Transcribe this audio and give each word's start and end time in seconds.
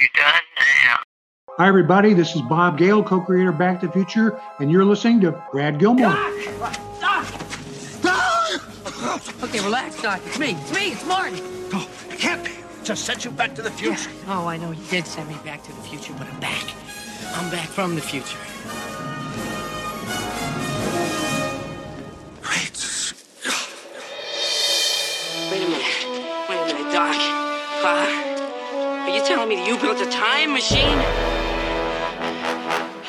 You 0.00 0.06
done 0.14 0.32
now? 0.86 0.96
Hi, 1.58 1.68
everybody. 1.68 2.14
This 2.14 2.34
is 2.34 2.40
Bob 2.40 2.78
Gale, 2.78 3.02
co 3.02 3.20
creator 3.20 3.50
of 3.50 3.58
Back 3.58 3.80
to 3.80 3.86
the 3.86 3.92
Future, 3.92 4.40
and 4.58 4.70
you're 4.70 4.86
listening 4.86 5.20
to 5.20 5.32
Brad 5.52 5.78
Gilmore. 5.78 6.16
Okay, 9.42 9.60
relax, 9.60 10.00
Doc. 10.00 10.22
It's 10.24 10.38
me. 10.38 10.52
It's 10.52 10.72
me. 10.72 10.92
It's 10.92 11.04
Marty. 11.04 11.42
Oh, 11.74 11.86
it 12.08 12.18
can't 12.18 12.42
be. 12.42 12.52
Just 12.82 13.04
sent 13.04 13.26
you 13.26 13.30
back 13.30 13.54
to 13.56 13.62
the 13.62 13.70
future. 13.70 14.08
Oh, 14.26 14.46
I 14.46 14.56
know 14.56 14.70
you 14.70 14.82
did 14.88 15.06
send 15.06 15.28
me 15.28 15.36
back 15.44 15.62
to 15.64 15.72
the 15.72 15.82
future, 15.82 16.14
but 16.16 16.26
I'm 16.26 16.40
back. 16.40 16.64
I'm 17.34 17.50
back 17.50 17.68
from 17.68 17.94
the 17.94 18.00
future. 18.00 18.38
Great 22.40 22.74
Scott. 22.74 23.68
Wait 25.50 25.62
a 25.62 25.68
minute. 25.68 26.06
Wait 26.48 26.58
a 26.58 26.64
minute, 26.74 26.90
Doc. 26.90 27.16
Are 27.84 28.08
you 28.08 28.10
telling 28.10 28.19
me 29.50 29.56
that 29.56 29.66
you 29.66 29.74
built 29.82 29.98
a 29.98 30.06
time 30.06 30.52
machine? 30.52 30.94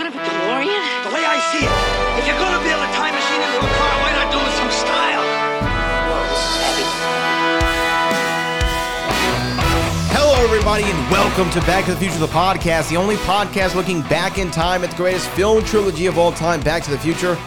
Out 0.02 0.10
of 0.10 0.16
a 0.16 0.22
DeLorean? 0.26 0.82
The 1.06 1.14
way 1.14 1.22
I 1.22 1.38
see 1.54 1.62
it, 1.62 1.70
if 2.18 2.26
you're 2.26 2.42
gonna 2.42 2.58
build 2.66 2.82
a 2.82 2.90
time 2.98 3.14
machine 3.14 3.38
into 3.46 3.62
a 3.62 3.70
car, 3.78 3.94
why 4.02 4.10
not 4.18 4.34
do 4.34 4.42
it 4.42 4.50
with 4.50 4.58
some 4.58 4.74
style? 4.74 5.22
Whoa, 5.22 6.26
this 6.34 6.42
is 6.42 6.58
heavy. 6.66 6.82
Hello, 10.18 10.34
everybody, 10.44 10.82
and 10.86 11.12
welcome 11.12 11.46
to 11.52 11.62
Back 11.68 11.86
to 11.86 11.92
the 11.94 12.00
Future, 12.00 12.18
the 12.18 12.26
podcast, 12.26 12.90
the 12.90 12.98
only 12.98 13.18
podcast 13.18 13.76
looking 13.76 14.02
back 14.10 14.40
in 14.40 14.50
time 14.50 14.84
at 14.84 14.90
the 14.90 14.98
greatest 14.98 15.30
film 15.38 15.64
trilogy 15.64 16.08
of 16.08 16.18
all 16.18 16.32
time, 16.32 16.60
Back 16.62 16.82
to 16.86 16.90
the 16.90 16.98
Future. 16.98 17.38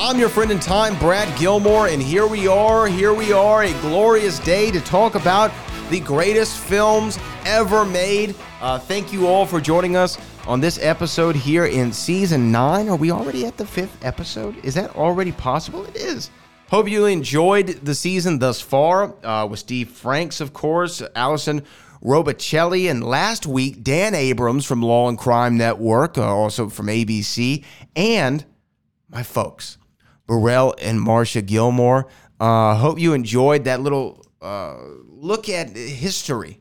I'm 0.00 0.18
your 0.18 0.30
friend 0.30 0.50
in 0.50 0.58
time, 0.58 0.98
Brad 0.98 1.28
Gilmore, 1.38 1.88
and 1.88 2.00
here 2.00 2.26
we 2.26 2.48
are, 2.48 2.86
here 2.86 3.12
we 3.12 3.30
are, 3.30 3.64
a 3.64 3.72
glorious 3.82 4.38
day 4.38 4.70
to 4.70 4.80
talk 4.80 5.16
about 5.16 5.52
the 5.90 6.00
greatest 6.00 6.58
films 6.58 7.18
ever 7.46 7.84
made. 7.84 8.34
Uh, 8.60 8.78
thank 8.78 9.12
you 9.12 9.26
all 9.26 9.46
for 9.46 9.60
joining 9.60 9.96
us 9.96 10.18
on 10.46 10.60
this 10.60 10.78
episode 10.82 11.34
here 11.34 11.66
in 11.66 11.92
season 11.92 12.52
nine. 12.52 12.88
Are 12.88 12.96
we 12.96 13.10
already 13.10 13.46
at 13.46 13.56
the 13.56 13.66
fifth 13.66 14.04
episode? 14.04 14.62
Is 14.64 14.74
that 14.74 14.94
already 14.96 15.32
possible? 15.32 15.84
It 15.86 15.96
is. 15.96 16.30
Hope 16.70 16.88
you 16.88 17.06
enjoyed 17.06 17.68
the 17.82 17.94
season 17.94 18.38
thus 18.38 18.60
far 18.60 19.14
uh, 19.24 19.46
with 19.46 19.60
Steve 19.60 19.88
Franks, 19.88 20.42
of 20.42 20.52
course, 20.52 21.02
Allison 21.14 21.62
Robicelli, 22.04 22.90
and 22.90 23.02
last 23.02 23.46
week, 23.46 23.82
Dan 23.82 24.14
Abrams 24.14 24.66
from 24.66 24.82
Law 24.82 25.08
and 25.08 25.16
Crime 25.18 25.56
Network, 25.56 26.18
uh, 26.18 26.26
also 26.26 26.68
from 26.68 26.88
ABC, 26.88 27.64
and 27.96 28.44
my 29.08 29.22
folks, 29.22 29.78
Burrell 30.26 30.74
and 30.80 31.00
Marcia 31.00 31.40
Gilmore. 31.40 32.06
Uh, 32.38 32.74
hope 32.76 33.00
you 33.00 33.14
enjoyed 33.14 33.64
that 33.64 33.80
little 33.80 34.24
uh, 34.42 34.76
look 35.20 35.48
at 35.48 35.70
history 35.70 36.60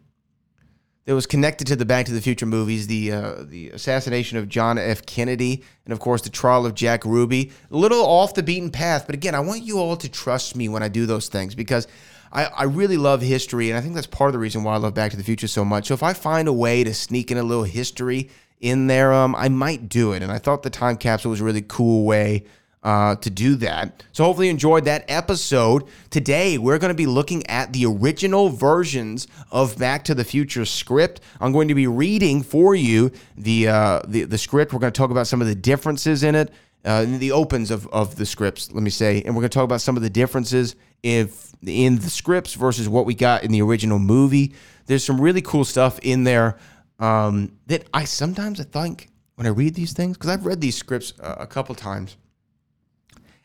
that 1.05 1.15
was 1.15 1.25
connected 1.25 1.67
to 1.67 1.75
the 1.75 1.85
Back 1.85 2.05
to 2.07 2.11
the 2.11 2.21
Future 2.21 2.45
movies, 2.45 2.87
the 2.87 3.11
uh, 3.11 3.43
the 3.43 3.69
assassination 3.69 4.37
of 4.37 4.49
John 4.49 4.77
F. 4.77 5.05
Kennedy, 5.05 5.63
and 5.85 5.93
of 5.93 5.99
course 5.99 6.21
the 6.21 6.29
trial 6.29 6.65
of 6.65 6.73
Jack 6.73 7.05
Ruby. 7.05 7.51
A 7.71 7.77
little 7.77 8.05
off 8.05 8.33
the 8.33 8.43
beaten 8.43 8.71
path, 8.71 9.05
but 9.05 9.15
again, 9.15 9.35
I 9.35 9.39
want 9.39 9.63
you 9.63 9.79
all 9.79 9.95
to 9.97 10.09
trust 10.09 10.55
me 10.55 10.67
when 10.67 10.83
I 10.83 10.89
do 10.89 11.05
those 11.05 11.29
things 11.29 11.55
because 11.55 11.87
I, 12.31 12.45
I 12.45 12.63
really 12.63 12.97
love 12.97 13.21
history, 13.21 13.69
and 13.69 13.77
I 13.77 13.81
think 13.81 13.95
that's 13.95 14.07
part 14.07 14.27
of 14.27 14.33
the 14.33 14.39
reason 14.39 14.63
why 14.63 14.73
I 14.73 14.77
love 14.77 14.93
Back 14.93 15.11
to 15.11 15.17
the 15.17 15.23
Future 15.23 15.47
so 15.47 15.63
much. 15.63 15.87
So 15.87 15.93
if 15.93 16.03
I 16.03 16.13
find 16.13 16.47
a 16.47 16.53
way 16.53 16.83
to 16.83 16.93
sneak 16.93 17.31
in 17.31 17.37
a 17.37 17.43
little 17.43 17.63
history 17.63 18.29
in 18.59 18.87
there, 18.87 19.13
um, 19.13 19.35
I 19.35 19.49
might 19.49 19.87
do 19.87 20.11
it. 20.11 20.23
And 20.23 20.31
I 20.31 20.39
thought 20.39 20.63
the 20.63 20.69
time 20.69 20.97
capsule 20.97 21.31
was 21.31 21.41
a 21.41 21.43
really 21.45 21.61
cool 21.61 22.05
way 22.05 22.43
uh, 22.87 23.17
to 23.17 23.29
do 23.29 23.55
that. 23.55 24.01
So 24.13 24.23
hopefully 24.23 24.47
you 24.47 24.51
enjoyed 24.51 24.85
that 24.85 25.03
episode. 25.09 25.83
Today 26.09 26.57
we're 26.57 26.77
going 26.77 26.89
to 26.89 26.95
be 26.95 27.05
looking 27.05 27.45
at 27.47 27.73
the 27.73 27.85
original 27.85 28.47
versions 28.47 29.27
of 29.51 29.77
Back 29.77 30.05
to 30.05 30.15
the 30.15 30.23
Future 30.23 30.63
script. 30.63 31.19
I'm 31.41 31.51
going 31.51 31.67
to 31.67 31.75
be 31.75 31.85
reading 31.85 32.41
for 32.43 32.75
you 32.75 33.11
the 33.35 33.67
uh, 33.67 34.01
the, 34.07 34.23
the 34.23 34.37
script. 34.37 34.71
We're 34.71 34.79
going 34.79 34.93
to 34.93 34.97
talk 34.97 35.11
about 35.11 35.27
some 35.27 35.41
of 35.41 35.47
the 35.47 35.55
differences 35.55 36.23
in 36.23 36.33
it. 36.33 36.49
Uh, 36.85 37.03
the 37.03 37.33
opens 37.33 37.71
of, 37.71 37.87
of 37.87 38.15
the 38.15 38.25
scripts, 38.25 38.71
let 38.71 38.81
me 38.81 38.89
say, 38.89 39.21
and 39.23 39.35
we're 39.35 39.41
going 39.41 39.49
to 39.49 39.55
talk 39.55 39.65
about 39.65 39.81
some 39.81 39.97
of 39.97 40.01
the 40.01 40.09
differences 40.09 40.77
if 41.03 41.51
in 41.65 41.97
the 41.97 42.09
scripts 42.09 42.53
versus 42.53 42.87
what 42.87 43.05
we 43.05 43.13
got 43.13 43.43
in 43.43 43.51
the 43.51 43.61
original 43.61 43.99
movie. 43.99 44.53
There's 44.85 45.03
some 45.03 45.19
really 45.19 45.41
cool 45.41 45.65
stuff 45.65 45.99
in 46.03 46.23
there 46.23 46.57
um, 46.99 47.51
that 47.65 47.85
I 47.93 48.05
sometimes 48.05 48.61
I 48.61 48.63
think 48.63 49.09
when 49.35 49.45
I 49.45 49.49
read 49.49 49.75
these 49.75 49.91
things 49.91 50.15
because 50.15 50.29
I've 50.29 50.45
read 50.45 50.61
these 50.61 50.77
scripts 50.77 51.11
uh, 51.19 51.35
a 51.37 51.47
couple 51.47 51.75
times 51.75 52.15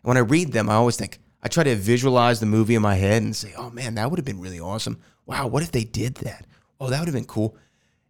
when 0.03 0.17
I 0.17 0.21
read 0.21 0.53
them, 0.53 0.69
I 0.69 0.75
always 0.75 0.97
think, 0.97 1.19
I 1.43 1.49
try 1.49 1.65
to 1.65 1.75
visualize 1.75 2.41
the 2.41 2.47
movie 2.47 2.75
in 2.75 2.83
my 2.83 2.95
head 2.95 3.23
and 3.23 3.35
say, 3.35 3.53
oh 3.57 3.71
man, 3.71 3.95
that 3.97 4.11
would 4.11 4.19
have 4.19 4.25
been 4.25 4.41
really 4.41 4.61
awesome. 4.61 5.01
Wow, 5.27 5.47
what 5.47 5.63
if 5.63 5.73
they 5.73 5.85
did 5.85 6.17
that? 6.17 6.47
Oh, 6.81 6.89
that 6.89 6.99
would 7.01 7.09
have 7.09 7.15
been 7.15 7.25
cool. 7.25 7.57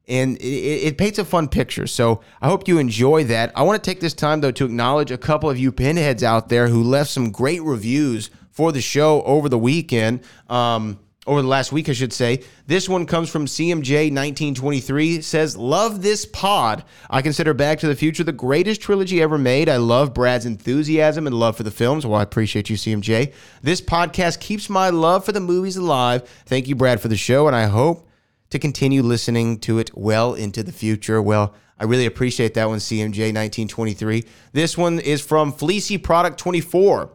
And 0.09 0.37
it, 0.39 0.87
it, 0.87 0.99
paints 0.99 1.19
a 1.19 1.25
fun 1.25 1.49
picture. 1.49 1.87
So 1.87 2.23
I 2.41 2.49
hope 2.49 2.67
you 2.67 2.79
enjoy 2.79 3.25
that. 3.25 3.53
I 3.55 3.63
want 3.63 3.83
to 3.83 3.91
take 3.91 4.01
this 4.01 4.15
time, 4.15 4.41
though, 4.41 4.51
to 4.51 4.65
acknowledge 4.65 5.11
a 5.11 5.19
couple 5.19 5.49
of 5.49 5.59
you 5.59 5.71
pinheads 5.71 6.25
out 6.25 6.49
there 6.49 6.69
who 6.69 6.83
left 6.83 7.11
some 7.11 7.31
great 7.31 7.63
reviews 7.63 8.31
for 8.51 8.73
the 8.73 8.81
show 8.81 9.23
over 9.23 9.49
the 9.49 9.59
weekend. 9.59 10.25
Um, 10.49 10.99
over 11.27 11.41
the 11.41 11.49
last 11.49 11.71
week, 11.71 11.89
I 11.89 11.93
should 11.93 12.13
say. 12.13 12.43
This 12.67 12.89
one 12.89 13.07
comes 13.07 13.31
from 13.31 13.47
CMJ1923. 13.47 15.23
Says, 15.23 15.57
Love 15.57 16.03
this 16.03 16.27
pod. 16.27 16.85
I 17.09 17.23
consider 17.23 17.55
Back 17.55 17.79
to 17.81 17.87
the 17.87 17.95
Future 17.95 18.25
the 18.25 18.33
greatest 18.33 18.81
trilogy 18.81 19.23
ever 19.23 19.39
made. 19.39 19.69
I 19.69 19.77
love 19.77 20.15
Brad's 20.15 20.47
enthusiasm 20.47 21.27
and 21.27 21.39
love 21.39 21.57
for 21.57 21.63
the 21.63 21.71
films. 21.71 22.05
Well, 22.05 22.19
I 22.19 22.25
appreciate 22.25 22.69
you, 22.69 22.77
CMJ. 22.77 23.33
This 23.63 23.81
podcast 23.81 24.41
keeps 24.41 24.69
my 24.69 24.91
love 24.91 25.25
for 25.25 25.33
the 25.33 25.41
movies 25.41 25.77
alive. 25.77 26.29
Thank 26.47 26.67
you, 26.67 26.75
Brad, 26.75 27.01
for 27.01 27.09
the 27.09 27.17
show, 27.17 27.47
and 27.47 27.55
I 27.55 27.67
hope 27.67 28.09
to 28.51 28.59
continue 28.59 29.03
listening 29.03 29.59
to 29.61 29.79
it 29.79 29.97
well 29.97 30.35
into 30.35 30.63
the 30.65 30.73
future. 30.73 31.23
Well, 31.23 31.55
I 31.79 31.85
really 31.85 32.07
appreciate 32.07 32.55
that 32.55 32.69
one, 32.69 32.79
CMJ1923. 32.79 34.27
This 34.53 34.77
one 34.77 34.99
is 34.99 35.21
from 35.21 35.53
Fleecy 35.53 35.99
Product 35.99 36.37
24 36.39 37.11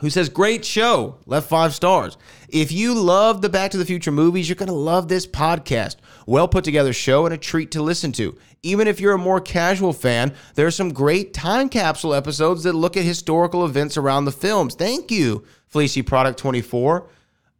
who 0.00 0.10
says, 0.10 0.28
Great 0.28 0.64
show, 0.64 1.18
left 1.26 1.48
five 1.48 1.74
stars. 1.74 2.16
If 2.48 2.72
you 2.72 2.94
love 2.94 3.40
the 3.40 3.48
Back 3.48 3.70
to 3.72 3.78
the 3.78 3.84
Future 3.84 4.10
movies, 4.10 4.48
you're 4.48 4.56
going 4.56 4.68
to 4.68 4.74
love 4.74 5.08
this 5.08 5.26
podcast. 5.26 5.96
Well 6.26 6.48
put 6.48 6.64
together 6.64 6.92
show 6.92 7.24
and 7.24 7.34
a 7.34 7.38
treat 7.38 7.70
to 7.72 7.82
listen 7.82 8.12
to. 8.12 8.36
Even 8.62 8.86
if 8.86 9.00
you're 9.00 9.14
a 9.14 9.18
more 9.18 9.40
casual 9.40 9.92
fan, 9.92 10.34
there 10.54 10.66
are 10.66 10.72
some 10.72 10.92
great 10.92 11.34
time 11.34 11.68
capsule 11.68 12.14
episodes 12.14 12.62
that 12.62 12.74
look 12.74 12.96
at 12.96 13.04
historical 13.04 13.64
events 13.64 13.96
around 13.96 14.24
the 14.24 14.32
films. 14.32 14.74
Thank 14.74 15.10
you, 15.10 15.44
Fleecy 15.66 16.02
Product 16.02 16.38
24. 16.38 17.08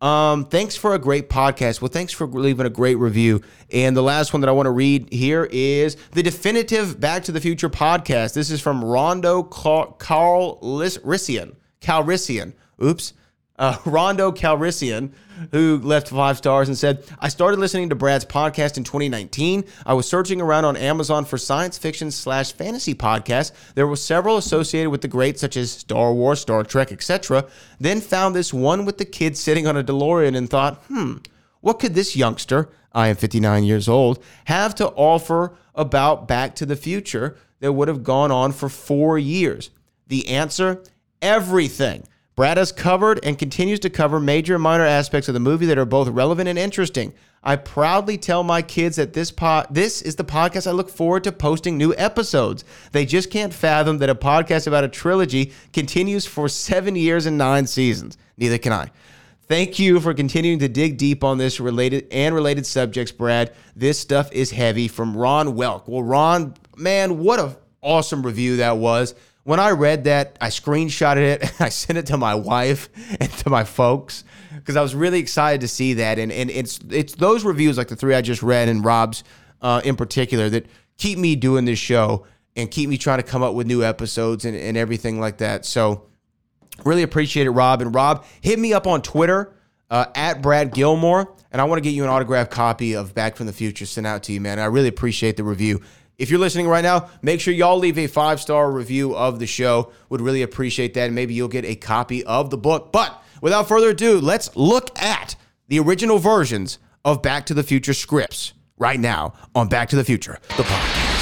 Um, 0.01 0.47
thanks 0.47 0.75
for 0.75 0.95
a 0.95 0.99
great 0.99 1.31
podcast. 1.31 1.81
Well, 1.81 1.89
thanks 1.89 2.13
for 2.13 2.27
leaving 2.27 2.67
a 2.67 2.71
great 2.71 2.97
review. 2.97 3.41
And 3.71 3.97
the 3.97 4.03
last 4.03 4.33
one 4.33 4.41
that 4.41 4.49
I 4.49 4.53
want 4.53 4.67
to 4.67 4.73
read 4.73 5.13
here 5.13 5.49
is 5.51 5.97
the 6.11 6.25
definitive 6.25 6.99
Back 6.99 7.23
to 7.25 7.33
the 7.33 7.41
Future 7.41 7.71
podcast. 7.71 8.35
This 8.35 8.51
is 8.51 8.61
from 8.61 8.85
Rondo 8.85 9.45
Carl 9.45 10.59
Rissian. 10.61 11.55
Calrissian. 11.83 12.55
Oops. 12.83 13.13
Uh, 13.59 13.77
Rondo 13.85 14.33
Calrissian, 14.33 15.13
who 15.51 15.79
left 15.79 16.09
five 16.09 16.39
stars 16.39 16.69
and 16.69 16.79
said, 16.79 17.05
I 17.19 17.29
started 17.29 17.61
listening 17.61 17.91
to 17.91 17.95
Brad's 17.95 18.25
podcast 18.25 18.77
in 18.77 18.85
2019. 18.85 19.65
I 19.85 19.95
was 19.95 20.09
searching 20.09 20.41
around 20.41 20.65
on 20.65 20.77
Amazon 20.77 21.25
for 21.25 21.37
science 21.37 21.77
fiction 21.79 22.11
slash 22.11 22.53
fantasy 22.53 22.95
podcasts. 22.95 23.53
There 23.75 23.87
were 23.87 23.97
several 23.97 24.37
associated 24.37 24.91
with 24.91 25.03
the 25.03 25.09
greats, 25.09 25.41
such 25.41 25.57
as 25.57 25.71
Star 25.71 26.13
Wars, 26.13 26.41
Star 26.41 26.65
Trek, 26.65 26.93
etc. 26.93 27.47
Then 27.79 28.01
found 28.01 28.35
this 28.35 28.55
one 28.55 28.85
with 28.85 28.99
the 28.99 29.05
kid 29.05 29.37
sitting 29.37 29.67
on 29.67 29.77
a 29.77 29.85
DeLorean 29.85 30.37
and 30.37 30.49
thought, 30.49 30.83
hmm, 30.89 31.17
what 31.61 31.79
could 31.79 31.95
this 31.95 32.17
youngster, 32.17 32.71
I 32.93 33.09
am 33.09 33.17
59 33.17 33.65
years 33.65 33.89
old, 33.89 34.23
have 34.47 34.75
to 34.77 34.89
offer 34.89 35.55
about 35.75 36.27
Back 36.27 36.55
to 36.57 36.67
the 36.67 36.77
Future 36.77 37.37
that 37.61 37.73
would 37.73 37.89
have 37.89 38.03
gone 38.03 38.31
on 38.31 38.53
for 38.53 38.69
four 38.69 39.19
years? 39.19 39.71
The 40.09 40.29
answer 40.29 40.83
everything. 41.23 42.07
Brad 42.35 42.57
has 42.57 42.73
covered 42.73 43.21
and 43.25 43.39
continues 43.39 43.81
to 43.81 43.91
cover 43.91 44.19
major 44.19 44.55
and 44.55 44.63
minor 44.63 44.87
aspects 44.87 45.29
of 45.29 45.35
the 45.35 45.41
movie 45.41 45.67
that 45.67 45.79
are 45.79 45.85
both 45.85 46.09
relevant 46.09 46.49
and 46.49 46.59
interesting. 46.59 47.13
I 47.45 47.57
proudly 47.57 48.17
tell 48.17 48.43
my 48.43 48.63
kids 48.63 48.97
that 48.97 49.13
this 49.13 49.31
pod, 49.31 49.67
this 49.71 50.01
is 50.01 50.17
the 50.17 50.25
podcast 50.25 50.67
I 50.67 50.71
look 50.71 50.89
forward 50.89 51.25
to 51.25 51.33
posting 51.33 51.77
new 51.77 51.95
episodes. 51.97 52.65
They 52.93 53.05
just 53.05 53.31
can't 53.31 53.53
fathom 53.53 53.99
that 53.99 54.09
a 54.09 54.15
podcast 54.15 54.67
about 54.67 54.85
a 54.85 54.89
trilogy 54.89 55.53
continues 55.73 56.25
for 56.25 56.49
seven 56.49 56.97
years 56.97 57.27
and 57.27 57.37
nine 57.37 57.67
seasons. 57.67 58.17
Neither 58.39 58.59
can 58.59 58.73
I. 58.73 58.91
Thank 59.49 59.79
you 59.79 60.01
for 60.01 60.15
continuing 60.15 60.61
to 60.61 60.69
dig 60.69 60.97
deep 60.97 61.23
on 61.23 61.37
this 61.37 61.61
related 61.61 62.07
and 62.11 62.35
related 62.35 62.65
subjects, 62.65 63.13
Brad. 63.13 63.53
This 63.77 63.99
stuff 63.99 64.33
is 64.33 64.51
heavy 64.51 64.89
from 64.89 65.17
Ron 65.17 65.49
Welk. 65.49 65.89
Well, 65.89 66.03
Ron, 66.03 66.55
man, 66.77 67.19
what 67.19 67.41
a 67.41 67.57
awesome 67.83 68.25
review 68.25 68.59
that 68.59 68.79
was 68.79 69.15
when 69.45 69.59
I 69.61 69.71
read 69.71 70.05
that, 70.05 70.37
I 70.41 70.49
screenshotted 70.49 71.17
it 71.23 71.43
and 71.43 71.53
I 71.61 71.69
sent 71.69 71.99
it 71.99 72.07
to 72.07 72.17
my 72.17 72.35
wife 72.35 72.89
and 73.21 73.31
to 73.39 73.51
my 73.51 73.65
folks 73.65 74.25
because 74.55 74.77
I 74.77 74.83
was 74.83 74.95
really 74.95 75.19
excited 75.19 75.63
to 75.63 75.69
see 75.69 75.95
that. 75.95 76.19
And 76.19 76.31
and 76.31 76.51
it's 76.51 76.79
it's 76.91 77.15
those 77.15 77.45
reviews 77.45 77.77
like 77.79 77.89
the 77.89 77.97
three 77.97 78.15
I 78.15 78.21
just 78.21 78.43
read 78.43 78.69
and 78.69 78.85
Rob's 78.85 79.25
uh, 79.61 79.81
in 79.85 79.97
particular 79.97 80.49
that 80.51 80.67
keep 80.99 81.19
me 81.19 81.37
doing 81.37 81.65
this 81.65 81.79
show 81.79 82.27
and 82.55 82.71
keep 82.71 82.89
me 82.89 82.99
trying 82.99 83.19
to 83.19 83.25
come 83.25 83.43
up 83.43 83.55
with 83.55 83.67
new 83.67 83.83
episodes 83.83 84.45
and, 84.45 84.57
and 84.57 84.77
everything 84.77 85.19
like 85.21 85.39
that. 85.39 85.65
So 85.65 86.07
really 86.85 87.03
appreciate 87.03 87.47
it, 87.47 87.51
Rob. 87.51 87.81
And 87.81 87.95
Rob, 87.95 88.25
hit 88.41 88.59
me 88.59 88.73
up 88.73 88.87
on 88.87 89.03
Twitter. 89.03 89.55
uh, 89.93 90.07
at 90.15 90.41
Brad 90.41 90.73
Gilmore, 90.73 91.31
and 91.53 91.61
I 91.61 91.65
want 91.65 91.77
to 91.77 91.83
get 91.83 91.91
you 91.95 92.03
an 92.03 92.09
autographed 92.09 92.51
copy 92.51 92.95
of 92.95 93.15
Back 93.15 93.37
from 93.37 93.45
the 93.47 93.53
Future 93.53 93.85
sent 93.85 94.07
out 94.07 94.23
to 94.23 94.33
you, 94.33 94.41
man. 94.41 94.59
I 94.59 94.65
really 94.65 94.89
appreciate 94.89 95.37
the 95.37 95.45
review. 95.45 95.83
If 96.23 96.31
you're 96.31 96.39
listening 96.39 96.69
right 96.69 96.85
now, 96.85 97.11
make 97.21 97.41
sure 97.41 97.53
y'all 97.53 97.79
leave 97.79 97.99
a 97.99 98.07
five 98.07 98.41
star 98.41 98.71
review 98.71 99.17
of 99.17 99.41
the 99.41 99.47
show. 99.49 99.91
Would 100.09 100.21
really 100.21 100.43
appreciate 100.43 100.95
that. 100.95 101.07
And 101.07 101.17
maybe 101.17 101.35
you'll 101.35 101.49
get 101.49 101.65
a 101.65 101.75
copy 101.75 102.23
of 102.23 102.49
the 102.49 102.57
book. 102.57 102.93
But 102.93 103.21
without 103.41 103.67
further 103.67 103.89
ado, 103.89 104.21
let's 104.21 104.55
look 104.55 104.97
at 105.03 105.35
the 105.67 105.81
original 105.81 106.21
versions 106.21 106.79
of 107.05 107.23
Back 107.23 107.47
to 107.47 107.55
the 107.55 107.65
Future 107.65 107.93
scripts 107.93 108.53
right 108.79 109.01
now 109.01 109.35
on 109.57 109.67
Back 109.69 109.89
to 109.89 109.97
the 109.97 110.05
Future, 110.05 110.39
the 110.57 110.63
podcast. 110.63 111.19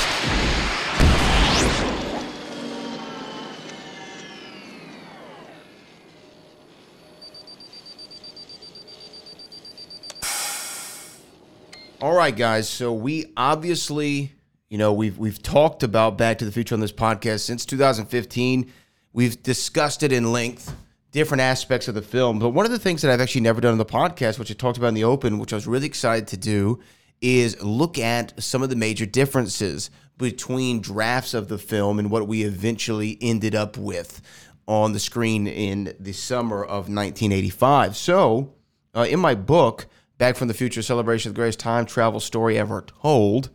All 12.02 12.14
right, 12.14 12.36
guys. 12.36 12.68
So 12.68 12.92
we 12.92 13.32
obviously, 13.34 14.32
you 14.70 14.78
know, 14.78 14.92
we've 14.92 15.18
we've 15.18 15.42
talked 15.42 15.82
about 15.82 16.16
Back 16.16 16.38
to 16.38 16.44
the 16.44 16.52
Future 16.52 16.74
on 16.74 16.80
this 16.80 16.92
podcast 16.92 17.40
since 17.40 17.66
2015. 17.66 18.72
We've 19.12 19.42
discussed 19.42 20.04
it 20.04 20.12
in 20.12 20.32
length, 20.32 20.74
different 21.10 21.40
aspects 21.40 21.88
of 21.88 21.96
the 21.96 22.02
film. 22.02 22.38
But 22.38 22.50
one 22.50 22.64
of 22.64 22.70
the 22.70 22.78
things 22.78 23.02
that 23.02 23.10
I've 23.10 23.20
actually 23.20 23.40
never 23.40 23.60
done 23.60 23.72
on 23.72 23.78
the 23.78 23.84
podcast, 23.84 24.38
which 24.38 24.50
I 24.50 24.54
talked 24.54 24.78
about 24.78 24.86
in 24.86 24.94
the 24.94 25.04
open, 25.04 25.40
which 25.40 25.52
I 25.52 25.56
was 25.56 25.66
really 25.66 25.88
excited 25.88 26.28
to 26.28 26.36
do, 26.36 26.78
is 27.20 27.60
look 27.60 27.98
at 27.98 28.40
some 28.40 28.62
of 28.62 28.70
the 28.70 28.76
major 28.76 29.06
differences 29.06 29.90
between 30.16 30.80
drafts 30.80 31.34
of 31.34 31.48
the 31.48 31.58
film 31.58 31.98
and 31.98 32.08
what 32.08 32.28
we 32.28 32.44
eventually 32.44 33.18
ended 33.20 33.56
up 33.56 33.76
with 33.76 34.22
on 34.68 34.92
the 34.92 35.00
screen 35.00 35.48
in 35.48 35.96
the 35.98 36.12
summer 36.12 36.62
of 36.62 36.88
1985. 36.88 37.96
So, 37.96 38.54
uh, 38.94 39.06
in 39.10 39.18
my 39.18 39.34
book, 39.34 39.86
Back 40.16 40.36
from 40.36 40.46
the 40.46 40.54
Future 40.54 40.82
Celebration 40.82 41.30
of 41.30 41.34
the 41.34 41.40
Greatest 41.40 41.58
Time 41.58 41.86
Travel 41.86 42.20
Story 42.20 42.56
Ever 42.56 42.82
Told, 42.82 43.50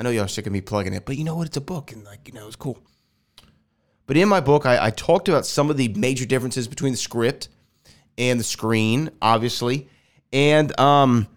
I 0.00 0.02
know 0.02 0.08
y'all 0.08 0.24
are 0.24 0.28
sick 0.28 0.46
of 0.46 0.52
me 0.54 0.62
plugging 0.62 0.94
it, 0.94 1.04
but 1.04 1.18
you 1.18 1.24
know 1.24 1.36
what? 1.36 1.46
It's 1.46 1.58
a 1.58 1.60
book 1.60 1.92
and, 1.92 2.02
like, 2.04 2.26
you 2.26 2.32
know, 2.32 2.46
it's 2.46 2.56
cool. 2.56 2.78
But 4.06 4.16
in 4.16 4.30
my 4.30 4.40
book, 4.40 4.64
I, 4.64 4.86
I 4.86 4.90
talked 4.90 5.28
about 5.28 5.44
some 5.44 5.68
of 5.68 5.76
the 5.76 5.88
major 5.88 6.24
differences 6.24 6.66
between 6.66 6.92
the 6.92 6.98
script 6.98 7.50
and 8.16 8.40
the 8.40 8.44
screen, 8.44 9.10
obviously. 9.20 9.90
And, 10.32 10.78
um, 10.80 11.28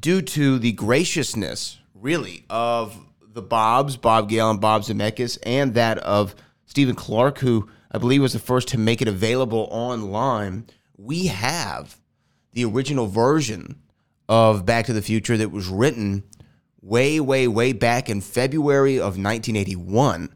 due 0.00 0.22
to 0.22 0.58
the 0.58 0.72
graciousness, 0.72 1.78
really, 1.94 2.46
of 2.48 2.98
the 3.20 3.42
Bobs, 3.42 3.98
Bob 3.98 4.30
Gale 4.30 4.50
and 4.50 4.60
Bob 4.60 4.80
Zemeckis, 4.80 5.36
and 5.42 5.74
that 5.74 5.98
of 5.98 6.34
Stephen 6.64 6.94
Clark, 6.94 7.40
who 7.40 7.68
I 7.92 7.98
believe 7.98 8.22
was 8.22 8.32
the 8.32 8.38
first 8.38 8.68
to 8.68 8.78
make 8.78 9.02
it 9.02 9.08
available 9.08 9.68
online, 9.70 10.64
we 10.96 11.26
have 11.26 11.98
the 12.54 12.64
original 12.64 13.06
version 13.06 13.82
of 14.30 14.64
Back 14.64 14.86
to 14.86 14.94
the 14.94 15.02
Future 15.02 15.36
that 15.36 15.50
was 15.50 15.68
written 15.68 16.24
way, 16.86 17.18
way, 17.18 17.48
way 17.48 17.72
back 17.72 18.08
in 18.08 18.20
February 18.20 18.96
of 18.96 19.18
1981, 19.18 20.34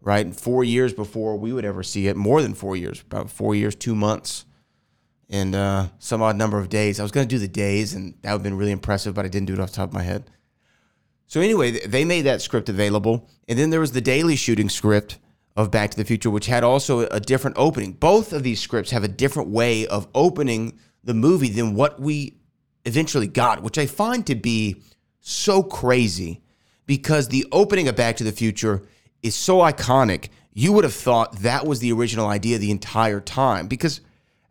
right? 0.00 0.34
Four 0.34 0.62
years 0.62 0.92
before 0.92 1.36
we 1.36 1.52
would 1.52 1.64
ever 1.64 1.82
see 1.82 2.06
it, 2.06 2.16
more 2.16 2.42
than 2.42 2.54
four 2.54 2.76
years, 2.76 3.00
about 3.00 3.30
four 3.30 3.54
years, 3.54 3.74
two 3.74 3.94
months 3.94 4.44
and 5.28 5.54
uh, 5.54 5.88
some 5.98 6.22
odd 6.22 6.36
number 6.36 6.58
of 6.58 6.68
days. 6.68 7.00
I 7.00 7.02
was 7.02 7.12
going 7.12 7.26
to 7.26 7.34
do 7.34 7.38
the 7.38 7.48
days, 7.48 7.94
and 7.94 8.14
that 8.22 8.30
would 8.32 8.38
have 8.38 8.42
been 8.42 8.56
really 8.56 8.72
impressive, 8.72 9.14
but 9.14 9.24
I 9.24 9.28
didn't 9.28 9.46
do 9.46 9.54
it 9.54 9.60
off 9.60 9.70
the 9.70 9.76
top 9.76 9.88
of 9.88 9.94
my 9.94 10.02
head. 10.02 10.30
So 11.26 11.40
anyway, 11.40 11.72
they 11.86 12.04
made 12.04 12.22
that 12.22 12.42
script 12.42 12.68
available, 12.68 13.28
and 13.48 13.58
then 13.58 13.70
there 13.70 13.80
was 13.80 13.92
the 13.92 14.00
daily 14.00 14.36
shooting 14.36 14.68
script 14.68 15.18
of 15.56 15.70
Back 15.70 15.90
to 15.90 15.96
the 15.96 16.04
Future, 16.04 16.30
which 16.30 16.46
had 16.46 16.62
also 16.62 17.00
a 17.00 17.18
different 17.18 17.56
opening. 17.58 17.92
Both 17.92 18.32
of 18.32 18.42
these 18.42 18.60
scripts 18.60 18.92
have 18.92 19.02
a 19.02 19.08
different 19.08 19.48
way 19.48 19.86
of 19.86 20.06
opening 20.14 20.78
the 21.02 21.14
movie 21.14 21.48
than 21.48 21.74
what 21.74 21.98
we 21.98 22.36
eventually 22.84 23.26
got, 23.26 23.62
which 23.62 23.78
I 23.78 23.86
find 23.86 24.24
to 24.26 24.36
be 24.36 24.82
so 25.26 25.62
crazy 25.62 26.40
because 26.86 27.28
the 27.28 27.46
opening 27.50 27.88
of 27.88 27.96
Back 27.96 28.16
to 28.18 28.24
the 28.24 28.32
Future 28.32 28.82
is 29.22 29.34
so 29.34 29.58
iconic. 29.58 30.28
You 30.52 30.72
would 30.72 30.84
have 30.84 30.94
thought 30.94 31.40
that 31.40 31.66
was 31.66 31.80
the 31.80 31.92
original 31.92 32.28
idea 32.28 32.58
the 32.58 32.70
entire 32.70 33.20
time 33.20 33.66
because 33.66 34.00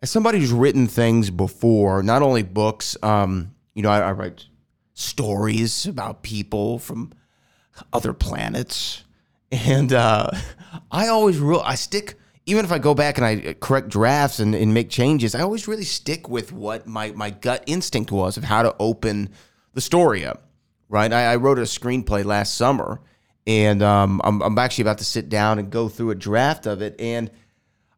as 0.01 0.11
somebody 0.11 0.39
who's 0.39 0.51
written 0.51 0.87
things 0.87 1.29
before, 1.29 2.03
not 2.03 2.21
only 2.21 2.43
books, 2.43 2.97
um, 3.01 3.55
you 3.73 3.83
know, 3.83 3.89
I, 3.89 4.01
I 4.01 4.11
write 4.11 4.47
stories 4.93 5.85
about 5.85 6.23
people 6.23 6.77
from 6.79 7.13
other 7.93 8.13
planets, 8.13 9.03
and 9.51 9.93
uh, 9.93 10.29
I 10.91 11.07
always 11.07 11.39
real 11.39 11.61
I 11.63 11.75
stick. 11.75 12.15
Even 12.47 12.63
if 12.63 12.71
I 12.71 12.77
go 12.77 12.93
back 12.93 13.17
and 13.17 13.25
I 13.25 13.53
correct 13.53 13.89
drafts 13.89 14.39
and, 14.39 14.53
and 14.53 14.71
make 14.71 14.91
changes, 14.91 15.33
I 15.33 15.41
always 15.41 15.67
really 15.67 15.83
stick 15.83 16.29
with 16.29 16.51
what 16.51 16.85
my, 16.85 17.09
my 17.11 17.31
gut 17.31 17.63
instinct 17.65 18.11
was 18.11 18.37
of 18.37 18.43
how 18.43 18.61
to 18.61 18.75
open 18.77 19.29
the 19.73 19.81
story 19.81 20.23
up. 20.23 20.44
Right? 20.89 21.11
I, 21.11 21.33
I 21.33 21.35
wrote 21.37 21.59
a 21.59 21.63
screenplay 21.63 22.23
last 22.23 22.55
summer, 22.55 23.01
and 23.47 23.81
um, 23.81 24.21
I'm, 24.23 24.41
I'm 24.41 24.57
actually 24.57 24.83
about 24.83 24.99
to 24.99 25.05
sit 25.05 25.29
down 25.29 25.59
and 25.59 25.69
go 25.69 25.89
through 25.89 26.11
a 26.11 26.15
draft 26.15 26.65
of 26.65 26.81
it, 26.81 26.95
and 26.99 27.31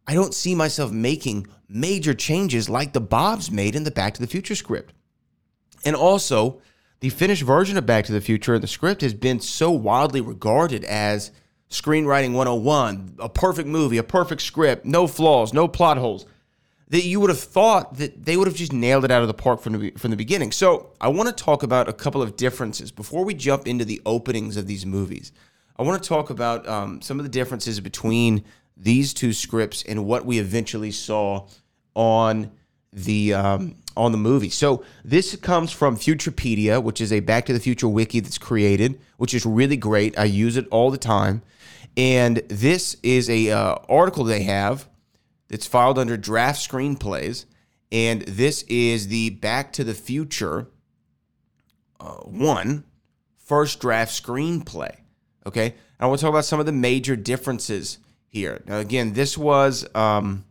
I 0.07 0.13
don't 0.13 0.34
see 0.34 0.56
myself 0.56 0.92
making 0.92 1.48
major 1.68 2.13
changes 2.13 2.69
like 2.69 2.94
the 2.94 3.01
Bobs 3.01 3.51
made 3.51 3.75
in 3.75 3.84
the 3.84 3.92
Back 3.92 4.13
to 4.16 4.22
the 4.22 4.28
Future 4.28 4.56
script. 4.56 4.94
And 5.84 5.95
also, 5.95 6.62
the 7.00 7.10
finished 7.10 7.44
version 7.44 7.78
of 7.78 7.86
Back 7.86 8.06
to 8.06 8.13
the 8.13 8.22
Future 8.22 8.56
and 8.56 8.63
the 8.63 8.68
script 8.68 9.01
has 9.01 9.13
been 9.13 9.40
so 9.40 9.72
widely 9.72 10.22
regarded 10.22 10.83
as 10.86 11.31
screenwriting 11.69 12.33
101, 12.33 13.18
a 13.19 13.30
perfect 13.30 13.68
movie, 13.68 13.98
a 13.98 14.04
perfect 14.04 14.42
script, 14.42 14.86
no 14.86 15.07
flaws, 15.07 15.54
no 15.54 15.68
plot 15.68 15.98
holes, 15.98 16.25
that 16.89 17.04
you 17.04 17.19
would 17.19 17.30
have 17.30 17.39
thought 17.39 17.98
that 17.98 18.25
they 18.25 18.38
would 18.38 18.48
have 18.48 18.56
just 18.56 18.72
nailed 18.72 19.04
it 19.04 19.12
out 19.12 19.22
of 19.22 19.28
the 19.28 19.34
park 19.34 19.62
from 19.62 19.80
the, 19.80 19.92
from 19.92 20.12
the 20.12 20.18
beginning. 20.18 20.51
So, 20.51 20.92
I 21.01 21.10
want 21.10 21.28
to 21.30 21.44
talk 21.44 21.63
about 21.63 21.89
a 21.89 21.94
couple 21.94 22.22
of 22.22 22.38
differences 22.38 22.92
before 22.92 23.25
we 23.25 23.34
jump 23.34 23.68
into 23.68 23.84
the 23.86 24.01
openings 24.06 24.57
of 24.57 24.68
these 24.68 24.86
movies. 24.86 25.31
I 25.78 25.84
want 25.84 26.01
to 26.01 26.07
talk 26.07 26.30
about 26.30 26.68
um, 26.68 27.01
some 27.01 27.19
of 27.19 27.24
the 27.24 27.30
differences 27.30 27.80
between 27.80 28.44
these 28.75 29.13
two 29.13 29.34
scripts 29.34 29.84
and 29.84 30.06
what 30.06 30.25
we 30.25 30.39
eventually 30.39 30.92
saw 30.92 31.48
on 31.95 32.51
the 32.94 33.33
um, 33.33 33.75
on 33.95 34.12
the 34.12 34.18
movie. 34.18 34.50
So 34.50 34.83
this 35.04 35.36
comes 35.36 35.72
from 35.72 35.98
Futurepedia, 35.98 36.81
which 36.81 37.01
is 37.01 37.12
a 37.12 37.19
Back 37.19 37.45
to 37.48 37.54
the 37.54 37.60
Future 37.60 37.88
wiki 37.88 38.19
that's 38.19 38.38
created, 38.38 39.00
which 39.18 39.33
is 39.33 39.45
really 39.45 39.78
great. 39.78 40.18
I 40.18 40.25
use 40.25 40.57
it 40.57 40.68
all 40.69 40.92
the 40.92 40.98
time, 40.98 41.42
and 41.95 42.38
this 42.48 42.95
is 43.04 43.30
a 43.30 43.51
uh, 43.51 43.75
article 43.90 44.24
they 44.24 44.44
have 44.44 44.88
that's 45.47 45.67
filed 45.67 45.97
under 45.97 46.17
draft 46.17 46.59
screenplays, 46.59 47.45
and 47.91 48.21
this 48.23 48.63
is 48.63 49.07
the 49.07 49.31
Back 49.31 49.71
to 49.73 49.83
the 49.83 49.94
Future 49.94 50.67
uh, 51.99 52.15
one 52.23 52.83
first 53.38 53.79
draft 53.79 54.11
screenplay. 54.11 54.95
Okay, 55.45 55.75
I 55.99 56.06
want 56.06 56.19
to 56.19 56.25
talk 56.25 56.31
about 56.31 56.45
some 56.45 56.59
of 56.59 56.66
the 56.66 56.71
major 56.71 57.16
differences 57.16 57.99
here. 58.27 58.61
Now, 58.68 58.77
again, 58.77 59.13
this 59.13 59.37
was 59.37 59.87
um, 59.95 60.45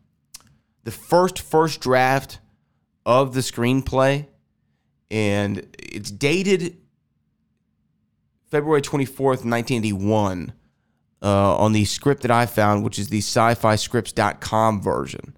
the 0.84 0.90
first 0.90 1.38
first 1.38 1.80
draft 1.80 2.38
of 3.04 3.34
the 3.34 3.40
screenplay, 3.40 4.26
and 5.10 5.66
it's 5.78 6.10
dated 6.10 6.78
February 8.50 8.80
24th, 8.82 9.44
1981, 9.44 10.52
uh, 11.26 11.56
on 11.56 11.73
the 11.73 11.85
script 11.85 12.23
that 12.23 12.30
I 12.30 12.47
found, 12.47 12.85
which 12.85 13.00
is 13.00 13.09
the 13.09 13.18
sci-fi 13.18 13.75
scripts.com 13.75 14.80
version. 14.80 15.37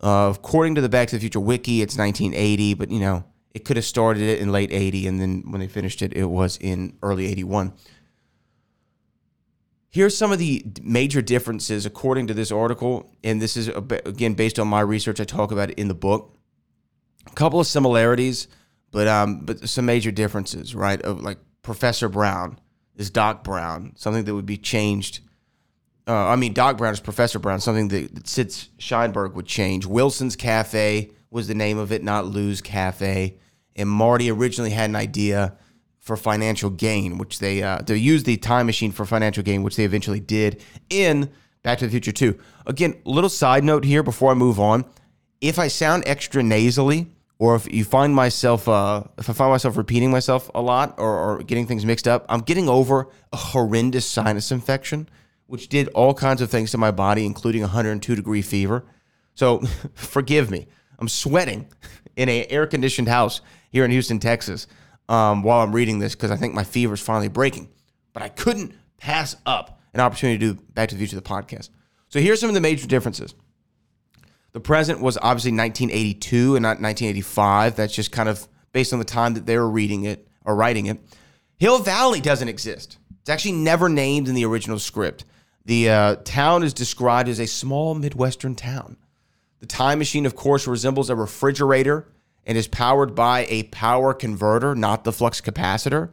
Uh, 0.00 0.32
according 0.34 0.74
to 0.76 0.80
the 0.80 0.88
Back 0.88 1.08
to 1.08 1.16
the 1.16 1.20
Future 1.20 1.38
wiki, 1.38 1.82
it's 1.82 1.98
1980, 1.98 2.72
but 2.74 2.90
you 2.90 2.98
know, 2.98 3.24
it 3.52 3.66
could 3.66 3.76
have 3.76 3.84
started 3.84 4.22
it 4.22 4.38
in 4.40 4.50
late 4.50 4.72
80, 4.72 5.06
and 5.06 5.20
then 5.20 5.42
when 5.50 5.60
they 5.60 5.68
finished 5.68 6.00
it, 6.00 6.14
it 6.14 6.24
was 6.24 6.56
in 6.56 6.96
early 7.02 7.26
81. 7.26 7.74
Here's 9.90 10.16
some 10.16 10.32
of 10.32 10.38
the 10.38 10.64
major 10.82 11.20
differences 11.20 11.84
according 11.84 12.28
to 12.28 12.34
this 12.34 12.50
article, 12.50 13.12
and 13.22 13.42
this 13.42 13.54
is 13.54 13.68
again 13.68 14.32
based 14.32 14.58
on 14.58 14.66
my 14.66 14.80
research. 14.80 15.20
I 15.20 15.24
talk 15.24 15.52
about 15.52 15.70
it 15.70 15.78
in 15.78 15.88
the 15.88 15.94
book. 15.94 16.38
A 17.26 17.34
couple 17.34 17.60
of 17.60 17.66
similarities, 17.66 18.48
but 18.92 19.06
um, 19.08 19.40
but 19.44 19.68
some 19.68 19.84
major 19.84 20.10
differences, 20.10 20.74
right? 20.74 21.02
Of 21.02 21.20
like 21.20 21.38
Professor 21.62 22.08
Brown 22.08 22.58
is 22.98 23.08
Doc 23.08 23.42
Brown, 23.44 23.92
something 23.96 24.24
that 24.24 24.34
would 24.34 24.44
be 24.44 24.58
changed. 24.58 25.20
Uh, 26.06 26.26
I 26.26 26.36
mean, 26.36 26.52
Doc 26.52 26.76
Brown 26.76 26.92
is 26.92 27.00
Professor 27.00 27.38
Brown, 27.38 27.60
something 27.60 27.88
that, 27.88 28.14
that 28.14 28.28
Sid 28.28 28.54
would 29.34 29.46
change. 29.46 29.86
Wilson's 29.86 30.36
Cafe 30.36 31.10
was 31.30 31.48
the 31.48 31.54
name 31.54 31.78
of 31.78 31.92
it, 31.92 32.02
not 32.02 32.26
Lou's 32.26 32.60
Cafe. 32.60 33.36
And 33.76 33.88
Marty 33.88 34.30
originally 34.30 34.70
had 34.70 34.90
an 34.90 34.96
idea 34.96 35.56
for 36.00 36.16
financial 36.16 36.70
gain, 36.70 37.18
which 37.18 37.38
they 37.38 37.62
uh, 37.62 37.78
they 37.86 37.96
used 37.96 38.26
the 38.26 38.36
time 38.38 38.66
machine 38.66 38.90
for 38.90 39.04
financial 39.04 39.42
gain, 39.42 39.62
which 39.62 39.76
they 39.76 39.84
eventually 39.84 40.20
did 40.20 40.62
in 40.88 41.30
Back 41.62 41.78
to 41.78 41.84
the 41.84 41.90
Future 41.90 42.12
2. 42.12 42.38
Again, 42.66 42.94
little 43.04 43.28
side 43.30 43.62
note 43.62 43.84
here 43.84 44.02
before 44.02 44.30
I 44.30 44.34
move 44.34 44.58
on. 44.58 44.84
If 45.40 45.58
I 45.58 45.68
sound 45.68 46.02
extra 46.06 46.42
nasally, 46.42 47.08
or 47.38 47.54
if 47.54 47.72
you 47.72 47.84
find 47.84 48.14
myself, 48.14 48.68
uh, 48.68 49.04
if 49.16 49.30
I 49.30 49.32
find 49.32 49.50
myself 49.50 49.76
repeating 49.76 50.10
myself 50.10 50.50
a 50.54 50.60
lot 50.60 50.96
or, 50.98 51.38
or 51.38 51.42
getting 51.42 51.66
things 51.66 51.86
mixed 51.86 52.08
up, 52.08 52.26
I'm 52.28 52.40
getting 52.40 52.68
over 52.68 53.08
a 53.32 53.36
horrendous 53.36 54.06
sinus 54.06 54.50
infection, 54.50 55.08
which 55.46 55.68
did 55.68 55.88
all 55.88 56.14
kinds 56.14 56.42
of 56.42 56.50
things 56.50 56.72
to 56.72 56.78
my 56.78 56.90
body, 56.90 57.24
including 57.24 57.62
102 57.62 58.16
degree 58.16 58.42
fever. 58.42 58.84
So 59.34 59.58
forgive 59.94 60.50
me. 60.50 60.66
I'm 60.98 61.08
sweating 61.08 61.68
in 62.16 62.28
an 62.28 62.46
air 62.50 62.66
conditioned 62.66 63.08
house 63.08 63.40
here 63.70 63.84
in 63.84 63.92
Houston, 63.92 64.18
Texas, 64.18 64.66
um, 65.08 65.44
while 65.44 65.60
I'm 65.60 65.72
reading 65.72 66.00
this 66.00 66.16
because 66.16 66.32
I 66.32 66.36
think 66.36 66.54
my 66.54 66.64
fever 66.64 66.94
is 66.94 67.00
finally 67.00 67.28
breaking. 67.28 67.68
But 68.12 68.24
I 68.24 68.30
couldn't 68.30 68.74
pass 68.96 69.36
up 69.46 69.80
an 69.94 70.00
opportunity 70.00 70.38
to 70.38 70.54
do 70.54 70.62
Back 70.74 70.88
to 70.88 70.96
the 70.96 70.98
Future 70.98 71.14
the 71.14 71.22
podcast. 71.22 71.70
So 72.08 72.18
here's 72.18 72.40
some 72.40 72.50
of 72.50 72.54
the 72.54 72.60
major 72.60 72.86
differences. 72.88 73.34
The 74.58 74.62
present 74.62 75.00
was 75.00 75.16
obviously 75.18 75.52
1982 75.52 76.56
and 76.56 76.64
not 76.64 76.80
1985. 76.80 77.76
That's 77.76 77.94
just 77.94 78.10
kind 78.10 78.28
of 78.28 78.48
based 78.72 78.92
on 78.92 78.98
the 78.98 79.04
time 79.04 79.34
that 79.34 79.46
they 79.46 79.56
were 79.56 79.70
reading 79.70 80.02
it 80.02 80.26
or 80.44 80.56
writing 80.56 80.86
it. 80.86 80.98
Hill 81.58 81.78
Valley 81.78 82.20
doesn't 82.20 82.48
exist. 82.48 82.98
It's 83.20 83.30
actually 83.30 83.52
never 83.52 83.88
named 83.88 84.26
in 84.26 84.34
the 84.34 84.44
original 84.44 84.80
script. 84.80 85.24
The 85.64 85.90
uh, 85.90 86.16
town 86.24 86.64
is 86.64 86.74
described 86.74 87.28
as 87.28 87.38
a 87.38 87.46
small 87.46 87.94
Midwestern 87.94 88.56
town. 88.56 88.96
The 89.60 89.66
time 89.66 90.00
machine, 90.00 90.26
of 90.26 90.34
course, 90.34 90.66
resembles 90.66 91.08
a 91.08 91.14
refrigerator 91.14 92.08
and 92.44 92.58
is 92.58 92.66
powered 92.66 93.14
by 93.14 93.46
a 93.48 93.62
power 93.62 94.12
converter, 94.12 94.74
not 94.74 95.04
the 95.04 95.12
flux 95.12 95.40
capacitor. 95.40 96.10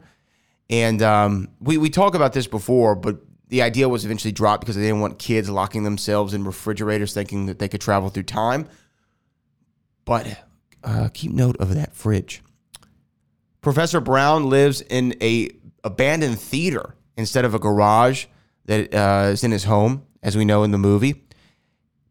And 0.70 1.02
um, 1.02 1.48
we, 1.60 1.78
we 1.78 1.90
talk 1.90 2.14
about 2.14 2.32
this 2.32 2.46
before, 2.46 2.94
but 2.94 3.16
the 3.48 3.62
idea 3.62 3.88
was 3.88 4.04
eventually 4.04 4.32
dropped 4.32 4.62
because 4.62 4.76
they 4.76 4.82
didn't 4.82 5.00
want 5.00 5.18
kids 5.18 5.48
locking 5.48 5.84
themselves 5.84 6.34
in 6.34 6.44
refrigerators 6.44 7.14
thinking 7.14 7.46
that 7.46 7.58
they 7.58 7.68
could 7.68 7.80
travel 7.80 8.08
through 8.08 8.24
time. 8.24 8.68
But 10.04 10.40
uh, 10.82 11.08
keep 11.12 11.32
note 11.32 11.56
of 11.58 11.74
that 11.74 11.94
fridge. 11.94 12.42
Professor 13.60 14.00
Brown 14.00 14.48
lives 14.48 14.80
in 14.80 15.14
a 15.20 15.50
abandoned 15.82 16.40
theater 16.40 16.94
instead 17.16 17.44
of 17.44 17.54
a 17.54 17.58
garage 17.58 18.26
that 18.66 18.94
uh, 18.94 19.30
is 19.30 19.44
in 19.44 19.50
his 19.50 19.64
home, 19.64 20.04
as 20.22 20.36
we 20.36 20.44
know 20.44 20.62
in 20.62 20.70
the 20.70 20.78
movie. 20.78 21.24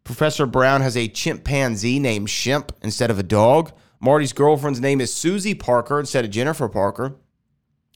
Professor 0.04 0.46
Brown 0.46 0.82
has 0.82 0.96
a 0.96 1.08
chimpanzee 1.08 1.98
named 1.98 2.28
Shemp 2.28 2.70
instead 2.82 3.10
of 3.10 3.18
a 3.18 3.22
dog. 3.22 3.72
Marty's 4.00 4.32
girlfriend's 4.32 4.80
name 4.80 5.00
is 5.00 5.12
Susie 5.12 5.54
Parker 5.54 5.98
instead 5.98 6.24
of 6.24 6.30
Jennifer 6.30 6.68
Parker. 6.68 7.16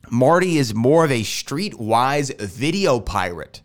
Marty 0.09 0.59
is 0.59 0.75
more 0.75 1.04
of 1.04 1.11
a 1.11 1.23
streetwise 1.23 2.38
video 2.40 3.00
pirate, 3.00 3.62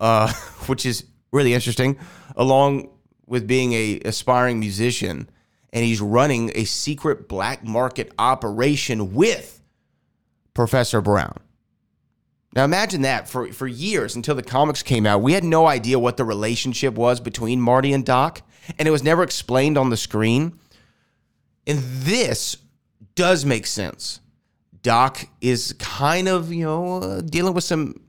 uh, 0.00 0.32
which 0.66 0.84
is 0.84 1.04
really 1.32 1.54
interesting, 1.54 1.98
along 2.36 2.90
with 3.26 3.46
being 3.46 3.72
a 3.72 4.00
aspiring 4.04 4.58
musician. 4.58 5.28
And 5.72 5.84
he's 5.84 6.00
running 6.00 6.52
a 6.54 6.64
secret 6.64 7.28
black 7.28 7.62
market 7.62 8.12
operation 8.18 9.12
with 9.12 9.60
Professor 10.54 11.02
Brown. 11.02 11.38
Now 12.54 12.64
imagine 12.64 13.02
that 13.02 13.28
for, 13.28 13.52
for 13.52 13.66
years 13.66 14.16
until 14.16 14.34
the 14.34 14.42
comics 14.42 14.82
came 14.82 15.04
out, 15.04 15.20
we 15.20 15.34
had 15.34 15.44
no 15.44 15.66
idea 15.66 15.98
what 15.98 16.16
the 16.16 16.24
relationship 16.24 16.94
was 16.94 17.20
between 17.20 17.60
Marty 17.60 17.92
and 17.92 18.06
Doc, 18.06 18.40
and 18.78 18.88
it 18.88 18.90
was 18.90 19.02
never 19.02 19.22
explained 19.22 19.76
on 19.76 19.90
the 19.90 19.96
screen. 19.98 20.58
And 21.66 21.80
this 21.80 22.56
does 23.14 23.44
make 23.44 23.66
sense. 23.66 24.20
Doc 24.86 25.26
is 25.40 25.72
kind 25.80 26.28
of, 26.28 26.52
you 26.52 26.64
know, 26.64 26.98
uh, 27.02 27.20
dealing 27.20 27.54
with 27.54 27.64
some 27.64 28.00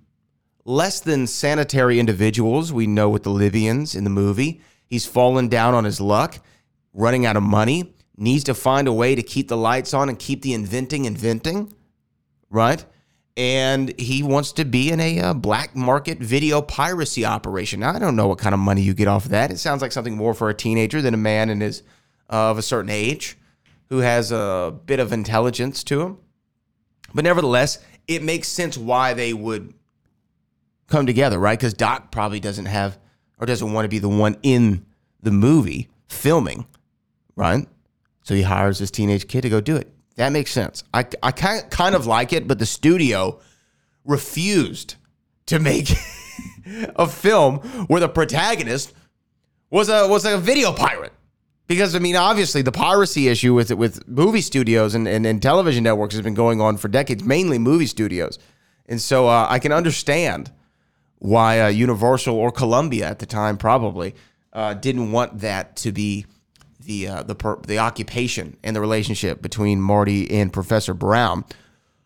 less 0.63 0.99
than 0.99 1.25
sanitary 1.25 1.99
individuals 1.99 2.71
we 2.71 2.85
know 2.85 3.09
with 3.09 3.23
the 3.23 3.31
Libyans 3.31 3.95
in 3.95 4.03
the 4.03 4.11
movie. 4.11 4.61
He's 4.85 5.03
fallen 5.03 5.47
down 5.47 5.73
on 5.73 5.85
his 5.85 5.99
luck, 5.99 6.37
running 6.93 7.25
out 7.25 7.35
of 7.35 7.41
money, 7.41 7.95
needs 8.15 8.43
to 8.43 8.53
find 8.53 8.87
a 8.87 8.93
way 8.93 9.15
to 9.15 9.23
keep 9.23 9.47
the 9.47 9.57
lights 9.57 9.91
on 9.95 10.07
and 10.07 10.19
keep 10.19 10.43
the 10.43 10.53
inventing 10.53 11.05
inventing, 11.05 11.73
right? 12.51 12.85
and 13.35 13.99
he 13.99 14.21
wants 14.21 14.51
to 14.51 14.65
be 14.65 14.91
in 14.91 14.99
a 14.99 15.19
uh, 15.19 15.33
black 15.33 15.75
market 15.75 16.19
video 16.19 16.61
piracy 16.61 17.25
operation. 17.25 17.79
Now, 17.79 17.95
I 17.95 17.99
don't 17.99 18.15
know 18.15 18.27
what 18.27 18.37
kind 18.37 18.53
of 18.53 18.59
money 18.59 18.83
you 18.83 18.93
get 18.93 19.07
off 19.07 19.25
of 19.25 19.31
that. 19.31 19.49
It 19.49 19.57
sounds 19.57 19.81
like 19.81 19.91
something 19.91 20.15
more 20.15 20.33
for 20.35 20.49
a 20.49 20.55
teenager 20.55 21.01
than 21.01 21.15
a 21.15 21.17
man 21.17 21.49
in 21.49 21.61
his 21.61 21.81
uh, 22.31 22.51
of 22.51 22.59
a 22.59 22.63
certain 22.63 22.91
age 22.91 23.35
who 23.89 23.99
has 23.99 24.31
a 24.31 24.75
bit 24.85 24.99
of 24.99 25.11
intelligence 25.11 25.83
to 25.85 26.01
him. 26.01 26.17
But 27.13 27.23
nevertheless, 27.23 27.79
it 28.07 28.23
makes 28.23 28.47
sense 28.47 28.77
why 28.77 29.13
they 29.13 29.33
would 29.33 29.73
come 30.87 31.05
together, 31.05 31.39
right? 31.39 31.57
Because 31.57 31.73
Doc 31.73 32.11
probably 32.11 32.39
doesn't 32.39 32.65
have 32.65 32.97
or 33.39 33.45
doesn't 33.45 33.73
want 33.73 33.85
to 33.85 33.89
be 33.89 33.99
the 33.99 34.09
one 34.09 34.37
in 34.43 34.85
the 35.21 35.31
movie 35.31 35.89
filming, 36.07 36.65
right? 37.35 37.67
So 38.23 38.35
he 38.35 38.41
hires 38.41 38.79
this 38.79 38.91
teenage 38.91 39.27
kid 39.27 39.41
to 39.41 39.49
go 39.49 39.61
do 39.61 39.75
it. 39.75 39.91
That 40.15 40.31
makes 40.31 40.51
sense. 40.51 40.83
I, 40.93 41.05
I 41.21 41.31
kind 41.31 41.95
of 41.95 42.07
like 42.07 42.33
it, 42.33 42.47
but 42.47 42.59
the 42.59 42.65
studio 42.65 43.39
refused 44.03 44.95
to 45.45 45.59
make 45.59 45.91
a 46.95 47.07
film 47.07 47.59
where 47.87 47.99
the 47.99 48.09
protagonist 48.09 48.93
was 49.69 49.89
a 49.89 50.07
was 50.07 50.25
a 50.25 50.37
video 50.37 50.71
pirate. 50.73 51.13
Because 51.67 51.95
I 51.95 51.99
mean, 51.99 52.15
obviously, 52.15 52.61
the 52.61 52.71
piracy 52.71 53.27
issue 53.27 53.53
with 53.53 53.71
with 53.71 54.07
movie 54.07 54.41
studios 54.41 54.95
and, 54.95 55.07
and, 55.07 55.25
and 55.25 55.41
television 55.41 55.83
networks 55.83 56.15
has 56.15 56.23
been 56.23 56.33
going 56.33 56.61
on 56.61 56.77
for 56.77 56.87
decades, 56.87 57.23
mainly 57.23 57.59
movie 57.59 57.87
studios, 57.87 58.39
and 58.87 59.01
so 59.01 59.27
uh, 59.27 59.47
I 59.49 59.59
can 59.59 59.73
understand 59.73 60.51
why 61.19 61.59
uh, 61.59 61.67
Universal 61.67 62.35
or 62.35 62.51
Columbia 62.51 63.07
at 63.07 63.19
the 63.19 63.25
time 63.25 63.57
probably 63.57 64.15
uh, 64.53 64.75
didn't 64.75 65.11
want 65.11 65.39
that 65.39 65.75
to 65.77 65.91
be 65.91 66.25
the 66.79 67.07
uh, 67.07 67.23
the 67.23 67.35
per, 67.35 67.57
the 67.57 67.79
occupation 67.79 68.57
and 68.63 68.75
the 68.75 68.81
relationship 68.81 69.41
between 69.41 69.81
Marty 69.81 70.31
and 70.31 70.53
Professor 70.53 70.93
Brown. 70.93 71.43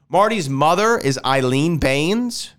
Marty's 0.09 0.49
mother 0.49 0.97
is 0.97 1.19
Eileen 1.23 1.77
Baines, 1.77 2.51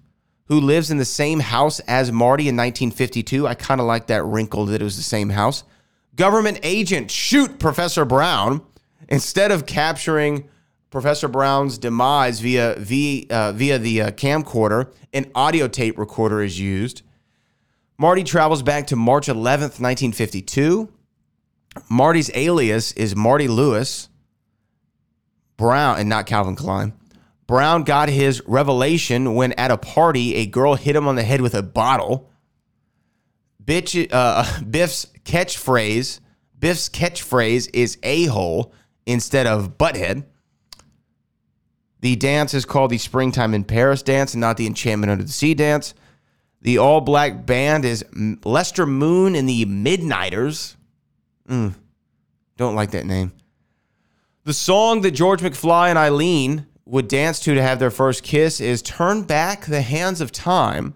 who 0.44 0.60
lives 0.60 0.90
in 0.90 0.96
the 0.96 1.04
same 1.04 1.40
house 1.40 1.80
as 1.80 2.10
Marty 2.12 2.44
in 2.44 2.56
1952. 2.56 3.46
I 3.46 3.54
kind 3.54 3.80
of 3.80 3.86
like 3.86 4.06
that 4.06 4.24
wrinkle 4.24 4.66
that 4.66 4.80
it 4.80 4.84
was 4.84 4.96
the 4.96 5.02
same 5.02 5.30
house. 5.30 5.64
Government 6.14 6.60
agent 6.62 7.10
shoot 7.10 7.58
Professor 7.58 8.04
Brown 8.04 8.62
instead 9.08 9.50
of 9.50 9.66
capturing 9.66 10.48
Professor 10.90 11.26
Brown's 11.26 11.78
demise 11.78 12.40
via 12.40 12.74
via, 12.78 13.26
uh, 13.30 13.52
via 13.52 13.78
the 13.78 14.02
uh, 14.02 14.10
camcorder. 14.10 14.92
An 15.14 15.30
audio 15.34 15.68
tape 15.68 15.98
recorder 15.98 16.42
is 16.42 16.60
used. 16.60 17.02
Marty 17.98 18.24
travels 18.24 18.62
back 18.62 18.88
to 18.88 18.96
March 18.96 19.26
11th, 19.26 19.80
1952. 19.80 20.92
Marty's 21.88 22.30
alias 22.34 22.92
is 22.92 23.16
Marty 23.16 23.48
Lewis. 23.48 24.08
Brown, 25.56 25.98
and 25.98 26.08
not 26.08 26.26
Calvin 26.26 26.56
Klein. 26.56 26.92
Brown 27.46 27.84
got 27.84 28.08
his 28.08 28.42
revelation 28.46 29.34
when 29.34 29.52
at 29.52 29.70
a 29.70 29.76
party 29.76 30.34
a 30.36 30.46
girl 30.46 30.74
hit 30.74 30.96
him 30.96 31.06
on 31.06 31.16
the 31.16 31.22
head 31.22 31.40
with 31.40 31.54
a 31.54 31.62
bottle. 31.62 32.30
Bitch, 33.62 34.08
uh, 34.12 34.60
Biff's 34.70 35.06
catchphrase, 35.24 36.20
Biff's 36.58 36.88
catchphrase 36.88 37.70
is 37.72 37.98
a 38.02 38.26
hole 38.26 38.72
instead 39.06 39.46
of 39.46 39.78
butthead. 39.78 40.24
The 42.00 42.16
dance 42.16 42.52
is 42.52 42.64
called 42.64 42.90
the 42.90 42.98
Springtime 42.98 43.54
in 43.54 43.64
Paris 43.64 44.02
dance 44.02 44.34
and 44.34 44.40
not 44.40 44.56
the 44.56 44.66
Enchantment 44.66 45.10
Under 45.10 45.24
the 45.24 45.32
Sea 45.32 45.54
dance. 45.54 45.94
The 46.60 46.78
all 46.78 47.00
black 47.00 47.46
band 47.46 47.84
is 47.84 48.04
Lester 48.44 48.86
Moon 48.86 49.34
and 49.34 49.48
the 49.48 49.64
Midnighters. 49.64 50.76
Mm, 51.48 51.74
don't 52.56 52.74
like 52.74 52.92
that 52.92 53.06
name. 53.06 53.32
The 54.44 54.52
song 54.52 55.02
that 55.02 55.12
George 55.12 55.40
McFly 55.40 55.88
and 55.88 55.98
Eileen 55.98 56.66
would 56.84 57.06
dance 57.08 57.38
to 57.40 57.54
to 57.54 57.62
have 57.62 57.78
their 57.78 57.90
first 57.90 58.24
kiss 58.24 58.60
is 58.60 58.82
Turn 58.82 59.22
Back 59.22 59.66
the 59.66 59.82
Hands 59.82 60.20
of 60.20 60.32
Time, 60.32 60.94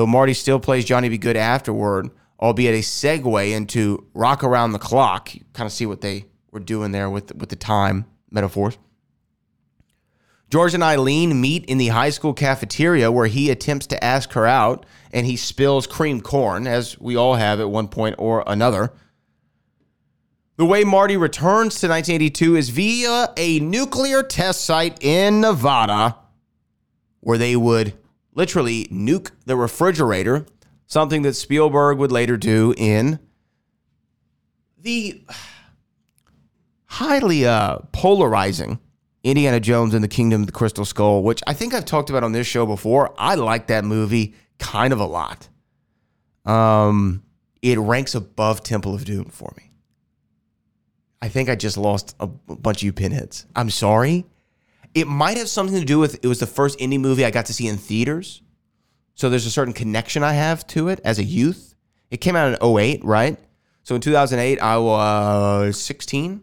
though 0.00 0.06
Marty 0.06 0.32
still 0.32 0.58
plays 0.58 0.86
Johnny 0.86 1.10
B. 1.10 1.18
Goode 1.18 1.36
afterward, 1.36 2.08
albeit 2.40 2.74
a 2.74 2.78
segue 2.78 3.52
into 3.54 4.06
Rock 4.14 4.42
Around 4.42 4.72
the 4.72 4.78
Clock. 4.78 5.34
You 5.34 5.42
kind 5.52 5.66
of 5.66 5.74
see 5.74 5.84
what 5.84 6.00
they 6.00 6.24
were 6.50 6.58
doing 6.58 6.90
there 6.90 7.10
with, 7.10 7.34
with 7.36 7.50
the 7.50 7.56
time 7.56 8.06
metaphors. 8.30 8.78
George 10.48 10.72
and 10.72 10.82
Eileen 10.82 11.38
meet 11.38 11.66
in 11.66 11.76
the 11.76 11.88
high 11.88 12.08
school 12.08 12.32
cafeteria 12.32 13.12
where 13.12 13.26
he 13.26 13.50
attempts 13.50 13.86
to 13.88 14.02
ask 14.02 14.32
her 14.32 14.46
out 14.46 14.86
and 15.12 15.26
he 15.26 15.36
spills 15.36 15.86
cream 15.86 16.22
corn, 16.22 16.66
as 16.66 16.98
we 16.98 17.14
all 17.14 17.34
have 17.34 17.60
at 17.60 17.68
one 17.68 17.86
point 17.86 18.16
or 18.18 18.42
another. 18.46 18.94
The 20.56 20.64
way 20.64 20.82
Marty 20.82 21.18
returns 21.18 21.78
to 21.80 21.88
1982 21.88 22.56
is 22.56 22.70
via 22.70 23.34
a 23.36 23.60
nuclear 23.60 24.22
test 24.22 24.64
site 24.64 24.96
in 25.04 25.42
Nevada, 25.42 26.16
where 27.20 27.36
they 27.36 27.54
would 27.54 27.92
literally 28.34 28.86
nuke 28.86 29.30
the 29.46 29.56
refrigerator, 29.56 30.46
something 30.86 31.22
that 31.22 31.34
Spielberg 31.34 31.98
would 31.98 32.12
later 32.12 32.36
do 32.36 32.74
in 32.76 33.18
the 34.78 35.22
highly 36.86 37.46
uh, 37.46 37.78
polarizing 37.92 38.78
Indiana 39.22 39.60
Jones 39.60 39.94
and 39.94 40.02
the 40.02 40.08
Kingdom 40.08 40.42
of 40.42 40.46
the 40.46 40.52
Crystal 40.52 40.84
Skull, 40.84 41.22
which 41.22 41.42
I 41.46 41.52
think 41.52 41.74
I've 41.74 41.84
talked 41.84 42.10
about 42.10 42.24
on 42.24 42.32
this 42.32 42.46
show 42.46 42.66
before. 42.66 43.14
I 43.18 43.34
like 43.34 43.66
that 43.66 43.84
movie 43.84 44.34
kind 44.58 44.92
of 44.92 45.00
a 45.00 45.04
lot. 45.04 45.48
Um, 46.46 47.22
it 47.62 47.78
ranks 47.78 48.14
above 48.14 48.62
Temple 48.62 48.94
of 48.94 49.04
Doom 49.04 49.26
for 49.26 49.52
me. 49.56 49.70
I 51.22 51.28
think 51.28 51.50
I 51.50 51.54
just 51.54 51.76
lost 51.76 52.16
a 52.18 52.26
bunch 52.26 52.78
of 52.78 52.82
you 52.84 52.92
pinheads. 52.94 53.46
I'm 53.54 53.68
sorry. 53.68 54.24
It 54.94 55.06
might 55.06 55.36
have 55.36 55.48
something 55.48 55.78
to 55.78 55.84
do 55.84 55.98
with 55.98 56.22
it 56.24 56.28
was 56.28 56.40
the 56.40 56.46
first 56.46 56.78
indie 56.78 57.00
movie 57.00 57.24
I 57.24 57.30
got 57.30 57.46
to 57.46 57.52
see 57.52 57.66
in 57.68 57.76
theaters. 57.76 58.42
So 59.14 59.28
there's 59.28 59.46
a 59.46 59.50
certain 59.50 59.74
connection 59.74 60.22
I 60.22 60.32
have 60.32 60.66
to 60.68 60.88
it 60.88 61.00
as 61.04 61.18
a 61.18 61.24
youth. 61.24 61.74
It 62.10 62.18
came 62.18 62.36
out 62.36 62.52
in 62.52 62.78
08, 62.78 63.04
right? 63.04 63.38
So 63.82 63.94
in 63.94 64.00
2008, 64.00 64.60
I 64.60 64.78
was 64.78 65.80
16. 65.80 66.40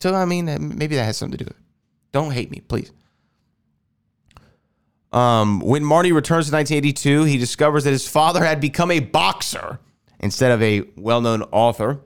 So 0.00 0.14
I 0.14 0.24
mean, 0.24 0.76
maybe 0.76 0.96
that 0.96 1.04
has 1.04 1.16
something 1.16 1.38
to 1.38 1.44
do 1.44 1.48
with 1.48 1.56
it. 1.56 1.62
Don't 2.12 2.32
hate 2.32 2.50
me, 2.50 2.60
please. 2.60 2.92
Um, 5.12 5.60
when 5.60 5.84
Marty 5.84 6.12
returns 6.12 6.48
to 6.48 6.54
1982, 6.54 7.24
he 7.24 7.36
discovers 7.38 7.84
that 7.84 7.90
his 7.90 8.08
father 8.08 8.44
had 8.44 8.60
become 8.60 8.90
a 8.90 9.00
boxer 9.00 9.80
instead 10.20 10.52
of 10.52 10.62
a 10.62 10.82
well-known 10.96 11.42
author. 11.50 12.00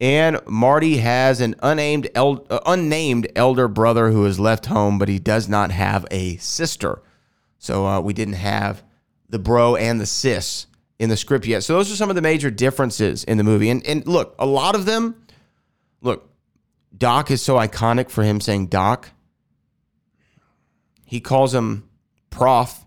And 0.00 0.40
Marty 0.46 0.96
has 0.96 1.42
an 1.42 1.54
unnamed, 1.62 2.08
el- 2.14 2.46
uh, 2.48 2.60
unnamed 2.64 3.30
elder 3.36 3.68
brother 3.68 4.10
who 4.10 4.24
has 4.24 4.40
left 4.40 4.66
home, 4.66 4.98
but 4.98 5.08
he 5.08 5.18
does 5.18 5.48
not 5.48 5.70
have 5.70 6.06
a 6.10 6.36
sister. 6.38 7.02
So 7.58 7.86
uh, 7.86 8.00
we 8.00 8.14
didn't 8.14 8.34
have 8.34 8.82
the 9.28 9.38
bro 9.38 9.76
and 9.76 10.00
the 10.00 10.06
sis 10.06 10.66
in 10.98 11.10
the 11.10 11.16
script 11.16 11.46
yet. 11.46 11.62
So 11.64 11.74
those 11.74 11.92
are 11.92 11.96
some 11.96 12.08
of 12.08 12.16
the 12.16 12.22
major 12.22 12.50
differences 12.50 13.24
in 13.24 13.36
the 13.36 13.44
movie. 13.44 13.68
And 13.68 13.84
and 13.86 14.06
look, 14.06 14.34
a 14.38 14.46
lot 14.46 14.74
of 14.74 14.86
them. 14.86 15.16
Look, 16.00 16.30
Doc 16.96 17.30
is 17.30 17.42
so 17.42 17.56
iconic 17.56 18.10
for 18.10 18.22
him 18.22 18.40
saying 18.40 18.68
Doc. 18.68 19.10
He 21.04 21.20
calls 21.20 21.54
him 21.54 21.88
Prof 22.30 22.86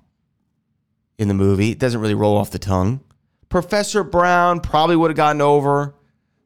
in 1.20 1.28
the 1.28 1.34
movie. 1.34 1.72
It 1.72 1.80
doesn't 1.80 2.00
really 2.02 2.16
roll 2.16 2.38
off 2.38 2.50
the 2.50 2.60
tongue. 2.60 3.02
Professor 3.50 4.04
Brown 4.04 4.62
probably 4.62 4.96
would 4.96 5.12
have 5.12 5.18
gotten 5.18 5.42
over. 5.42 5.94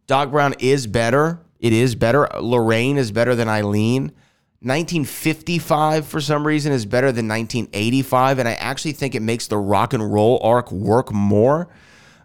Doc 0.08 0.32
Brown 0.32 0.56
is 0.60 0.88
better. 0.88 1.40
It 1.60 1.74
is 1.74 1.96
better. 1.96 2.28
Lorraine 2.40 2.98
is 2.98 3.12
better 3.12 3.36
than 3.36 3.50
Eileen. 3.50 4.14
1955 4.62 6.08
for 6.08 6.20
some 6.20 6.46
reason 6.46 6.72
is 6.72 6.88
better 6.88 7.12
than 7.12 7.28
1985 7.28 8.40
and 8.40 8.50
i 8.50 8.54
actually 8.54 8.92
think 8.92 9.14
it 9.14 9.22
makes 9.22 9.46
the 9.46 9.58
rock 9.58 9.94
and 9.94 10.12
roll 10.12 10.40
arc 10.42 10.72
work 10.72 11.14
more 11.14 11.70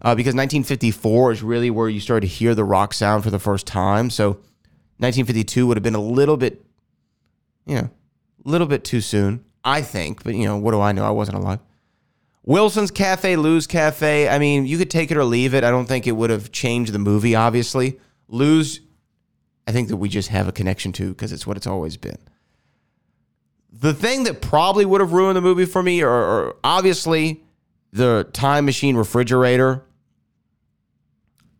uh, 0.00 0.14
because 0.14 0.34
1954 0.34 1.32
is 1.32 1.42
really 1.42 1.68
where 1.68 1.90
you 1.90 2.00
started 2.00 2.26
to 2.26 2.32
hear 2.32 2.54
the 2.54 2.64
rock 2.64 2.94
sound 2.94 3.22
for 3.22 3.28
the 3.28 3.38
first 3.38 3.66
time 3.66 4.08
so 4.08 4.30
1952 4.96 5.66
would 5.66 5.76
have 5.76 5.84
been 5.84 5.94
a 5.94 6.00
little 6.00 6.38
bit 6.38 6.64
you 7.66 7.74
know 7.74 7.90
a 8.46 8.48
little 8.48 8.66
bit 8.66 8.82
too 8.82 9.02
soon 9.02 9.44
i 9.62 9.82
think 9.82 10.24
but 10.24 10.34
you 10.34 10.46
know 10.46 10.56
what 10.56 10.70
do 10.70 10.80
i 10.80 10.90
know 10.90 11.04
i 11.04 11.10
wasn't 11.10 11.36
alive 11.36 11.60
wilson's 12.44 12.90
cafe 12.90 13.36
lou's 13.36 13.66
cafe 13.66 14.28
i 14.28 14.38
mean 14.38 14.66
you 14.66 14.78
could 14.78 14.90
take 14.90 15.10
it 15.10 15.16
or 15.16 15.24
leave 15.24 15.54
it 15.54 15.64
i 15.64 15.70
don't 15.70 15.86
think 15.86 16.06
it 16.06 16.12
would 16.12 16.30
have 16.30 16.50
changed 16.50 16.92
the 16.92 16.98
movie 16.98 17.34
obviously 17.34 17.98
lou's 18.28 18.80
I 19.66 19.72
think 19.72 19.88
that 19.88 19.96
we 19.96 20.08
just 20.08 20.28
have 20.28 20.48
a 20.48 20.52
connection 20.52 20.92
to 20.92 21.10
because 21.10 21.32
it's 21.32 21.46
what 21.46 21.56
it's 21.56 21.66
always 21.66 21.96
been. 21.96 22.18
The 23.72 23.94
thing 23.94 24.24
that 24.24 24.42
probably 24.42 24.84
would 24.84 25.00
have 25.00 25.12
ruined 25.12 25.36
the 25.36 25.40
movie 25.40 25.64
for 25.64 25.82
me, 25.82 26.02
or, 26.02 26.10
or 26.10 26.56
obviously 26.62 27.42
the 27.92 28.28
time 28.32 28.64
machine 28.64 28.96
refrigerator. 28.96 29.84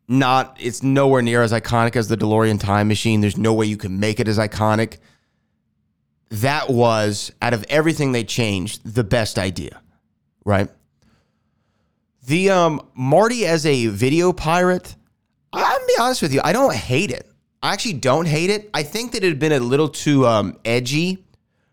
Not, 0.09 0.57
it's 0.61 0.83
nowhere 0.83 1.23
near 1.23 1.43
as 1.43 1.53
iconic 1.53 1.97
as 1.97 2.09
the 2.09 2.17
DeLorean 2.17 2.61
time 2.61 2.89
machine. 2.89 3.21
There's 3.21 3.39
no 3.39 3.55
way 3.55 3.67
you 3.67 3.77
can 3.77 3.99
make 3.99 4.21
it 4.21 4.29
as 4.29 4.37
iconic. 4.37 4.99
That 6.29 6.69
was, 6.69 7.33
out 7.41 7.55
of 7.55 7.65
everything 7.69 8.13
they 8.13 8.25
changed, 8.25 8.95
the 8.95 9.05
best 9.05 9.39
idea, 9.39 9.81
right? 10.45 10.69
The 12.27 12.51
um, 12.51 12.89
Marty 12.95 13.47
as 13.47 13.67
a 13.67 13.87
video 13.87 14.33
pirate, 14.33 14.95
I'm 15.53 15.63
gonna 15.63 15.87
be 15.87 15.95
honest 16.01 16.23
with 16.23 16.33
you, 16.33 16.41
I 16.45 16.53
don't 16.53 16.75
hate 16.75 17.11
it. 17.11 17.29
I 17.63 17.73
actually 17.73 17.95
don't 17.95 18.27
hate 18.27 18.51
it. 18.51 18.71
I 18.75 18.83
think 18.83 19.13
that 19.13 19.23
it 19.23 19.29
had 19.29 19.39
been 19.39 19.53
a 19.53 19.61
little 19.61 19.89
too 19.89 20.27
um, 20.27 20.59
edgy 20.65 21.25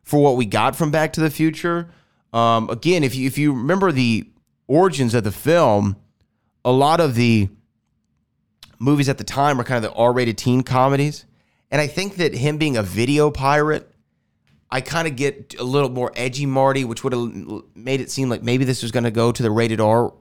for 0.04 0.22
what 0.22 0.38
we 0.38 0.46
got 0.46 0.76
from 0.76 0.92
Back 0.92 1.14
to 1.14 1.22
the 1.22 1.30
Future. 1.30 1.90
Um, 2.34 2.70
again, 2.70 3.04
if 3.04 3.16
you 3.16 3.26
if 3.26 3.38
you 3.38 3.54
remember 3.54 3.92
the 3.92 4.30
origins 4.68 5.14
of 5.14 5.24
the 5.24 5.32
film, 5.32 5.96
a 6.64 6.72
lot 6.72 7.00
of 7.00 7.16
the 7.16 7.50
movies 8.78 9.10
at 9.10 9.18
the 9.18 9.24
time 9.24 9.58
were 9.58 9.64
kind 9.64 9.84
of 9.84 9.92
the 9.92 9.98
R-rated 9.98 10.38
teen 10.38 10.62
comedies, 10.62 11.26
and 11.72 11.82
I 11.82 11.88
think 11.88 12.18
that 12.18 12.34
him 12.36 12.58
being 12.58 12.78
a 12.78 12.84
video 12.84 13.32
pirate, 13.32 13.88
I 14.72 14.82
kind 14.82 15.08
of 15.08 15.16
get 15.16 15.56
a 15.60 15.64
little 15.64 15.90
more 15.90 16.12
edgy 16.16 16.46
Marty, 16.46 16.86
which 16.86 17.04
would 17.04 17.14
have 17.14 17.64
made 17.76 18.02
it 18.02 18.12
seem 18.12 18.30
like 18.30 18.44
maybe 18.44 18.66
this 18.66 18.84
was 18.84 18.92
going 18.92 19.04
to 19.04 19.12
go 19.12 19.32
to 19.32 19.44
the 19.44 19.50
rated 19.50 19.82
R 19.82 20.13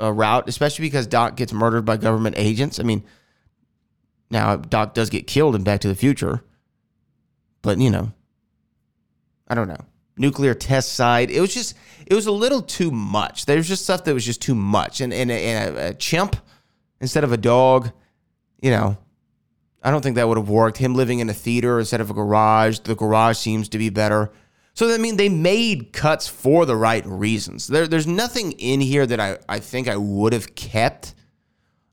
uh, 0.00 0.12
route, 0.12 0.48
especially 0.48 0.86
because 0.86 1.06
Doc 1.06 1.36
gets 1.36 1.52
murdered 1.52 1.84
by 1.84 1.96
government 1.96 2.36
agents. 2.38 2.80
I 2.80 2.82
mean 2.82 3.04
now, 4.32 4.56
Doc 4.56 4.94
does 4.94 5.10
get 5.10 5.26
killed 5.26 5.54
in 5.54 5.62
Back 5.62 5.82
to 5.82 5.88
the 5.88 5.94
Future, 5.94 6.42
but 7.60 7.76
you 7.78 7.90
know, 7.90 8.12
I 9.46 9.54
don't 9.54 9.68
know. 9.68 9.84
Nuclear 10.16 10.54
test 10.54 10.92
side, 10.92 11.30
It 11.30 11.40
was 11.40 11.52
just, 11.52 11.74
it 12.06 12.14
was 12.14 12.26
a 12.26 12.32
little 12.32 12.62
too 12.62 12.90
much. 12.90 13.44
There's 13.44 13.68
just 13.68 13.84
stuff 13.84 14.04
that 14.04 14.14
was 14.14 14.24
just 14.24 14.40
too 14.40 14.54
much. 14.54 15.02
And, 15.02 15.12
and, 15.12 15.30
and 15.30 15.76
a, 15.76 15.88
a 15.88 15.94
chimp 15.94 16.36
instead 17.00 17.24
of 17.24 17.32
a 17.32 17.36
dog, 17.36 17.92
you 18.62 18.70
know, 18.70 18.96
I 19.82 19.90
don't 19.90 20.02
think 20.02 20.16
that 20.16 20.28
would 20.28 20.38
have 20.38 20.48
worked. 20.48 20.78
Him 20.78 20.94
living 20.94 21.18
in 21.18 21.28
a 21.28 21.34
theater 21.34 21.78
instead 21.78 22.00
of 22.00 22.10
a 22.10 22.14
garage, 22.14 22.80
the 22.80 22.94
garage 22.94 23.36
seems 23.38 23.68
to 23.70 23.78
be 23.78 23.90
better. 23.90 24.32
So, 24.74 24.92
I 24.92 24.98
mean, 24.98 25.16
they 25.16 25.28
made 25.28 25.92
cuts 25.92 26.28
for 26.28 26.64
the 26.64 26.76
right 26.76 27.04
reasons. 27.04 27.66
There, 27.66 27.86
there's 27.86 28.06
nothing 28.06 28.52
in 28.52 28.80
here 28.80 29.06
that 29.06 29.20
I, 29.20 29.38
I 29.48 29.58
think 29.58 29.88
I 29.88 29.96
would 29.96 30.32
have 30.32 30.54
kept. 30.54 31.14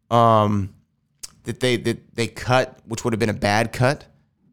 Um, 0.10 0.74
that 1.44 1.60
they 1.60 1.78
that 1.78 2.16
they 2.16 2.28
cut, 2.28 2.80
which 2.86 3.04
would 3.04 3.14
have 3.14 3.20
been 3.20 3.30
a 3.30 3.34
bad 3.34 3.74
cut, 3.74 4.06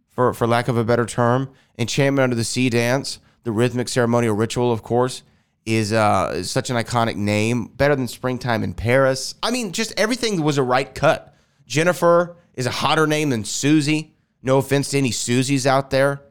for 0.09 0.33
for 0.33 0.47
lack 0.47 0.69
of 0.69 0.77
a 0.77 0.85
better 0.85 1.07
term. 1.07 1.51
Enchantment 1.79 2.25
Under 2.25 2.37
the 2.37 2.45
Sea 2.45 2.71
dance, 2.71 3.19
the 3.45 3.53
rhythmic 3.53 3.89
ceremonial 3.89 4.35
ritual, 4.35 4.73
of 4.73 4.83
course, 4.83 5.23
is 5.65 5.93
uh 5.93 6.33
is 6.35 6.51
such 6.51 6.71
an 6.71 6.77
iconic 6.77 7.17
name. 7.17 7.67
Better 7.67 7.95
than 7.95 8.09
Springtime 8.09 8.63
in 8.63 8.75
Paris. 8.75 9.35
I 9.43 9.51
mean, 9.51 9.73
just 9.73 9.93
everything 9.99 10.43
was 10.43 10.59
a 10.59 10.63
right 10.63 10.93
cut. 10.95 11.35
Jennifer 11.67 12.37
is 12.57 12.67
a 12.67 12.71
hotter 12.71 13.07
name 13.07 13.31
than 13.31 13.45
Susie. 13.45 14.15
No 14.43 14.59
offense 14.59 14.91
to 14.91 14.99
any 14.99 15.11
Susies 15.11 15.67
out 15.67 15.91
there. 15.91 16.23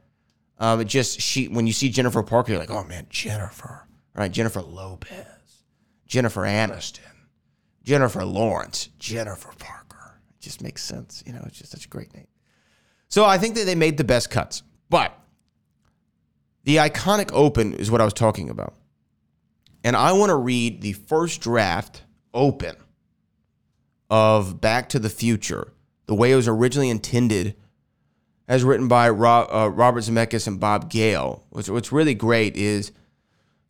Um, 0.57 0.81
it 0.81 0.85
just 0.85 1.21
she 1.21 1.47
when 1.47 1.67
you 1.67 1.73
see 1.73 1.89
Jennifer 1.89 2.23
Parker, 2.23 2.51
you're 2.51 2.59
like, 2.59 2.71
oh 2.71 2.83
man, 2.83 3.07
Jennifer. 3.09 3.88
Right, 4.13 4.31
Jennifer 4.31 4.61
Lopez, 4.61 5.63
Jennifer 6.07 6.43
Aniston, 6.43 7.01
Jennifer 7.83 8.23
Lawrence, 8.23 8.88
Jennifer 8.97 9.51
Parker 9.59 10.21
It 10.39 10.41
just 10.41 10.61
makes 10.63 10.81
sense. 10.81 11.21
You 11.25 11.33
know, 11.33 11.43
it's 11.45 11.57
just 11.57 11.71
such 11.71 11.85
a 11.85 11.89
great 11.89 12.13
name. 12.13 12.27
So 13.09 13.25
I 13.25 13.38
think 13.38 13.55
that 13.55 13.65
they 13.65 13.75
made 13.75 13.97
the 13.97 14.05
best 14.05 14.29
cuts. 14.29 14.63
But 14.89 15.17
the 16.63 16.77
iconic 16.77 17.29
open 17.33 17.73
is 17.73 17.91
what 17.91 17.99
I 17.99 18.05
was 18.05 18.13
talking 18.13 18.49
about. 18.49 18.75
And 19.83 19.95
I 19.95 20.13
want 20.13 20.29
to 20.29 20.35
read 20.35 20.81
the 20.81 20.93
first 20.93 21.41
draft 21.41 22.03
open 22.33 22.75
of 24.09 24.61
Back 24.61 24.89
to 24.89 24.99
the 24.99 25.09
Future, 25.09 25.73
the 26.05 26.15
way 26.15 26.31
it 26.31 26.35
was 26.35 26.47
originally 26.47 26.89
intended, 26.89 27.55
as 28.47 28.63
written 28.63 28.87
by 28.87 29.09
Rob, 29.09 29.47
uh, 29.51 29.69
Robert 29.69 30.01
Zemeckis 30.01 30.47
and 30.47 30.59
Bob 30.59 30.89
Gale. 30.89 31.43
What's, 31.49 31.69
what's 31.69 31.91
really 31.91 32.13
great 32.13 32.55
is 32.55 32.91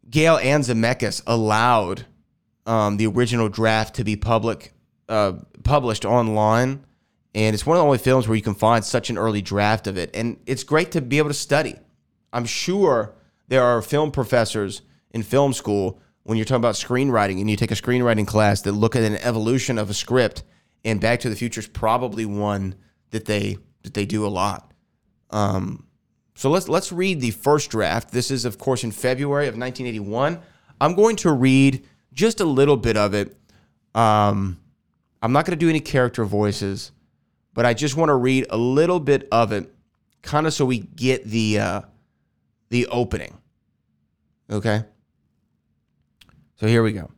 Gale 0.10 0.38
and 0.38 0.64
Zemeckis 0.64 1.22
allowed 1.26 2.06
um, 2.66 2.98
the 2.98 3.08
original 3.08 3.50
draft 3.50 3.96
to 3.96 4.04
be 4.04 4.16
public 4.16 4.74
uh, 5.08 5.34
published 5.64 6.06
online, 6.06 6.84
and 7.34 7.54
it's 7.54 7.66
one 7.66 7.78
of 7.78 7.82
the 7.82 7.86
only 7.86 7.98
films 7.98 8.28
where 8.28 8.36
you 8.36 8.42
can 8.42 8.56
find 8.56 8.84
such 8.84 9.10
an 9.10 9.18
early 9.18 9.42
draft 9.42 9.88
of 9.88 9.98
it, 9.98 10.10
and 10.14 10.38
it's 10.46 10.64
great 10.64 10.92
to 10.92 11.02
be 11.02 11.18
able 11.18 11.30
to 11.30 11.34
study. 11.34 11.76
I'm 12.34 12.46
sure 12.46 13.16
there 13.48 13.64
are 13.64 13.82
film 13.82 14.12
professors 14.12 14.82
in 15.12 15.24
film 15.24 15.54
school 15.54 16.02
when 16.24 16.38
you're 16.38 16.46
talking 16.46 16.58
about 16.58 16.76
screenwriting 16.76 17.40
and 17.40 17.50
you 17.50 17.56
take 17.56 17.72
a 17.72 17.76
screenwriting 17.76 18.26
class 18.26 18.62
that 18.64 18.72
look 18.72 18.96
at 18.96 19.04
an 19.04 19.16
evolution 19.18 19.78
of 19.78 19.90
a 19.90 19.94
script, 19.94 20.44
and 20.86 21.02
Back 21.02 21.20
to 21.22 21.30
the 21.30 21.36
Future 21.36 21.60
is 21.60 21.68
probably 21.68 22.26
one 22.26 22.76
that 23.10 23.26
they 23.26 23.58
that 23.82 23.94
they 23.94 24.06
do 24.06 24.26
a 24.26 24.30
lot. 24.30 24.72
Um, 25.32 25.88
so 26.36 26.50
let's 26.50 26.70
let's 26.70 26.92
read 26.92 27.20
the 27.20 27.32
first 27.32 27.72
draft. 27.72 28.12
This 28.12 28.32
is, 28.32 28.46
of 28.46 28.58
course, 28.58 28.84
in 28.84 28.92
February 28.92 29.48
of 29.48 29.58
1981. 29.58 30.40
I'm 30.80 30.96
going 30.96 31.16
to 31.18 31.32
read 31.32 31.86
just 32.14 32.40
a 32.40 32.46
little 32.46 32.78
bit 32.78 32.96
of 32.96 33.14
it. 33.14 33.36
Um, 33.96 34.60
I'm 35.22 35.32
not 35.32 35.46
going 35.46 35.58
to 35.58 35.66
do 35.66 35.70
any 35.70 35.80
character 35.80 36.24
voices, 36.24 36.92
but 37.54 37.66
I 37.66 37.74
just 37.74 37.98
want 37.98 38.10
to 38.10 38.16
read 38.16 38.46
a 38.50 38.58
little 38.58 39.00
bit 39.00 39.28
of 39.32 39.52
it, 39.52 39.74
kind 40.22 40.46
of 40.46 40.54
so 40.54 40.66
we 40.66 40.80
get 40.80 41.26
the 41.26 41.60
uh, 41.60 41.82
the 42.70 42.88
opening. 42.88 43.38
Okay. 44.52 44.84
So 46.58 46.68
here 46.68 46.84
we 46.84 46.94
go. 46.94 47.12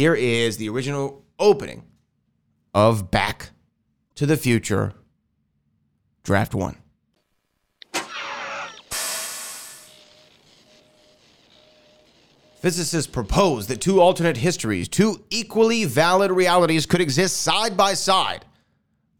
Here 0.00 0.14
is 0.14 0.56
the 0.56 0.70
original 0.70 1.26
opening 1.38 1.82
of 2.72 3.10
Back 3.10 3.50
to 4.14 4.24
the 4.24 4.38
Future 4.38 4.94
Draft 6.22 6.54
One. 6.54 6.78
Physicists 12.62 13.10
propose 13.12 13.66
that 13.66 13.82
two 13.82 14.00
alternate 14.00 14.38
histories, 14.38 14.88
two 14.88 15.22
equally 15.28 15.84
valid 15.84 16.30
realities, 16.30 16.86
could 16.86 17.02
exist 17.02 17.42
side 17.42 17.76
by 17.76 17.92
side. 17.92 18.46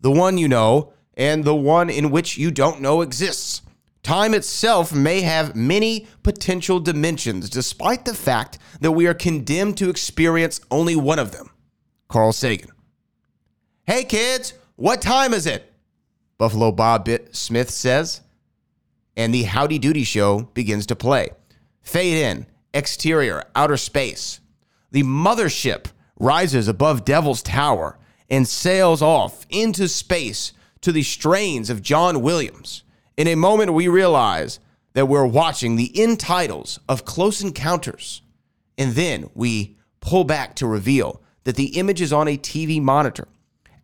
The 0.00 0.10
one 0.10 0.38
you 0.38 0.48
know, 0.48 0.94
and 1.12 1.44
the 1.44 1.54
one 1.54 1.90
in 1.90 2.10
which 2.10 2.38
you 2.38 2.50
don't 2.50 2.80
know 2.80 3.02
exists. 3.02 3.60
Time 4.02 4.34
itself 4.34 4.94
may 4.94 5.20
have 5.20 5.54
many 5.54 6.06
potential 6.22 6.80
dimensions, 6.80 7.50
despite 7.50 8.04
the 8.04 8.14
fact 8.14 8.58
that 8.80 8.92
we 8.92 9.06
are 9.06 9.14
condemned 9.14 9.76
to 9.78 9.90
experience 9.90 10.60
only 10.70 10.96
one 10.96 11.18
of 11.18 11.32
them. 11.32 11.50
Carl 12.08 12.32
Sagan. 12.32 12.70
Hey 13.84 14.04
kids, 14.04 14.54
what 14.76 15.02
time 15.02 15.34
is 15.34 15.46
it? 15.46 15.72
Buffalo 16.38 16.72
Bob 16.72 17.04
Bit 17.04 17.36
Smith 17.36 17.70
says. 17.70 18.22
And 19.16 19.34
the 19.34 19.42
Howdy 19.42 19.78
Doody 19.78 20.04
show 20.04 20.48
begins 20.54 20.86
to 20.86 20.96
play. 20.96 21.28
Fade 21.82 22.16
in, 22.16 22.46
exterior, 22.72 23.44
outer 23.54 23.76
space. 23.76 24.40
The 24.90 25.02
mothership 25.02 25.86
rises 26.18 26.68
above 26.68 27.04
Devil's 27.04 27.42
Tower 27.42 27.98
and 28.30 28.48
sails 28.48 29.02
off 29.02 29.44
into 29.50 29.88
space 29.88 30.52
to 30.80 30.92
the 30.92 31.02
strains 31.02 31.68
of 31.68 31.82
John 31.82 32.22
Williams. 32.22 32.84
In 33.16 33.26
a 33.28 33.34
moment, 33.34 33.74
we 33.74 33.88
realize 33.88 34.60
that 34.94 35.06
we're 35.06 35.26
watching 35.26 35.76
the 35.76 35.98
end 36.00 36.20
titles 36.20 36.78
of 36.88 37.04
Close 37.04 37.42
Encounters. 37.42 38.22
And 38.76 38.92
then 38.92 39.30
we 39.34 39.76
pull 40.00 40.24
back 40.24 40.56
to 40.56 40.66
reveal 40.66 41.22
that 41.44 41.56
the 41.56 41.78
image 41.78 42.00
is 42.00 42.12
on 42.12 42.28
a 42.28 42.38
TV 42.38 42.80
monitor. 42.80 43.28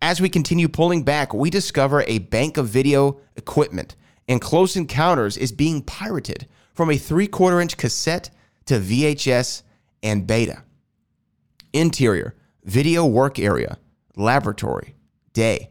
As 0.03 0.21
we 0.21 0.29
continue 0.29 0.69
pulling 0.69 1.03
back, 1.03 1.33
we 1.33 1.51
discover 1.51 2.03
a 2.03 2.19
bank 2.19 2.57
of 2.57 2.69
video 2.69 3.21
equipment, 3.37 3.97
and 4.29 4.41
Close 4.41 4.77
Encounters 4.77 5.37
is 5.37 5.53
being 5.53 5.83
pirated 5.83 6.47
from 6.75 6.91
a 6.91 6.99
three 6.99 7.27
quarter 7.27 7.61
inch 7.61 7.77
cassette 7.77 8.31
to 8.67 8.75
VHS 8.75 9.63
and 10.03 10.27
beta. 10.27 10.63
Interior, 11.73 12.35
video 12.65 13.07
work 13.07 13.39
area, 13.39 13.79
laboratory, 14.17 14.95
day. 15.33 15.71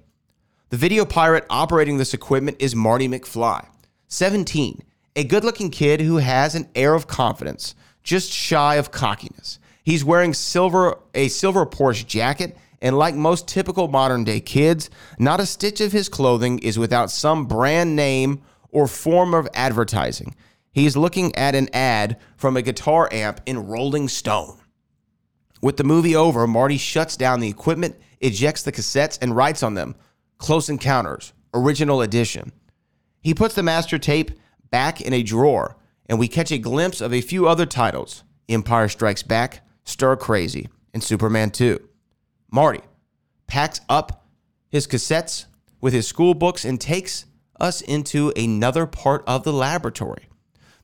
The 0.76 0.80
video 0.80 1.06
pirate 1.06 1.46
operating 1.50 2.00
this 2.00 2.14
equipment 2.14 2.58
is 2.60 2.76
Marty 2.76 3.08
McFly, 3.08 3.66
17, 4.10 4.84
a 5.16 5.24
good 5.24 5.46
looking 5.46 5.72
kid 5.72 6.02
who 6.02 6.18
has 6.18 6.54
an 6.54 6.68
air 6.76 6.94
of 6.94 7.08
confidence, 7.08 7.76
just 8.04 8.30
shy 8.30 8.76
of 8.76 8.92
cockiness. 8.92 9.58
He's 9.86 10.04
wearing 10.04 10.34
silver 10.34 11.00
a 11.14 11.30
silver 11.30 11.66
Porsche 11.66 12.06
jacket, 12.06 12.58
and 12.82 12.98
like 12.98 13.16
most 13.16 13.48
typical 13.48 13.88
modern 13.88 14.26
day 14.26 14.42
kids, 14.42 14.90
not 15.18 15.40
a 15.40 15.46
stitch 15.46 15.80
of 15.80 15.94
his 15.94 16.10
clothing 16.10 16.60
is 16.60 16.78
without 16.78 17.10
some 17.10 17.46
brand 17.46 17.96
name 17.96 18.42
or 18.70 18.86
form 18.86 19.34
of 19.34 19.48
advertising. 19.54 20.36
He's 20.74 20.98
looking 20.98 21.34
at 21.38 21.56
an 21.56 21.70
ad 21.72 22.20
from 22.36 22.58
a 22.58 22.62
guitar 22.62 23.08
amp 23.14 23.40
in 23.46 23.66
Rolling 23.66 24.10
Stone. 24.10 24.60
With 25.62 25.78
the 25.78 25.86
movie 25.86 26.18
over, 26.18 26.46
Marty 26.48 26.78
shuts 26.78 27.16
down 27.16 27.40
the 27.40 27.48
equipment, 27.48 27.96
ejects 28.20 28.64
the 28.64 28.74
cassettes, 28.74 29.18
and 29.22 29.34
writes 29.34 29.64
on 29.64 29.76
them 29.76 29.96
Close 30.38 30.70
Encounters, 30.70 31.34
Original 31.54 32.02
Edition. 32.02 32.52
He 33.22 33.34
puts 33.34 33.56
the 33.56 33.64
master 33.64 33.98
tape 33.98 34.32
back 34.70 35.02
in 35.02 35.14
a 35.14 35.24
drawer, 35.24 35.78
and 36.08 36.20
we 36.20 36.28
catch 36.28 36.52
a 36.52 36.58
glimpse 36.58 37.02
of 37.02 37.14
a 37.14 37.22
few 37.22 37.48
other 37.48 37.66
titles 37.66 38.24
Empire 38.48 38.88
Strikes 38.88 39.24
Back, 39.24 39.66
Stir 39.86 40.16
Crazy, 40.16 40.70
and 40.94 41.04
Superman 41.04 41.52
2. 41.52 41.80
Marty 42.52 42.82
packs 43.48 43.82
up 43.90 44.26
his 44.70 44.88
cassettes 44.88 45.46
with 45.82 45.94
his 45.94 46.08
school 46.08 46.34
books 46.34 46.66
and 46.66 46.80
takes 46.80 47.26
us 47.60 47.82
into 47.82 48.32
another 48.36 48.86
part 48.86 49.24
of 49.26 49.44
the 49.44 49.54
laboratory. 49.54 50.28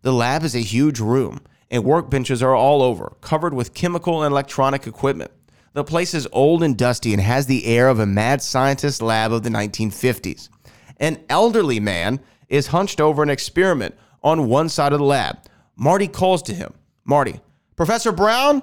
The 0.02 0.14
lab 0.14 0.44
is 0.44 0.56
a 0.56 0.60
huge 0.60 1.00
room, 1.00 1.42
and 1.70 1.84
workbenches 1.84 2.42
are 2.42 2.56
all 2.56 2.82
over, 2.82 3.14
covered 3.22 3.54
with 3.54 3.74
chemical 3.74 4.24
and 4.24 4.32
electronic 4.32 4.88
equipment. 4.88 5.32
The 5.74 5.84
place 5.86 6.14
is 6.14 6.28
old 6.34 6.64
and 6.64 6.78
dusty 6.78 7.14
and 7.14 7.22
has 7.22 7.46
the 7.46 7.66
air 7.66 7.88
of 7.88 8.00
a 8.00 8.06
mad 8.06 8.42
scientist 8.42 9.02
lab 9.02 9.32
of 9.32 9.44
the 9.44 9.50
1950s. 9.50 10.50
An 10.98 11.24
elderly 11.30 11.80
man 11.80 12.20
is 12.50 12.68
hunched 12.68 13.00
over 13.00 13.24
an 13.24 13.30
experiment 13.30 13.96
on 14.22 14.50
one 14.50 14.68
side 14.68 14.92
of 14.92 15.00
the 15.00 15.06
lab. 15.06 15.38
Marty 15.78 16.08
calls 16.08 16.44
to 16.44 16.54
him. 16.54 16.74
Marty, 17.06 17.40
Professor 17.78 18.12
Brown, 18.12 18.62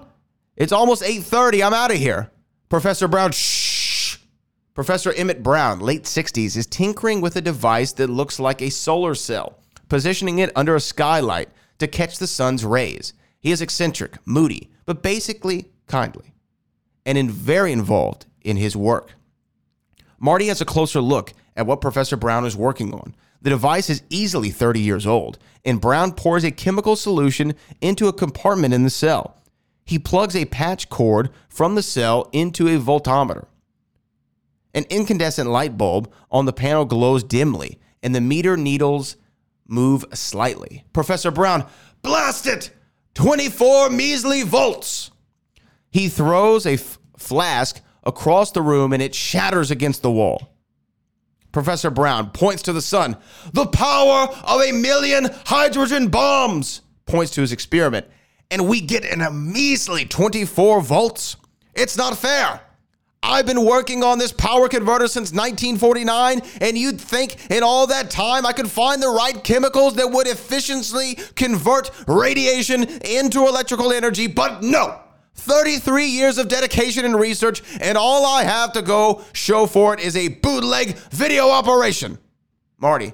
it's 0.55 0.73
almost 0.73 1.03
8:30. 1.03 1.63
I'm 1.63 1.73
out 1.73 1.91
of 1.91 1.97
here. 1.97 2.31
Professor 2.69 3.09
Brown, 3.09 3.33
shh. 3.33 4.19
Professor 4.75 5.13
Emmett 5.15 5.43
Brown, 5.43 5.81
late 5.81 6.05
60s, 6.05 6.57
is 6.57 6.67
tinkering 6.67 7.21
with 7.21 7.35
a 7.37 7.41
device 7.41 7.93
that 7.95 8.11
looks 8.11 8.39
like 8.39 8.61
a 8.61 8.71
solar 8.71 9.15
cell, 9.15 9.59
positioning 9.89 10.39
it 10.39 10.53
under 10.55 10.77
a 10.77 10.81
skylight 10.81 11.49
to 11.79 11.89
catch 11.89 12.19
the 12.19 12.27
sun's 12.27 12.65
rays. 12.65 13.15
He 13.41 13.51
is 13.51 13.63
eccentric, 13.63 14.19
moody, 14.27 14.71
but 14.85 15.03
basically 15.03 15.71
kindly, 15.87 16.35
and 17.09 17.17
in 17.17 17.31
very 17.31 17.73
involved 17.73 18.27
in 18.43 18.59
his 18.59 18.77
work. 18.77 19.15
Marty 20.21 20.49
has 20.49 20.61
a 20.61 20.67
closer 20.67 21.01
look 21.01 21.33
at 21.57 21.67
what 21.67 21.81
Professor 21.81 22.19
Brown 22.19 22.45
is 22.45 22.55
working 22.55 22.93
on. 22.93 23.17
The 23.41 23.49
device 23.49 23.89
is 23.89 24.03
easily 24.11 24.51
30 24.51 24.81
years 24.81 25.07
old, 25.07 25.39
and 25.65 25.81
Brown 25.81 26.13
pours 26.13 26.45
a 26.45 26.51
chemical 26.51 26.97
solution 26.97 27.55
into 27.81 28.09
a 28.09 28.13
compartment 28.13 28.75
in 28.75 28.85
the 28.85 28.91
cell. 28.91 29.41
He 29.87 29.99
plugs 29.99 30.37
a 30.37 30.45
patch 30.45 30.91
cord 30.91 31.31
from 31.49 31.77
the 31.77 31.83
cell 31.83 32.29
into 32.31 32.69
a 32.69 32.79
voltometer. 32.79 33.47
An 34.75 34.85
incandescent 34.91 35.49
light 35.49 35.79
bulb 35.79 36.13
on 36.31 36.45
the 36.45 36.53
panel 36.53 36.85
glows 36.85 37.25
dimly, 37.25 37.79
and 38.03 38.15
the 38.15 38.21
meter 38.21 38.55
needles 38.55 39.17
move 39.67 40.05
slightly. 40.13 40.85
Professor 40.93 41.31
Brown, 41.31 41.65
blast 42.03 42.47
it! 42.47 42.71
24 43.15 43.89
measly 43.89 44.43
volts! 44.43 45.11
He 45.91 46.09
throws 46.09 46.67
a 46.67 46.75
f- 46.75 46.99
flask 47.17 47.81
across 48.05 48.53
the 48.53 48.63
room 48.63 48.93
and 48.93 49.03
it 49.03 49.15
shatters 49.15 49.71
against 49.71 50.03
the 50.03 50.11
wall. 50.11 50.55
Professor 51.53 51.91
Brown 51.91 52.31
points 52.31 52.63
to 52.65 52.73
the 52.73 52.83
sun. 52.83 53.17
The 53.53 53.67
power 53.67 54.29
of 54.45 54.61
a 54.63 54.73
million 54.73 55.29
hydrogen 55.47 56.09
bombs 56.09 56.83
points 57.07 57.33
to 57.33 57.41
his 57.41 57.53
experiment. 57.53 58.07
And 58.51 58.69
we 58.69 58.81
get 58.81 59.05
an 59.05 59.53
measly 59.53 60.05
24 60.05 60.81
volts. 60.83 61.37
It's 61.75 61.97
not 61.97 62.17
fair. 62.17 62.61
I've 63.23 63.47
been 63.47 63.65
working 63.65 64.05
on 64.05 64.19
this 64.19 64.33
power 64.33 64.69
converter 64.69 65.09
since 65.09 65.33
1949, 65.33 66.41
and 66.61 66.79
you'd 66.79 67.01
think 67.01 67.51
in 67.51 67.65
all 67.65 67.89
that 67.89 68.11
time 68.11 68.47
I 68.47 68.53
could 68.53 68.71
find 68.71 69.03
the 69.03 69.09
right 69.09 69.43
chemicals 69.43 69.95
that 69.97 70.11
would 70.11 70.29
efficiently 70.29 71.17
convert 71.35 71.91
radiation 72.07 72.85
into 72.85 73.47
electrical 73.49 73.93
energy, 73.93 74.29
but 74.29 74.63
no. 74.63 75.01
33 75.39 76.07
years 76.07 76.37
of 76.37 76.49
dedication 76.49 77.05
and 77.05 77.19
research, 77.19 77.63
and 77.81 77.97
all 77.97 78.27
I 78.27 78.43
have 78.45 78.73
to 78.73 78.83
go 78.83 79.25
show 79.33 79.67
for 79.67 79.95
it 79.95 80.01
is 80.01 80.17
a 80.17 80.29
bootleg 80.29 80.97
video 81.11 81.49
operation. 81.49 82.19
Marty, 82.79 83.13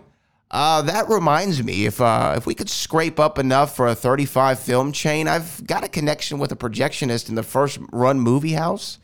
uh, 0.51 0.83
that 0.83 1.09
reminds 1.09 1.63
me, 1.63 1.87
if 1.87 2.01
uh, 2.01 2.35
if 2.37 2.47
we 2.47 2.55
could 2.55 2.71
scrape 2.71 3.21
up 3.21 3.39
enough 3.39 3.77
for 3.77 3.89
a 3.89 3.95
35 3.95 4.59
film 4.59 4.93
chain, 4.93 5.29
I've 5.29 5.67
got 5.67 5.85
a 5.85 5.89
connection 5.89 6.39
with 6.39 6.53
a 6.53 6.57
projectionist 6.57 7.29
in 7.29 7.35
the 7.35 7.43
first 7.43 7.79
run 7.93 8.21
movie 8.21 8.53
house. 8.53 8.99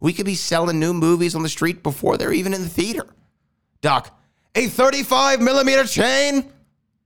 We 0.00 0.12
could 0.12 0.26
be 0.26 0.34
selling 0.34 0.80
new 0.80 0.92
movies 0.92 1.34
on 1.34 1.42
the 1.42 1.48
street 1.48 1.82
before 1.82 2.16
they're 2.16 2.32
even 2.32 2.54
in 2.54 2.62
the 2.62 2.68
theater. 2.68 3.06
Doc, 3.80 4.18
a 4.54 4.66
35 4.66 5.40
millimeter 5.40 5.84
chain? 5.84 6.52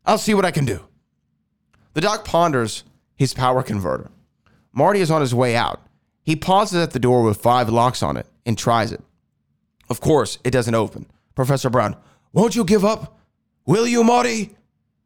I'll 0.04 0.18
see 0.18 0.34
what 0.34 0.44
I 0.44 0.50
can 0.50 0.64
do. 0.64 0.86
The 1.94 2.00
doc 2.00 2.24
ponders 2.24 2.84
his 3.16 3.32
power 3.34 3.62
converter. 3.62 4.10
Marty 4.76 5.00
is 5.00 5.10
on 5.10 5.22
his 5.22 5.34
way 5.34 5.56
out. 5.56 5.80
He 6.22 6.36
pauses 6.36 6.82
at 6.82 6.90
the 6.90 6.98
door 6.98 7.22
with 7.22 7.40
five 7.40 7.70
locks 7.70 8.02
on 8.02 8.18
it 8.18 8.26
and 8.44 8.58
tries 8.58 8.92
it. 8.92 9.02
Of 9.88 10.02
course, 10.02 10.38
it 10.44 10.50
doesn't 10.50 10.74
open. 10.74 11.06
Professor 11.34 11.70
Brown, 11.70 11.96
won't 12.32 12.54
you 12.54 12.62
give 12.62 12.84
up? 12.84 13.18
Will 13.64 13.86
you, 13.86 14.04
Marty? 14.04 14.54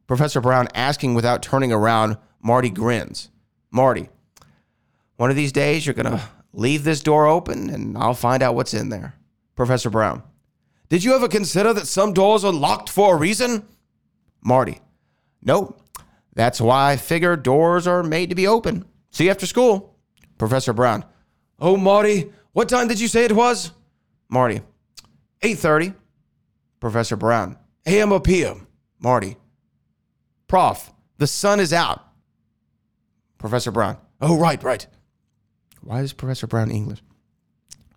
Professor 0.07 0.41
Brown 0.41 0.67
asking 0.75 1.13
without 1.13 1.41
turning 1.41 1.71
around. 1.71 2.17
Marty 2.43 2.69
grins. 2.69 3.29
Marty, 3.71 4.09
one 5.15 5.29
of 5.29 5.37
these 5.37 5.53
days 5.53 5.85
you're 5.85 5.93
going 5.95 6.17
to 6.17 6.21
leave 6.51 6.83
this 6.83 7.01
door 7.01 7.27
open 7.27 7.69
and 7.69 7.97
I'll 7.97 8.13
find 8.13 8.43
out 8.43 8.55
what's 8.55 8.73
in 8.73 8.89
there. 8.89 9.15
Professor 9.55 9.89
Brown, 9.89 10.21
did 10.89 11.05
you 11.05 11.15
ever 11.15 11.29
consider 11.29 11.71
that 11.73 11.87
some 11.87 12.11
doors 12.11 12.43
are 12.43 12.51
locked 12.51 12.89
for 12.89 13.15
a 13.15 13.17
reason? 13.17 13.65
Marty, 14.43 14.79
nope. 15.41 15.79
That's 16.33 16.59
why 16.59 16.91
I 16.91 16.97
figure 16.97 17.37
doors 17.37 17.87
are 17.87 18.03
made 18.03 18.29
to 18.29 18.35
be 18.35 18.47
open. 18.47 18.85
See 19.11 19.25
you 19.25 19.31
after 19.31 19.45
school. 19.45 19.95
Professor 20.37 20.73
Brown, 20.73 21.05
oh, 21.59 21.77
Marty, 21.77 22.31
what 22.53 22.67
time 22.67 22.87
did 22.87 22.99
you 22.99 23.07
say 23.07 23.25
it 23.25 23.31
was? 23.31 23.71
Marty, 24.27 24.61
8.30. 25.43 25.93
Professor 26.79 27.15
Brown, 27.15 27.57
AM 27.85 28.11
or 28.11 28.19
PM? 28.19 28.65
Marty, 28.99 29.37
Prof, 30.47 30.91
the 31.19 31.27
sun 31.27 31.59
is 31.59 31.71
out. 31.71 32.03
Professor 33.37 33.69
Brown, 33.69 33.97
oh, 34.19 34.37
right, 34.37 34.63
right. 34.63 34.87
Why 35.81 36.01
is 36.01 36.13
Professor 36.13 36.47
Brown 36.47 36.71
English? 36.71 37.03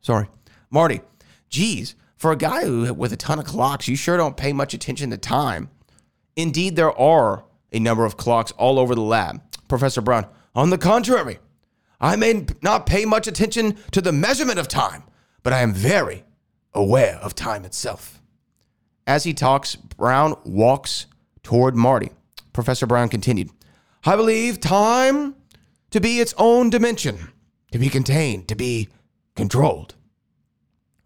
Sorry. 0.03 0.29
Marty, 0.71 1.01
geez, 1.49 1.95
for 2.17 2.33
a 2.33 2.37
guy 2.37 2.65
who, 2.65 2.93
with 2.93 3.13
a 3.13 3.17
ton 3.17 3.39
of 3.39 3.47
clocks, 3.47 3.89
you 3.89 3.97
sure 3.97 4.17
don't 4.17 4.37
pay 4.37 4.53
much 4.53 4.75
attention 4.75 5.11
to 5.11 5.17
time. 5.17 5.71
Indeed, 6.37 6.77
there 6.77 6.93
are 6.99 7.45
a 7.73 7.79
number 7.79 8.05
of 8.05 8.17
clocks 8.17 8.53
all 8.53 8.79
over 8.79 8.95
the 8.95 9.01
lab. 9.01 9.41
Professor 9.69 10.01
Brown, 10.01 10.27
on 10.55 10.71
the 10.71 10.79
contrary, 10.79 11.39
I 12.01 12.17
may 12.17 12.47
not 12.63 12.87
pay 12.87 13.05
much 13.05 13.27
attention 13.27 13.77
to 13.93 14.01
the 14.01 14.13
measurement 14.13 14.59
of 14.59 14.69
time, 14.69 15.05
but 15.43 15.53
I 15.53 15.61
am 15.61 15.73
very 15.73 16.25
aware 16.73 17.17
of 17.17 17.35
time 17.35 17.65
itself. 17.65 18.21
As 19.07 19.25
he 19.25 19.35
talks, 19.35 19.77
Brown 19.77 20.35
walks 20.45 21.07
toward 21.43 21.77
Marty. 21.77 22.11
Professor 22.53 22.87
Brown 22.87 23.09
continued, 23.09 23.51
I 24.05 24.17
believe 24.17 24.61
time 24.61 25.35
to 25.91 26.01
be 26.01 26.21
its 26.21 26.35
own 26.39 26.71
dimension 26.71 27.19
to 27.73 27.79
be 27.79 27.89
contained, 27.89 28.49
to 28.49 28.55
be 28.55 28.89
controlled. 29.35 29.95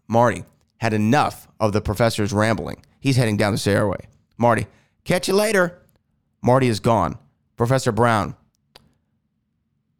Marty 0.07 0.43
had 0.77 0.93
enough 0.93 1.47
of 1.59 1.73
the 1.73 1.81
professor's 1.81 2.31
rambling. 2.31 2.83
He's 2.99 3.15
heading 3.15 3.37
down 3.37 3.53
the 3.53 3.57
stairway. 3.57 4.07
Marty, 4.37 4.67
catch 5.03 5.27
you 5.27 5.33
later. 5.33 5.81
Marty 6.41 6.67
is 6.67 6.79
gone. 6.79 7.17
Professor 7.57 7.91
Brown, 7.91 8.35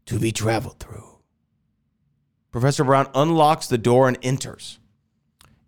to 0.10 0.18
be 0.18 0.32
traveled 0.32 0.80
through. 0.80 1.20
Professor 2.52 2.84
Brown 2.84 3.08
unlocks 3.14 3.68
the 3.68 3.78
door 3.78 4.08
and 4.08 4.18
enters. 4.24 4.80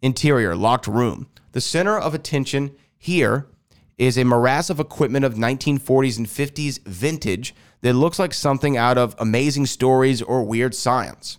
Interior, 0.02 0.56
locked 0.56 0.88
room. 0.88 1.28
The 1.52 1.62
center 1.62 1.96
of 1.96 2.16
attention 2.16 2.72
here 2.98 3.46
is 4.00 4.18
a 4.18 4.26
morass 4.26 4.72
of 4.72 4.80
equipment 4.80 5.26
of 5.26 5.36
1940s 5.36 6.18
and 6.18 6.26
50s 6.26 6.84
vintage 6.88 7.54
that 7.82 7.94
looks 7.94 8.18
like 8.18 8.34
something 8.34 8.76
out 8.76 8.98
of 8.98 9.14
amazing 9.20 9.68
stories 9.68 10.24
or 10.24 10.44
weird 10.44 10.74
science. 10.74 11.38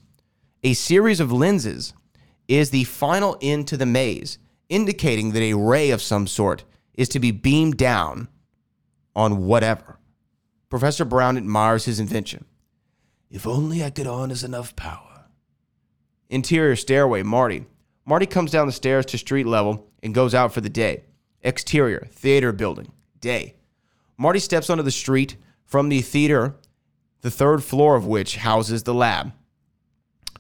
A 0.63 0.73
series 0.73 1.19
of 1.19 1.33
lenses 1.33 1.95
is 2.47 2.71
the 2.71 2.85
final 2.85 3.37
end 3.43 3.67
to 3.67 3.77
the 3.77 3.85
maze, 3.85 4.39
indicating 4.69 5.33
that 5.33 5.43
a 5.43 5.55
ray 5.55 5.91
of 5.91 6.01
some 6.01 6.29
sort 6.29 6.63
is 6.95 7.09
to 7.09 7.19
be 7.19 7.33
beamed 7.33 7.77
down 7.77 8.29
on 9.17 9.45
whatever. 9.45 9.99
Professor 10.71 11.05
Brown 11.05 11.37
admires 11.37 11.87
his 11.87 11.99
invention. 11.99 12.45
If 13.33 13.47
only 13.47 13.83
I 13.83 13.89
could 13.89 14.07
harness 14.07 14.43
enough 14.43 14.77
power. 14.77 15.25
Interior 16.29 16.77
stairway, 16.77 17.23
Marty. 17.23 17.65
Marty 18.05 18.27
comes 18.27 18.51
down 18.51 18.67
the 18.67 18.73
stairs 18.73 19.07
to 19.07 19.19
street 19.19 19.47
level 19.47 19.89
and 20.03 20.15
goes 20.15 20.35
out 20.35 20.53
for 20.53 20.61
the 20.61 20.69
day. 20.69 21.05
Exterior, 21.41 22.07
theater 22.11 22.53
building, 22.53 22.93
day. 23.21 23.55
Marty 24.19 24.39
steps 24.39 24.69
onto 24.69 24.83
the 24.83 24.91
street 24.91 25.37
from 25.65 25.89
the 25.89 26.03
theater, 26.03 26.57
the 27.23 27.31
third 27.31 27.65
floor 27.65 27.97
of 27.97 28.07
which 28.07 28.37
houses 28.37 28.83
the 28.83 28.93
lab. 28.93 29.33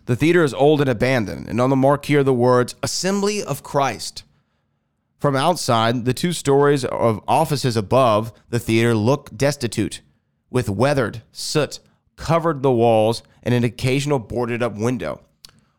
The 0.04 0.16
theater 0.16 0.44
is 0.44 0.52
old 0.52 0.80
and 0.80 0.90
abandoned, 0.90 1.48
and 1.48 1.60
on 1.60 1.70
the 1.70 1.76
marquee 1.76 2.16
are 2.16 2.22
the 2.22 2.34
words 2.34 2.74
Assembly 2.82 3.42
of 3.42 3.62
Christ. 3.62 4.24
From 5.18 5.34
outside, 5.34 6.04
the 6.04 6.12
two 6.12 6.32
stories 6.32 6.84
of 6.84 7.22
offices 7.26 7.76
above 7.76 8.32
the 8.50 8.58
theater 8.58 8.94
look 8.94 9.30
destitute, 9.34 10.02
with 10.50 10.68
weathered 10.68 11.22
soot 11.32 11.78
covered 12.22 12.62
the 12.62 12.70
walls 12.70 13.24
and 13.42 13.52
an 13.52 13.64
occasional 13.64 14.20
boarded 14.20 14.62
up 14.62 14.76
window. 14.76 15.20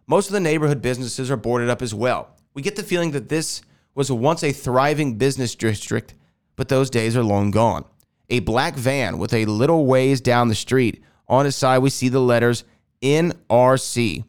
Most 0.07 0.27
of 0.27 0.33
the 0.33 0.41
neighborhood 0.41 0.81
businesses 0.81 1.31
are 1.31 1.37
boarded 1.37 1.69
up 1.69 1.81
as 1.81 1.95
well. 1.95 2.35
We 2.53 2.61
get 2.61 2.75
the 2.75 2.83
feeling 2.83 3.11
that 3.11 3.29
this 3.29 3.61
was 3.95 4.11
once 4.11 4.43
a 4.43 4.51
thriving 4.51 5.17
business 5.17 5.55
district, 5.55 6.15
but 6.57 6.67
those 6.67 6.89
days 6.89 7.15
are 7.15 7.23
long 7.23 7.49
gone. 7.49 7.85
A 8.29 8.41
black 8.41 8.75
van 8.75 9.19
with 9.19 9.33
a 9.33 9.45
little 9.45 9.85
ways 9.85 10.19
down 10.19 10.49
the 10.49 10.55
street. 10.55 11.01
On 11.29 11.45
its 11.45 11.55
side, 11.55 11.79
we 11.79 11.89
see 11.89 12.09
the 12.09 12.19
letters 12.19 12.65
NRC. 13.01 14.25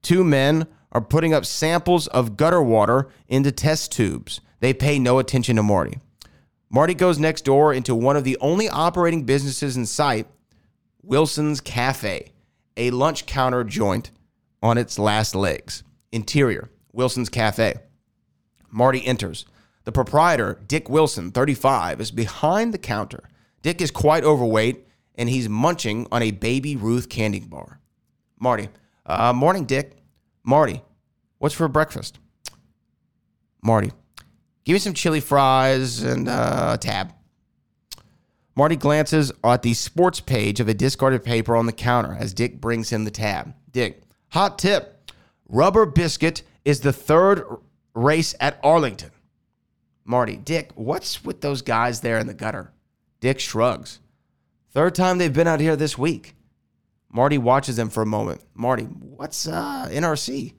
Two 0.00 0.24
men 0.24 0.66
are 0.92 1.02
putting 1.02 1.34
up 1.34 1.44
samples 1.44 2.06
of 2.06 2.38
gutter 2.38 2.62
water 2.62 3.10
into 3.28 3.52
test 3.52 3.92
tubes. 3.92 4.40
They 4.60 4.72
pay 4.72 4.98
no 4.98 5.18
attention 5.18 5.56
to 5.56 5.62
Marty. 5.62 5.98
Marty 6.70 6.94
goes 6.94 7.18
next 7.18 7.44
door 7.44 7.74
into 7.74 7.94
one 7.94 8.16
of 8.16 8.24
the 8.24 8.38
only 8.40 8.70
operating 8.70 9.24
businesses 9.24 9.76
in 9.76 9.84
sight 9.84 10.26
Wilson's 11.02 11.60
Cafe, 11.60 12.32
a 12.76 12.90
lunch 12.90 13.26
counter 13.26 13.64
joint 13.64 14.10
on 14.62 14.78
its 14.78 14.98
last 14.98 15.34
legs. 15.34 15.82
Interior, 16.12 16.70
Wilson's 16.92 17.28
Cafe. 17.28 17.74
Marty 18.70 19.04
enters. 19.06 19.46
The 19.84 19.92
proprietor, 19.92 20.60
Dick 20.66 20.90
Wilson, 20.90 21.30
35, 21.30 22.00
is 22.00 22.10
behind 22.10 22.74
the 22.74 22.78
counter. 22.78 23.24
Dick 23.62 23.80
is 23.80 23.90
quite 23.90 24.24
overweight 24.24 24.86
and 25.14 25.28
he's 25.28 25.48
munching 25.48 26.06
on 26.12 26.22
a 26.22 26.30
baby 26.30 26.76
Ruth 26.76 27.08
candy 27.08 27.40
bar. 27.40 27.80
Marty, 28.38 28.68
uh, 29.06 29.32
morning, 29.32 29.64
Dick. 29.64 29.96
Marty, 30.44 30.82
what's 31.38 31.54
for 31.54 31.68
breakfast? 31.68 32.18
Marty, 33.62 33.90
give 34.64 34.74
me 34.74 34.78
some 34.78 34.94
chili 34.94 35.20
fries 35.20 36.02
and 36.02 36.28
uh, 36.28 36.72
a 36.74 36.78
tab. 36.78 37.12
Marty 38.58 38.74
glances 38.74 39.30
at 39.44 39.62
the 39.62 39.72
sports 39.72 40.18
page 40.18 40.58
of 40.58 40.66
a 40.66 40.74
discarded 40.74 41.22
paper 41.22 41.54
on 41.54 41.66
the 41.66 41.72
counter 41.72 42.16
as 42.18 42.34
Dick 42.34 42.60
brings 42.60 42.90
him 42.90 43.04
the 43.04 43.10
tab. 43.12 43.54
Dick, 43.70 44.02
Hot 44.30 44.58
tip 44.58 45.12
Rubber 45.48 45.86
Biscuit 45.86 46.42
is 46.64 46.80
the 46.80 46.92
third 46.92 47.44
race 47.94 48.34
at 48.40 48.58
Arlington. 48.64 49.12
Marty, 50.04 50.36
Dick, 50.36 50.72
what's 50.74 51.24
with 51.24 51.40
those 51.40 51.62
guys 51.62 52.00
there 52.00 52.18
in 52.18 52.26
the 52.26 52.34
gutter? 52.34 52.72
Dick 53.20 53.38
shrugs. 53.38 54.00
Third 54.72 54.96
time 54.96 55.18
they've 55.18 55.32
been 55.32 55.46
out 55.46 55.60
here 55.60 55.76
this 55.76 55.96
week. 55.96 56.34
Marty 57.12 57.38
watches 57.38 57.76
them 57.76 57.90
for 57.90 58.02
a 58.02 58.06
moment. 58.06 58.42
Marty, 58.54 58.86
what's 58.86 59.46
uh, 59.46 59.86
NRC? 59.88 60.54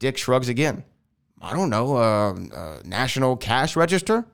Dick 0.00 0.18
shrugs 0.18 0.50
again. 0.50 0.84
I 1.40 1.54
don't 1.54 1.70
know, 1.70 1.96
uh, 1.96 2.34
uh, 2.54 2.82
National 2.84 3.38
Cash 3.38 3.74
Register? 3.74 4.26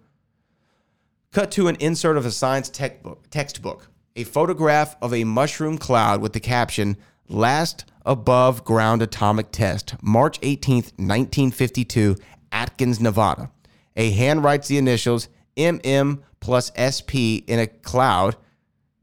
Cut 1.36 1.50
to 1.50 1.68
an 1.68 1.76
insert 1.80 2.16
of 2.16 2.24
a 2.24 2.30
science 2.30 2.70
textbook, 2.70 3.28
textbook, 3.28 3.90
a 4.16 4.24
photograph 4.24 4.96
of 5.02 5.12
a 5.12 5.24
mushroom 5.24 5.76
cloud 5.76 6.22
with 6.22 6.32
the 6.32 6.40
caption, 6.40 6.96
Last 7.28 7.84
above 8.06 8.64
ground 8.64 9.02
atomic 9.02 9.52
test, 9.52 9.96
March 10.00 10.40
18th, 10.40 10.96
1952, 10.96 12.16
Atkins, 12.50 13.00
Nevada. 13.02 13.50
A 13.96 14.12
hand 14.12 14.44
writes 14.44 14.68
the 14.68 14.78
initials 14.78 15.28
MM 15.58 16.22
plus 16.40 16.72
SP 16.72 17.44
in 17.46 17.58
a 17.58 17.66
cloud, 17.66 18.36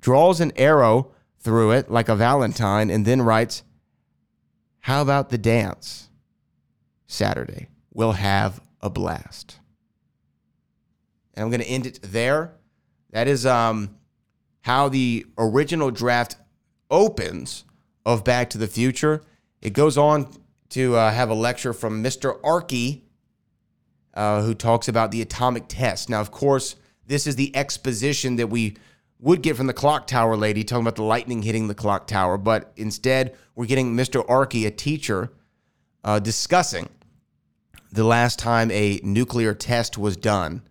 draws 0.01 0.41
an 0.41 0.53
arrow 0.55 1.11
through 1.37 1.69
it 1.73 1.91
like 1.91 2.09
a 2.09 2.15
Valentine, 2.15 2.89
and 2.89 3.05
then 3.05 3.21
writes, 3.21 3.61
How 4.79 5.03
about 5.03 5.29
the 5.29 5.37
dance? 5.37 6.09
Saturday. 7.05 7.67
We'll 7.93 8.13
have 8.13 8.59
a 8.81 8.89
blast. 8.89 9.59
And 11.33 11.43
I'm 11.43 11.49
going 11.49 11.61
to 11.61 11.67
end 11.67 11.85
it 11.85 11.99
there. 12.03 12.53
That 13.11 13.27
is 13.27 13.45
um, 13.45 13.97
how 14.61 14.89
the 14.89 15.25
original 15.37 15.91
draft 15.91 16.37
opens 16.89 17.65
of 18.05 18.23
Back 18.23 18.49
to 18.51 18.57
the 18.57 18.67
Future. 18.67 19.21
It 19.61 19.73
goes 19.73 19.97
on 19.97 20.31
to 20.69 20.95
uh, 20.95 21.11
have 21.11 21.29
a 21.29 21.33
lecture 21.33 21.73
from 21.73 22.03
Mr. 22.03 22.39
Arky, 22.41 23.01
uh, 24.13 24.41
who 24.41 24.53
talks 24.53 24.87
about 24.87 25.11
the 25.11 25.21
atomic 25.21 25.65
test. 25.67 26.09
Now, 26.09 26.21
of 26.21 26.31
course, 26.31 26.75
this 27.05 27.27
is 27.27 27.35
the 27.35 27.55
exposition 27.55 28.35
that 28.37 28.47
we 28.47 28.77
would 29.19 29.41
get 29.41 29.55
from 29.55 29.67
the 29.67 29.73
clock 29.73 30.07
tower 30.07 30.35
lady 30.35 30.63
talking 30.63 30.83
about 30.83 30.95
the 30.95 31.03
lightning 31.03 31.41
hitting 31.43 31.67
the 31.67 31.75
clock 31.75 32.07
tower, 32.07 32.37
but 32.37 32.73
instead 32.75 33.35
we're 33.55 33.65
getting 33.65 33.95
Mr. 33.95 34.25
Arky, 34.27 34.67
a 34.67 34.71
teacher, 34.71 35.31
uh, 36.03 36.19
discussing 36.19 36.89
the 37.91 38.03
last 38.03 38.39
time 38.39 38.69
a 38.71 38.99
nuclear 39.03 39.53
test 39.53 39.97
was 39.97 40.17
done 40.17 40.61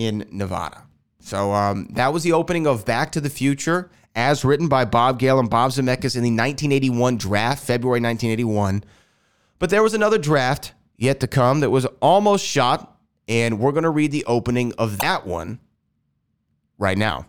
in 0.00 0.26
Nevada. 0.30 0.82
So 1.18 1.52
um, 1.52 1.88
that 1.90 2.10
was 2.12 2.22
the 2.22 2.32
opening 2.32 2.66
of 2.66 2.86
Back 2.86 3.12
to 3.12 3.20
the 3.20 3.28
Future 3.28 3.90
as 4.14 4.46
written 4.46 4.66
by 4.66 4.86
Bob 4.86 5.18
Gale 5.18 5.38
and 5.38 5.50
Bob 5.50 5.72
Zemeckis 5.72 6.16
in 6.16 6.22
the 6.22 6.30
1981 6.30 7.18
draft, 7.18 7.62
February 7.62 8.00
1981. 8.00 8.82
But 9.58 9.68
there 9.68 9.82
was 9.82 9.92
another 9.92 10.16
draft 10.16 10.72
yet 10.96 11.20
to 11.20 11.26
come 11.26 11.60
that 11.60 11.68
was 11.68 11.84
almost 12.00 12.46
shot, 12.46 12.98
and 13.28 13.60
we're 13.60 13.72
going 13.72 13.84
to 13.84 13.90
read 13.90 14.10
the 14.10 14.24
opening 14.24 14.72
of 14.78 14.98
that 15.00 15.26
one 15.26 15.60
right 16.78 16.96
now. 16.96 17.26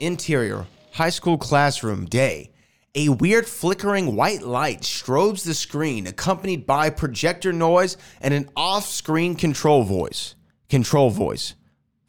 Interior, 0.00 0.66
high 0.92 1.10
school 1.10 1.36
classroom, 1.36 2.06
day. 2.06 2.49
A 2.96 3.08
weird 3.08 3.46
flickering 3.46 4.16
white 4.16 4.42
light 4.42 4.80
strobes 4.80 5.44
the 5.44 5.54
screen, 5.54 6.08
accompanied 6.08 6.66
by 6.66 6.90
projector 6.90 7.52
noise 7.52 7.96
and 8.20 8.34
an 8.34 8.50
off 8.56 8.84
screen 8.84 9.36
control 9.36 9.84
voice. 9.84 10.34
Control 10.68 11.08
voice. 11.08 11.54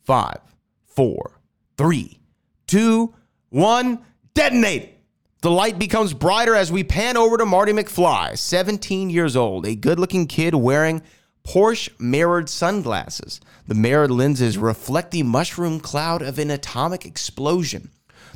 Five, 0.04 0.40
four, 0.88 1.40
three, 1.78 2.20
two, 2.66 3.14
one, 3.50 4.00
detonate! 4.34 4.98
The 5.44 5.52
light 5.52 5.78
becomes 5.78 6.14
brighter 6.14 6.56
as 6.56 6.72
we 6.72 6.84
pan 6.84 7.16
over 7.16 7.38
to 7.38 7.46
Marty 7.46 7.74
McFly, 7.74 8.38
17 8.38 9.12
years 9.12 9.36
old, 9.36 9.68
a 9.68 9.76
good 9.76 10.00
looking 10.00 10.26
kid 10.26 10.56
wearing 10.56 11.04
Porsche 11.44 11.90
mirrored 12.00 12.50
sunglasses. 12.50 13.40
The 13.68 13.76
mirrored 13.76 14.12
lenses 14.12 14.58
reflect 14.58 15.12
the 15.12 15.24
mushroom 15.24 15.80
cloud 15.80 16.22
of 16.22 16.40
an 16.40 16.50
atomic 16.52 17.06
explosion. 17.06 17.92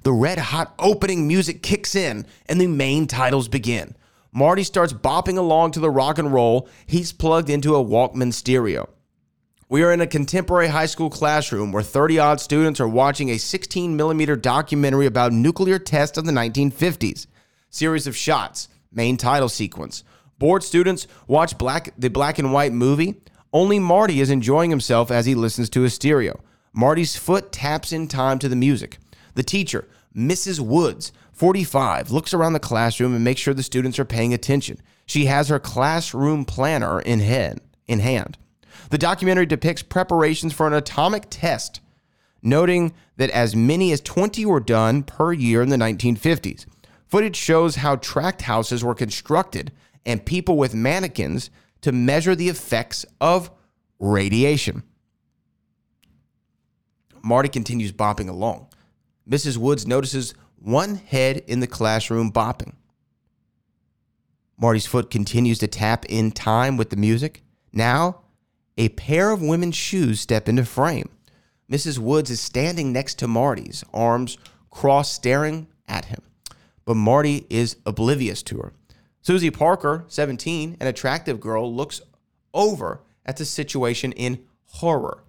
The 0.06 0.14
red 0.14 0.38
hot 0.38 0.76
opening 0.78 1.28
music 1.28 1.64
kicks 1.64 1.96
in 1.96 2.28
and 2.46 2.62
the 2.62 2.68
main 2.68 3.08
titles 3.08 3.48
begin. 3.48 3.96
Marty 4.32 4.64
starts 4.64 4.94
bopping 4.94 5.40
along 5.40 5.72
to 5.72 5.80
the 5.80 5.90
rock 5.90 6.20
and 6.20 6.32
roll. 6.32 6.70
He's 6.86 7.12
plugged 7.12 7.50
into 7.50 7.74
a 7.74 7.84
Walkman 7.84 8.32
stereo. 8.32 8.88
We 9.68 9.82
are 9.82 9.92
in 9.92 10.02
a 10.02 10.06
contemporary 10.06 10.68
high 10.68 10.86
school 10.86 11.10
classroom 11.10 11.72
where 11.72 11.82
30 11.82 12.20
odd 12.20 12.40
students 12.40 12.80
are 12.80 12.88
watching 12.88 13.30
a 13.30 13.40
16 13.40 13.98
millimeter 13.98 14.36
documentary 14.36 15.08
about 15.08 15.34
nuclear 15.34 15.80
tests 15.80 16.20
of 16.20 16.26
the 16.26 16.32
1950s. 16.32 17.26
Series 17.72 18.06
of 18.06 18.16
shots, 18.16 18.70
main 18.92 19.18
title 19.18 19.50
sequence. 19.50 20.04
Bored 20.38 20.62
students 20.62 21.08
watch 21.26 21.58
black, 21.58 21.96
the 21.98 22.10
black 22.10 22.38
and 22.38 22.54
white 22.54 22.74
movie. 22.74 23.16
Only 23.52 23.80
Marty 23.80 24.22
is 24.22 24.30
enjoying 24.30 24.70
himself 24.70 25.10
as 25.10 25.26
he 25.26 25.34
listens 25.34 25.68
to 25.72 25.82
his 25.82 25.96
stereo. 25.96 26.40
Marty's 26.74 27.16
foot 27.16 27.52
taps 27.52 27.92
in 27.92 28.08
time 28.08 28.38
to 28.38 28.48
the 28.48 28.56
music. 28.56 29.00
The 29.36 29.44
teacher, 29.44 29.88
Mrs. 30.16 30.60
Woods, 30.60 31.12
45, 31.34 32.12
looks 32.12 32.34
around 32.34 32.54
the 32.54 32.60
classroom 32.60 33.14
and 33.14 33.24
makes 33.24 33.42
sure 33.42 33.54
the 33.54 33.64
students 33.64 34.00
are 34.00 34.06
paying 34.06 34.34
attention. 34.34 34.82
She 35.06 35.26
has 35.26 35.50
her 35.50 35.60
classroom 35.60 36.46
planner 36.46 37.02
in 37.02 37.20
head, 37.20 37.62
in 37.88 38.00
hand. 38.00 38.38
The 38.90 38.98
documentary 38.98 39.46
depicts 39.46 39.84
preparations 39.84 40.54
for 40.54 40.68
an 40.68 40.74
atomic 40.74 41.26
test, 41.30 41.82
noting 42.42 42.94
that 43.18 43.30
as 43.32 43.56
many 43.56 43.92
as 43.92 44.02
20 44.02 44.46
were 44.46 44.60
done 44.60 45.04
per 45.04 45.34
year 45.34 45.62
in 45.62 45.70
the 45.70 45.78
1950s. 45.78 46.66
Footage 47.08 47.36
shows 47.36 47.78
how 47.78 47.98
tract 47.98 48.44
houses 48.44 48.84
were 48.84 48.96
constructed 48.96 49.72
and 50.06 50.26
people 50.26 50.58
with 50.58 50.74
mannequins 50.74 51.50
to 51.82 51.92
measure 51.92 52.36
the 52.36 52.50
effects 52.50 53.06
of 53.20 53.52
radiation. 54.00 54.84
Marty 57.22 57.50
continues 57.50 57.92
bopping 57.92 58.30
along. 58.30 58.68
Mrs. 59.30 59.58
Woods 59.58 59.88
notices 59.88 60.34
one 60.60 60.96
head 60.96 61.38
in 61.48 61.60
the 61.60 61.68
classroom 61.68 62.32
bopping. 62.32 62.74
Marty's 64.58 64.86
foot 64.86 65.10
continues 65.10 65.60
to 65.60 65.68
tap 65.68 66.06
in 66.06 66.32
time 66.32 66.78
with 66.78 66.90
the 66.90 66.96
music. 66.96 67.44
Now, 67.74 68.22
a 68.78 68.90
pair 68.90 69.32
of 69.32 69.42
women's 69.42 69.76
shoes 69.76 70.20
step 70.20 70.48
into 70.48 70.66
frame. 70.66 71.10
Mrs. 71.70 72.00
Woods 72.00 72.30
is 72.30 72.40
standing 72.40 72.94
next 72.94 73.20
to 73.20 73.28
Marty's, 73.28 73.84
arms 73.94 74.38
crossed, 74.70 75.14
staring 75.14 75.68
at 75.88 76.06
him. 76.06 76.22
But 76.86 76.96
Marty 76.96 77.48
is 77.50 77.78
oblivious 77.86 78.44
to 78.44 78.60
her. 78.60 78.74
Susie 79.22 79.50
Parker, 79.50 80.06
17, 80.08 80.78
an 80.80 80.88
attractive 80.88 81.40
girl, 81.40 81.74
looks 81.74 82.02
over 82.54 83.02
at 83.26 83.38
the 83.38 83.46
situation 83.46 84.12
in 84.12 84.44
horror. 84.66 85.24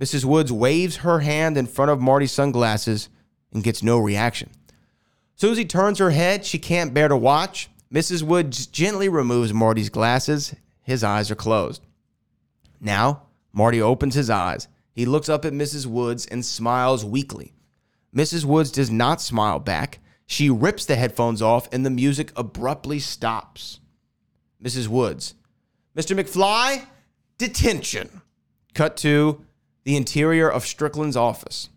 Mrs. 0.00 0.24
Woods 0.24 0.50
waves 0.50 0.96
her 0.96 1.20
hand 1.20 1.56
in 1.56 1.66
front 1.66 1.90
of 1.90 2.00
Marty's 2.00 2.32
sunglasses 2.32 3.10
and 3.56 3.64
gets 3.64 3.82
no 3.82 3.98
reaction. 3.98 4.50
Susie 5.34 5.64
turns 5.64 5.98
her 5.98 6.10
head. 6.10 6.44
She 6.44 6.58
can't 6.58 6.94
bear 6.94 7.08
to 7.08 7.16
watch. 7.16 7.68
Mrs. 7.92 8.22
Woods 8.22 8.66
gently 8.66 9.08
removes 9.08 9.52
Marty's 9.52 9.88
glasses. 9.88 10.54
His 10.82 11.02
eyes 11.02 11.30
are 11.30 11.36
closed. 11.36 11.82
Now, 12.80 13.22
Marty 13.52 13.80
opens 13.80 14.14
his 14.14 14.30
eyes. 14.30 14.68
He 14.92 15.06
looks 15.06 15.28
up 15.28 15.44
at 15.44 15.52
Mrs. 15.52 15.86
Woods 15.86 16.26
and 16.26 16.44
smiles 16.44 17.04
weakly. 17.04 17.54
Mrs. 18.14 18.44
Woods 18.44 18.70
does 18.70 18.90
not 18.90 19.20
smile 19.20 19.58
back. 19.58 19.98
She 20.26 20.50
rips 20.50 20.84
the 20.84 20.96
headphones 20.96 21.42
off 21.42 21.68
and 21.72 21.84
the 21.84 21.90
music 21.90 22.32
abruptly 22.36 22.98
stops. 22.98 23.80
Mrs. 24.62 24.88
Woods, 24.88 25.34
Mr. 25.96 26.18
McFly, 26.18 26.86
detention. 27.38 28.22
Cut 28.74 28.96
to 28.98 29.44
the 29.84 29.96
interior 29.96 30.50
of 30.50 30.66
Strickland's 30.66 31.16
office. 31.16 31.68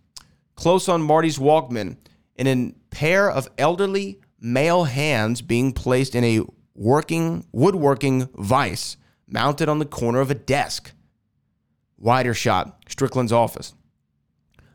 Close 0.59 0.89
on 0.89 1.01
Marty's 1.01 1.37
Walkman, 1.37 1.95
in 2.35 2.45
a 2.45 2.73
pair 2.93 3.31
of 3.31 3.47
elderly 3.57 4.19
male 4.41 4.83
hands 4.83 5.41
being 5.41 5.71
placed 5.71 6.15
in 6.15 6.25
a 6.25 6.41
working 6.75 7.45
woodworking 7.53 8.27
vise 8.35 8.97
mounted 9.25 9.69
on 9.69 9.79
the 9.79 9.85
corner 9.85 10.19
of 10.19 10.29
a 10.29 10.35
desk. 10.35 10.91
Wider 11.97 12.33
shot, 12.33 12.77
Strickland's 12.89 13.31
office. 13.31 13.73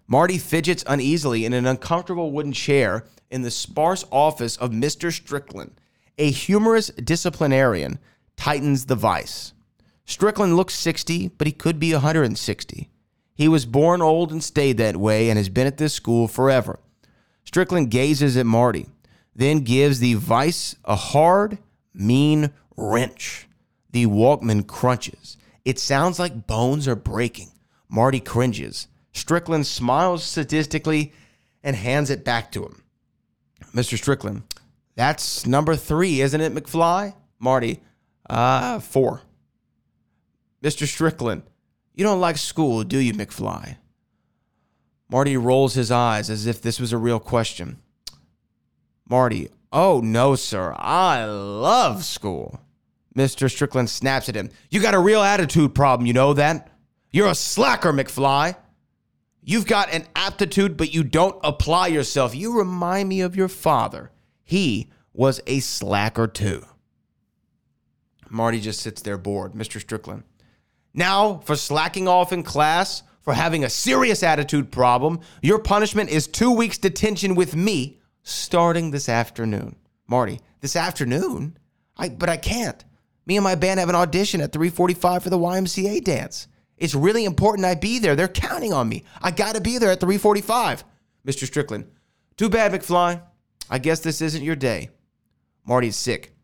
Marty 0.07 0.39
fidgets 0.39 0.85
uneasily 0.87 1.45
in 1.45 1.53
an 1.53 1.67
uncomfortable 1.67 2.33
wooden 2.33 2.55
chair 2.55 3.05
in 3.31 3.43
the 3.43 3.51
sparse 3.51 4.07
office 4.11 4.57
of 4.57 4.71
Mr. 4.71 5.13
Strickland. 5.13 5.79
A 6.17 6.31
humorous 6.31 6.87
disciplinarian 6.93 7.99
tightens 8.39 8.87
the 8.87 8.97
vise. 8.97 9.53
Strickland 10.07 10.57
looks 10.57 10.73
60, 10.77 11.29
but 11.37 11.47
he 11.47 11.53
could 11.53 11.79
be 11.79 11.93
160. 11.93 12.89
He 13.35 13.49
was 13.49 13.67
born 13.67 14.01
old 14.01 14.31
and 14.31 14.43
stayed 14.43 14.77
that 14.79 14.97
way 14.97 15.29
and 15.29 15.37
has 15.37 15.49
been 15.49 15.67
at 15.67 15.77
this 15.77 15.93
school 15.93 16.29
forever. 16.29 16.79
Strickland 17.45 17.91
gazes 17.91 18.37
at 18.37 18.47
Marty, 18.47 18.87
then 19.35 19.61
gives 19.61 19.99
the 19.99 20.15
vise 20.15 20.77
a 20.85 20.97
hard, 20.97 21.59
mean 21.93 22.51
wrench. 22.77 23.49
The 23.91 24.07
Walkman 24.07 24.67
crunches. 24.67 25.37
It 25.65 25.79
sounds 25.79 26.19
like 26.19 26.47
bones 26.47 26.87
are 26.89 26.97
breaking. 26.97 27.51
Marty 27.89 28.21
cringes. 28.21 28.89
Strickland 29.13 29.67
smiles 29.67 30.25
sadistically 30.25 31.13
and 31.63 31.77
hands 31.77 32.11
it 32.11 32.25
back 32.25 32.51
to 32.53 32.65
him. 32.65 32.83
Mr. 33.73 33.97
Strickland, 33.97 34.43
that's 34.95 35.47
number 35.47 35.77
three, 35.77 36.21
isn't 36.21 36.41
it, 36.41 36.55
McFly? 36.55 37.15
Marty, 37.39 37.81
uh, 38.29 38.79
four. 38.81 39.23
Mr. 40.63 40.87
Strickland, 40.87 41.43
you 41.95 42.05
don't 42.05 42.21
like 42.21 42.37
school, 42.37 42.83
do 42.85 42.99
you, 42.99 43.13
McFly? 43.13 43.77
Marty 45.09 45.37
rolls 45.37 45.75
his 45.75 45.91
eyes 45.91 46.29
as 46.31 46.47
if 46.47 46.61
this 46.61 46.81
was 46.81 46.93
a 46.93 46.99
real 46.99 47.21
question. 47.21 47.79
Marty, 49.09 49.49
oh 49.73 50.01
no, 50.03 50.35
sir. 50.35 50.75
I 50.77 51.25
love 51.25 52.05
school. 52.05 52.61
Mr. 53.17 53.51
Strickland 53.51 53.91
snaps 53.91 54.29
at 54.29 54.35
him. 54.35 54.51
You 54.71 54.83
got 54.83 54.95
a 54.95 54.99
real 54.99 55.23
attitude 55.23 55.75
problem, 55.75 56.07
you 56.07 56.13
know 56.13 56.35
that? 56.35 56.71
You're 57.13 57.29
a 57.29 57.35
slacker, 57.35 57.93
McFly. 57.93 58.57
You've 59.41 59.67
got 59.67 59.93
an 59.93 60.07
aptitude, 60.17 60.77
but 60.77 60.93
you 60.93 61.05
don't 61.05 61.39
apply 61.45 61.89
yourself. 61.89 62.35
You 62.35 62.59
remind 62.59 63.09
me 63.09 63.21
of 63.21 63.37
your 63.37 63.49
father. 63.49 64.11
He 64.43 64.91
was 65.13 65.41
a 65.47 65.61
slacker 65.61 66.27
too. 66.27 66.65
Marty 68.31 68.59
just 68.59 68.81
sits 68.81 69.03
there 69.03 69.19
bored. 69.19 69.53
Mr. 69.53 69.81
Strickland. 69.81 70.25
Now, 70.95 71.39
for 71.45 71.57
slacking 71.57 72.07
off 72.07 72.33
in 72.33 72.45
class, 72.45 73.03
for 73.21 73.35
having 73.35 73.65
a 73.65 73.71
serious 73.71 74.23
attitude 74.23 74.71
problem, 74.71 75.21
your 75.43 75.59
punishment 75.59 76.11
is 76.11 76.29
two 76.29 76.53
weeks 76.53 76.79
detention 76.79 77.35
with 77.35 77.57
me 77.57 77.99
starting 78.23 78.91
this 78.91 79.09
afternoon. 79.09 79.77
Marty, 80.07 80.41
this 80.61 80.77
afternoon? 80.77 81.59
I 81.97 82.11
but 82.11 82.29
I 82.29 82.37
can't. 82.37 82.85
Me 83.27 83.37
and 83.37 83.45
my 83.45 83.55
band 83.55 83.81
have 83.81 83.89
an 83.89 83.95
audition 83.95 84.41
at 84.41 84.53
3:45 84.53 85.23
for 85.23 85.31
the 85.31 85.39
YMCA 85.39 86.05
dance. 86.05 86.49
It's 86.77 86.95
really 86.95 87.25
important 87.25 87.65
I 87.65 87.75
be 87.75 87.99
there. 87.99 88.15
They're 88.15 88.29
counting 88.29 88.73
on 88.73 88.89
me. 88.89 89.05
I 89.23 89.31
got 89.31 89.55
to 89.55 89.61
be 89.61 89.79
there 89.79 89.91
at 89.91 90.01
3:45. 90.01 90.85
Mr. 91.27 91.47
Strickland. 91.47 91.87
Too 92.37 92.49
bad, 92.49 92.73
McFly. 92.73 93.23
I 93.71 93.79
guess 93.79 94.01
this 94.01 94.21
isn't 94.21 94.45
your 94.45 94.57
day. 94.57 94.91
Marty's 95.67 95.97
sick. 95.97 96.35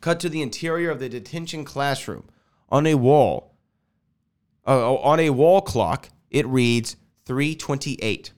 Cut 0.00 0.18
to 0.20 0.28
the 0.28 0.42
interior 0.42 0.90
of 0.90 0.98
the 0.98 1.08
detention 1.08 1.64
classroom. 1.64 2.24
On 2.70 2.86
a 2.86 2.96
wall, 2.96 3.53
uh, 4.66 4.94
on 4.94 5.20
a 5.20 5.30
wall 5.30 5.60
clock, 5.60 6.08
it 6.30 6.46
reads 6.46 6.96
328. 7.26 8.32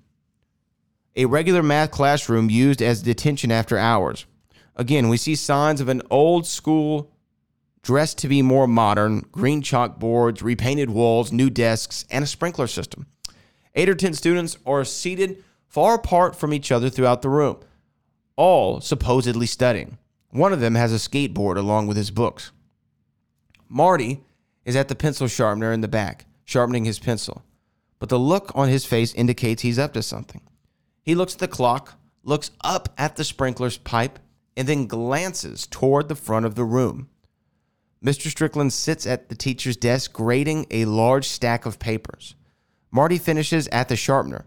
A 1.17 1.25
regular 1.25 1.63
math 1.63 1.91
classroom 1.91 2.51
used 2.51 2.83
as 2.83 3.03
detention 3.03 3.51
after 3.51 3.79
hours. 3.79 4.27
Again, 4.77 5.09
we 5.09 5.17
see 5.17 5.35
signs 5.35 5.81
of 5.81 5.89
an 5.89 6.03
old 6.11 6.47
school 6.47 7.11
dressed 7.83 8.19
to 8.19 8.29
be 8.29 8.43
more 8.43 8.67
modern, 8.67 9.21
green 9.33 9.63
chalkboards, 9.63 10.43
repainted 10.43 10.91
walls, 10.91 11.33
new 11.33 11.49
desks, 11.49 12.05
and 12.11 12.25
a 12.25 12.27
sprinkler 12.27 12.67
system. 12.67 13.07
Eight 13.75 13.89
or 13.89 13.95
10 13.95 14.13
students 14.15 14.59
are 14.67 14.85
seated 14.85 15.43
far 15.69 15.95
apart 15.95 16.35
from 16.35 16.53
each 16.53 16.73
other 16.73 16.91
throughout 16.91 17.23
the 17.23 17.29
room, 17.29 17.59
all 18.37 18.81
supposedly 18.81 19.47
studying. 19.47 19.99
One 20.31 20.53
of 20.53 20.61
them 20.61 20.75
has 20.75 20.93
a 20.93 20.97
skateboard 20.97 21.57
along 21.57 21.87
with 21.87 21.97
his 21.97 22.11
books. 22.11 22.53
Marty 23.69 24.23
is 24.67 24.77
at 24.77 24.89
the 24.89 24.95
pencil 24.95 25.29
sharpener 25.29 25.73
in 25.73 25.81
the 25.81 25.89
back, 25.89 26.27
sharpening 26.45 26.85
his 26.85 26.99
pencil, 26.99 27.43
but 27.99 28.11
the 28.11 28.19
look 28.19 28.53
on 28.55 28.69
his 28.69 28.85
face 28.85 29.15
indicates 29.15 29.63
he's 29.63 29.79
up 29.79 29.95
to 29.95 30.03
something. 30.03 30.43
He 31.03 31.15
looks 31.15 31.35
at 31.35 31.39
the 31.39 31.49
clock, 31.49 31.99
looks 32.25 32.51
up 32.63 32.91
at 32.99 33.17
the 33.17 33.25
sprinkler's 33.25 33.79
pipe, 33.79 34.19
and 34.57 34.69
then 34.69 34.87
glances 34.87 35.67
toward 35.67 36.09
the 36.09 36.17
front 36.17 36.45
of 36.45 36.57
the 36.57 36.65
room. 36.65 37.09
Mr. 38.05 38.29
Strickland 38.29 38.73
sits 38.73 39.07
at 39.07 39.29
the 39.29 39.35
teacher's 39.35 39.77
desk 39.77 40.13
grading 40.13 40.67
a 40.71 40.85
large 40.85 41.29
stack 41.29 41.65
of 41.65 41.79
papers. 41.79 42.35
Marty 42.91 43.19
finishes 43.19 43.69
at 43.69 43.89
the 43.89 43.97
sharpener. 43.97 44.47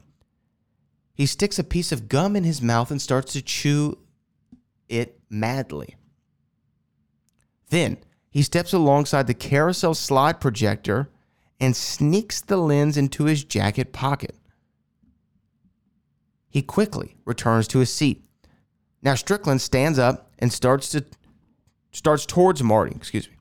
He 1.14 1.26
sticks 1.26 1.60
a 1.60 1.64
piece 1.64 1.92
of 1.92 2.10
gum 2.10 2.36
in 2.36 2.44
his 2.44 2.62
mouth 2.62 2.92
and 2.92 3.02
starts 3.02 3.34
to 3.34 3.42
chew 3.42 3.98
it 4.88 5.20
madly. 5.30 5.96
Then 7.70 7.98
he 8.32 8.42
steps 8.42 8.74
alongside 8.74 9.28
the 9.28 9.34
carousel 9.34 9.94
slide 9.94 10.40
projector 10.40 11.10
and 11.60 11.76
sneaks 11.76 12.42
the 12.42 12.58
lens 12.58 12.98
into 12.98 13.26
his 13.26 13.44
jacket 13.44 13.92
pocket. 13.92 14.36
He 16.50 16.62
quickly 16.62 17.16
returns 17.26 17.68
to 17.70 17.80
his 17.80 17.92
seat. 17.92 18.24
Now 19.02 19.16
Strickland 19.16 19.62
stands 19.62 20.00
up 20.00 20.32
and 20.40 20.52
starts 20.52 20.90
to 20.90 21.06
starts 21.92 22.26
towards 22.26 22.64
Marty, 22.64 22.96
excuse 22.96 23.28
me. 23.28 23.36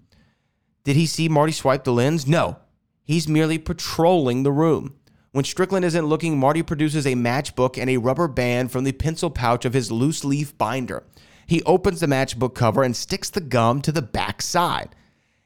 Did 0.84 0.96
he 0.96 1.06
see 1.06 1.28
Marty 1.28 1.52
swipe 1.52 1.84
the 1.84 1.92
lens? 1.92 2.26
No. 2.26 2.56
He's 3.04 3.28
merely 3.28 3.58
patrolling 3.58 4.42
the 4.42 4.52
room. 4.52 4.94
When 5.32 5.44
Strickland 5.44 5.84
isn't 5.84 6.06
looking, 6.06 6.38
Marty 6.38 6.62
produces 6.62 7.06
a 7.06 7.14
matchbook 7.14 7.78
and 7.78 7.90
a 7.90 7.98
rubber 7.98 8.28
band 8.28 8.72
from 8.72 8.84
the 8.84 8.92
pencil 8.92 9.30
pouch 9.30 9.64
of 9.64 9.74
his 9.74 9.92
loose 9.92 10.24
leaf 10.24 10.56
binder. 10.56 11.04
He 11.48 11.62
opens 11.62 12.00
the 12.00 12.06
matchbook 12.06 12.54
cover 12.54 12.82
and 12.82 12.94
sticks 12.94 13.30
the 13.30 13.40
gum 13.40 13.80
to 13.80 13.90
the 13.90 14.02
back 14.02 14.42
side. 14.42 14.94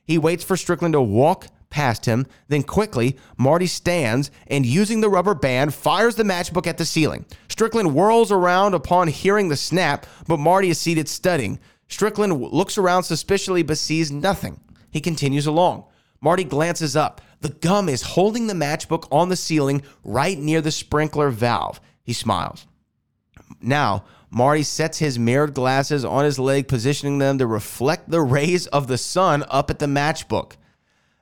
He 0.05 0.18
waits 0.18 0.42
for 0.42 0.57
Strickland 0.57 0.94
to 0.94 1.00
walk 1.00 1.46
past 1.70 2.07
him. 2.07 2.26
Then 2.48 2.64
quickly, 2.64 3.16
Marty 3.38 3.68
stands 3.68 4.32
and 4.48 4.66
using 4.66 5.00
the 5.00 5.09
rubber 5.09 5.34
band 5.34 5.72
fires 5.72 6.16
the 6.16 6.24
matchbook 6.24 6.66
at 6.66 6.76
the 6.76 6.84
ceiling. 6.84 7.24
Strickland 7.48 7.92
whirls 7.92 8.32
around 8.32 8.74
upon 8.74 9.07
hearing 9.07 9.48
the 9.48 9.57
snap, 9.57 10.05
but 10.26 10.38
Marty 10.38 10.70
is 10.70 10.78
seated 10.78 11.09
studying. 11.09 11.61
Strickland 11.86 12.40
looks 12.40 12.76
around 12.76 13.05
suspiciously 13.05 13.62
but 13.62 13.78
sees 13.78 14.11
nothing. 14.11 14.61
He 14.90 15.00
continues 15.00 15.46
along. 15.46 15.84
Marty 16.20 16.42
glances 16.42 16.96
up. 16.96 17.20
The 17.42 17.50
gum 17.50 17.88
is 17.88 18.03
holding 18.03 18.48
the 18.48 18.55
matchbook 18.55 19.07
on 19.12 19.28
the 19.28 19.36
ceiling 19.36 19.82
right 20.03 20.36
near 20.36 20.61
the 20.61 20.72
sprinkler 20.72 21.30
valve. 21.30 21.80
He 22.03 22.12
smiles. 22.12 22.66
Now, 23.61 24.05
Marty 24.35 24.62
sets 24.62 24.99
his 24.99 25.18
mirrored 25.18 25.53
glasses 25.53 26.07
on 26.07 26.24
his 26.24 26.39
leg, 26.39 26.66
positioning 26.66 27.18
them 27.18 27.37
to 27.37 27.47
reflect 27.47 28.09
the 28.09 28.22
rays 28.22 28.66
of 28.68 28.87
the 28.87 28.97
sun 28.97 29.45
up 29.51 29.68
at 29.68 29.78
the 29.78 29.87
matchbook. 29.87 30.53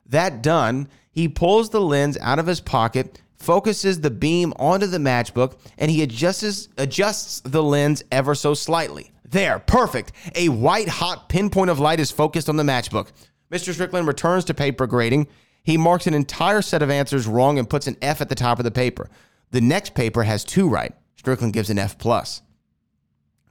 That 0.06 0.42
done, 0.42 0.88
he 1.10 1.26
pulls 1.26 1.70
the 1.70 1.80
lens 1.80 2.16
out 2.20 2.38
of 2.38 2.46
his 2.46 2.60
pocket, 2.60 3.20
focuses 3.36 4.00
the 4.00 4.12
beam 4.12 4.52
onto 4.60 4.86
the 4.86 4.98
matchbook, 4.98 5.58
and 5.76 5.90
he 5.90 6.04
adjusts, 6.04 6.68
adjusts 6.78 7.40
the 7.40 7.64
lens 7.64 8.04
ever 8.12 8.36
so 8.36 8.54
slightly. 8.54 9.10
There, 9.28 9.58
perfect. 9.58 10.12
A 10.36 10.48
white 10.48 10.88
hot 10.88 11.28
pinpoint 11.28 11.70
of 11.70 11.80
light 11.80 11.98
is 11.98 12.12
focused 12.12 12.48
on 12.48 12.56
the 12.56 12.62
matchbook. 12.62 13.08
Mr. 13.50 13.72
Strickland 13.72 14.06
returns 14.06 14.44
to 14.44 14.54
paper 14.54 14.86
grading. 14.86 15.26
He 15.64 15.76
marks 15.76 16.06
an 16.06 16.14
entire 16.14 16.62
set 16.62 16.80
of 16.80 16.90
answers 16.90 17.26
wrong 17.26 17.58
and 17.58 17.68
puts 17.68 17.88
an 17.88 17.96
F 18.00 18.20
at 18.20 18.28
the 18.28 18.36
top 18.36 18.60
of 18.60 18.64
the 18.64 18.70
paper. 18.70 19.10
The 19.50 19.60
next 19.60 19.94
paper 19.96 20.22
has 20.22 20.44
two 20.44 20.68
right. 20.68 20.94
Strickland 21.16 21.52
gives 21.54 21.70
an 21.70 21.78
F 21.78 21.98
plus. 21.98 22.42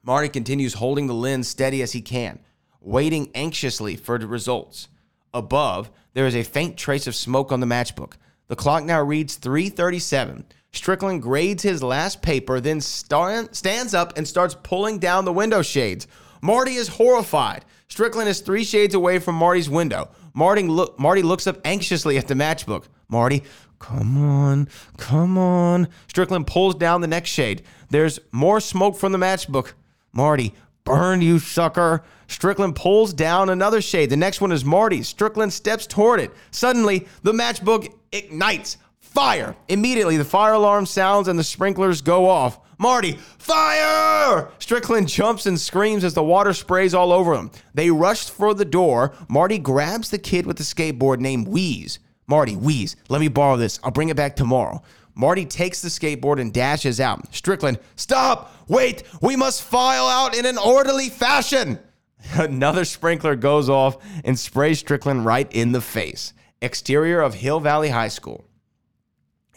Marty 0.04 0.30
continues 0.30 0.76
holding 0.76 1.08
the 1.08 1.14
lens 1.14 1.48
steady 1.48 1.82
as 1.82 1.92
he 1.92 2.02
can, 2.02 2.40
waiting 2.82 3.30
anxiously 3.36 3.96
for 3.96 4.18
the 4.18 4.28
results. 4.28 4.88
Above, 5.34 5.92
there 6.14 6.26
is 6.28 6.36
a 6.36 6.44
faint 6.44 6.78
trace 6.78 7.08
of 7.08 7.16
smoke 7.16 7.52
on 7.52 7.60
the 7.60 7.68
matchbook. 7.68 8.14
The 8.48 8.56
clock 8.56 8.84
now 8.84 9.02
reads 9.02 9.36
337. 9.36 10.46
Strickland 10.72 11.22
grades 11.22 11.64
his 11.64 11.84
last 11.84 12.22
paper, 12.22 12.60
then 12.60 12.82
stand, 12.82 13.56
stands 13.56 13.94
up 13.94 14.18
and 14.18 14.28
starts 14.28 14.56
pulling 14.64 15.00
down 15.00 15.26
the 15.26 15.34
window 15.34 15.62
shades. 15.62 16.08
Marty 16.42 16.76
is 16.76 16.88
horrified. 16.88 17.66
Strickland 17.88 18.30
is 18.30 18.40
three 18.40 18.64
shades 18.64 18.94
away 18.94 19.20
from 19.20 19.36
Marty's 19.36 19.70
window. 19.70 20.10
Marty, 20.34 20.64
Marty 20.98 21.22
looks 21.22 21.48
up 21.48 21.60
anxiously 21.66 22.18
at 22.18 22.28
the 22.28 22.34
matchbook. 22.34 22.86
Marty, 23.08 23.44
come 23.80 24.18
on, 24.18 24.68
come 24.98 25.38
on. 25.38 25.88
Strickland 26.08 26.48
pulls 26.48 26.76
down 26.76 27.02
the 27.02 27.08
next 27.08 27.32
shade. 27.32 27.64
There's 27.90 28.20
more 28.32 28.60
smoke 28.60 28.96
from 28.96 29.12
the 29.12 29.18
matchbook. 29.18 29.74
Marty, 30.12 30.54
burn, 30.84 31.22
you 31.22 31.40
sucker. 31.40 32.04
Strickland 32.28 32.76
pulls 32.76 33.14
down 33.14 33.50
another 33.50 33.82
shade. 33.82 34.10
The 34.10 34.18
next 34.18 34.42
one 34.42 34.52
is 34.52 34.64
Marty. 34.64 35.04
Strickland 35.04 35.52
steps 35.54 35.88
toward 35.88 36.20
it. 36.20 36.32
Suddenly, 36.52 37.08
the 37.24 37.34
matchbook 37.34 37.92
ignites. 38.12 38.78
Fire! 39.00 39.56
Immediately, 39.68 40.18
the 40.18 40.26
fire 40.26 40.54
alarm 40.54 40.86
sounds 40.86 41.28
and 41.28 41.38
the 41.38 41.44
sprinklers 41.44 42.02
go 42.02 42.30
off. 42.30 42.60
Marty, 42.78 43.14
fire! 43.40 44.50
Strickland 44.60 45.10
jumps 45.10 45.46
and 45.46 45.60
screams 45.60 46.04
as 46.04 46.14
the 46.14 46.24
water 46.24 46.54
sprays 46.54 46.94
all 46.94 47.12
over 47.12 47.34
him. 47.34 47.52
They 47.74 47.92
rush 47.92 48.30
for 48.30 48.54
the 48.54 48.64
door. 48.64 49.14
Marty 49.28 49.58
grabs 49.58 50.12
the 50.12 50.18
kid 50.18 50.46
with 50.46 50.58
the 50.58 50.64
skateboard 50.64 51.20
named 51.20 51.48
Wheeze. 51.48 52.00
Marty, 52.28 52.56
Wheeze, 52.56 52.96
let 53.10 53.20
me 53.20 53.28
borrow 53.28 53.58
this. 53.58 53.80
I'll 53.84 53.92
bring 53.92 54.10
it 54.10 54.16
back 54.16 54.36
tomorrow. 54.36 54.82
Marty 55.20 55.44
takes 55.44 55.82
the 55.82 55.90
skateboard 55.90 56.40
and 56.40 56.54
dashes 56.54 57.02
out. 57.02 57.36
Strickland, 57.36 57.78
stop! 57.98 58.54
Wait! 58.70 59.04
We 59.22 59.36
must 59.36 59.64
file 59.64 60.08
out 60.08 60.34
in 60.34 60.46
an 60.46 60.58
orderly 60.58 61.10
fashion! 61.10 61.78
Another 62.36 62.86
sprinkler 62.86 63.36
goes 63.36 63.70
off 63.70 63.98
and 64.24 64.40
sprays 64.40 64.80
Strickland 64.80 65.26
right 65.26 65.52
in 65.52 65.74
the 65.74 65.82
face. 65.82 66.32
Exterior 66.62 67.20
of 67.20 67.34
Hill 67.34 67.60
Valley 67.60 67.90
High 67.90 68.08
School. 68.08 68.46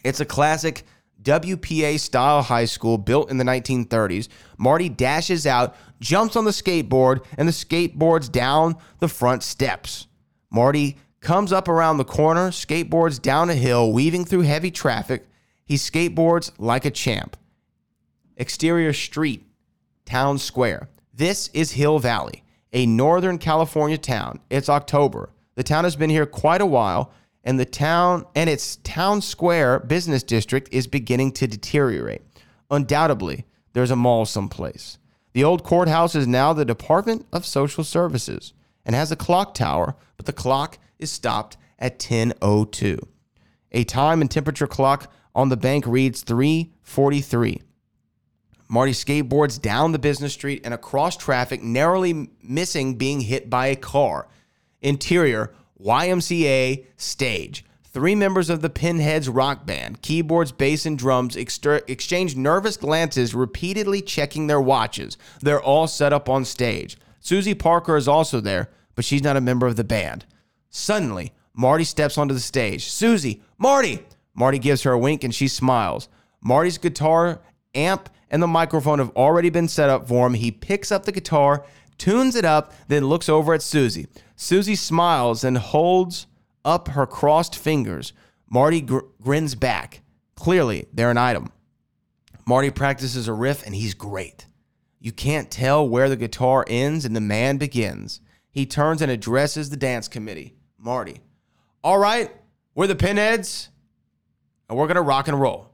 It's 0.02 0.18
a 0.18 0.24
classic 0.24 0.84
WPA 1.22 2.00
style 2.00 2.42
high 2.42 2.64
school 2.64 2.98
built 2.98 3.30
in 3.30 3.36
the 3.36 3.44
1930s. 3.44 4.26
Marty 4.58 4.88
dashes 4.88 5.46
out, 5.46 5.76
jumps 6.00 6.34
on 6.34 6.44
the 6.44 6.50
skateboard, 6.50 7.24
and 7.38 7.46
the 7.46 7.52
skateboards 7.52 8.28
down 8.32 8.74
the 8.98 9.06
front 9.06 9.44
steps. 9.44 10.08
Marty 10.50 10.96
comes 11.20 11.52
up 11.52 11.68
around 11.68 11.98
the 11.98 12.04
corner, 12.04 12.50
skateboards 12.50 13.22
down 13.22 13.48
a 13.48 13.54
hill, 13.54 13.92
weaving 13.92 14.24
through 14.24 14.40
heavy 14.40 14.72
traffic. 14.72 15.28
He 15.72 15.78
skateboards 15.78 16.52
like 16.58 16.84
a 16.84 16.90
champ. 16.90 17.34
Exterior 18.36 18.92
street, 18.92 19.46
town 20.04 20.36
square. 20.36 20.90
This 21.14 21.48
is 21.54 21.72
Hill 21.72 21.98
Valley, 21.98 22.44
a 22.74 22.84
northern 22.84 23.38
California 23.38 23.96
town. 23.96 24.40
It's 24.50 24.68
October. 24.68 25.30
The 25.54 25.62
town 25.62 25.84
has 25.84 25.96
been 25.96 26.10
here 26.10 26.26
quite 26.26 26.60
a 26.60 26.66
while 26.66 27.10
and 27.42 27.58
the 27.58 27.64
town 27.64 28.26
and 28.34 28.50
its 28.50 28.76
town 28.84 29.22
square 29.22 29.78
business 29.78 30.22
district 30.22 30.68
is 30.74 30.86
beginning 30.86 31.32
to 31.32 31.46
deteriorate. 31.46 32.20
Undoubtedly, 32.70 33.46
there's 33.72 33.90
a 33.90 33.96
mall 33.96 34.26
someplace. 34.26 34.98
The 35.32 35.44
old 35.44 35.64
courthouse 35.64 36.14
is 36.14 36.26
now 36.26 36.52
the 36.52 36.66
Department 36.66 37.24
of 37.32 37.46
Social 37.46 37.82
Services 37.82 38.52
and 38.84 38.94
has 38.94 39.10
a 39.10 39.16
clock 39.16 39.54
tower, 39.54 39.96
but 40.18 40.26
the 40.26 40.34
clock 40.34 40.76
is 40.98 41.10
stopped 41.10 41.56
at 41.78 41.98
10:02. 41.98 42.98
A 43.74 43.84
time 43.84 44.20
and 44.20 44.30
temperature 44.30 44.66
clock 44.66 45.10
on 45.34 45.48
the 45.48 45.56
bank 45.56 45.86
reads 45.86 46.22
3:43. 46.22 47.62
Marty 48.68 48.92
skateboards 48.92 49.60
down 49.60 49.92
the 49.92 49.98
business 49.98 50.32
street 50.32 50.62
and 50.64 50.72
across 50.72 51.16
traffic, 51.16 51.62
narrowly 51.62 52.30
missing 52.42 52.94
being 52.94 53.20
hit 53.20 53.50
by 53.50 53.66
a 53.66 53.76
car. 53.76 54.28
Interior 54.80 55.52
YMCA 55.78 56.86
stage. 56.96 57.64
Three 57.84 58.14
members 58.14 58.48
of 58.48 58.62
the 58.62 58.70
Pinheads 58.70 59.28
rock 59.28 59.66
band, 59.66 60.00
keyboards, 60.00 60.50
bass, 60.50 60.86
and 60.86 60.98
drums, 60.98 61.36
exter- 61.36 61.82
exchange 61.86 62.34
nervous 62.34 62.78
glances, 62.78 63.34
repeatedly 63.34 64.00
checking 64.00 64.46
their 64.46 64.62
watches. 64.62 65.18
They're 65.40 65.60
all 65.62 65.86
set 65.86 66.14
up 66.14 66.30
on 66.30 66.46
stage. 66.46 66.96
Susie 67.20 67.54
Parker 67.54 67.96
is 67.98 68.08
also 68.08 68.40
there, 68.40 68.70
but 68.94 69.04
she's 69.04 69.22
not 69.22 69.36
a 69.36 69.42
member 69.42 69.66
of 69.66 69.76
the 69.76 69.84
band. 69.84 70.24
Suddenly, 70.70 71.32
Marty 71.52 71.84
steps 71.84 72.16
onto 72.16 72.32
the 72.32 72.40
stage. 72.40 72.90
Susie, 72.90 73.42
Marty! 73.58 74.06
Marty 74.34 74.58
gives 74.58 74.82
her 74.82 74.92
a 74.92 74.98
wink 74.98 75.24
and 75.24 75.34
she 75.34 75.48
smiles. 75.48 76.08
Marty's 76.40 76.78
guitar, 76.78 77.42
amp, 77.74 78.08
and 78.30 78.42
the 78.42 78.46
microphone 78.46 78.98
have 78.98 79.10
already 79.10 79.50
been 79.50 79.68
set 79.68 79.90
up 79.90 80.08
for 80.08 80.26
him. 80.26 80.34
He 80.34 80.50
picks 80.50 80.90
up 80.90 81.04
the 81.04 81.12
guitar, 81.12 81.64
tunes 81.98 82.34
it 82.34 82.44
up, 82.44 82.72
then 82.88 83.06
looks 83.06 83.28
over 83.28 83.54
at 83.54 83.62
Susie. 83.62 84.06
Susie 84.36 84.74
smiles 84.74 85.44
and 85.44 85.58
holds 85.58 86.26
up 86.64 86.88
her 86.88 87.06
crossed 87.06 87.56
fingers. 87.56 88.12
Marty 88.48 88.80
gr- 88.80 89.00
grins 89.20 89.54
back. 89.54 90.02
Clearly, 90.34 90.86
they're 90.92 91.10
an 91.10 91.18
item. 91.18 91.52
Marty 92.46 92.70
practices 92.70 93.28
a 93.28 93.32
riff 93.32 93.64
and 93.64 93.74
he's 93.74 93.94
great. 93.94 94.46
You 94.98 95.12
can't 95.12 95.50
tell 95.50 95.88
where 95.88 96.08
the 96.08 96.16
guitar 96.16 96.64
ends 96.68 97.04
and 97.04 97.14
the 97.14 97.20
man 97.20 97.58
begins. 97.58 98.20
He 98.50 98.66
turns 98.66 99.02
and 99.02 99.10
addresses 99.10 99.70
the 99.70 99.76
dance 99.76 100.08
committee. 100.08 100.54
Marty, 100.78 101.20
all 101.84 101.98
right, 101.98 102.30
we're 102.74 102.86
the 102.86 102.94
pinheads 102.94 103.68
and 104.72 104.78
we're 104.78 104.86
going 104.86 104.94
to 104.94 105.02
rock 105.02 105.28
and 105.28 105.38
roll. 105.38 105.68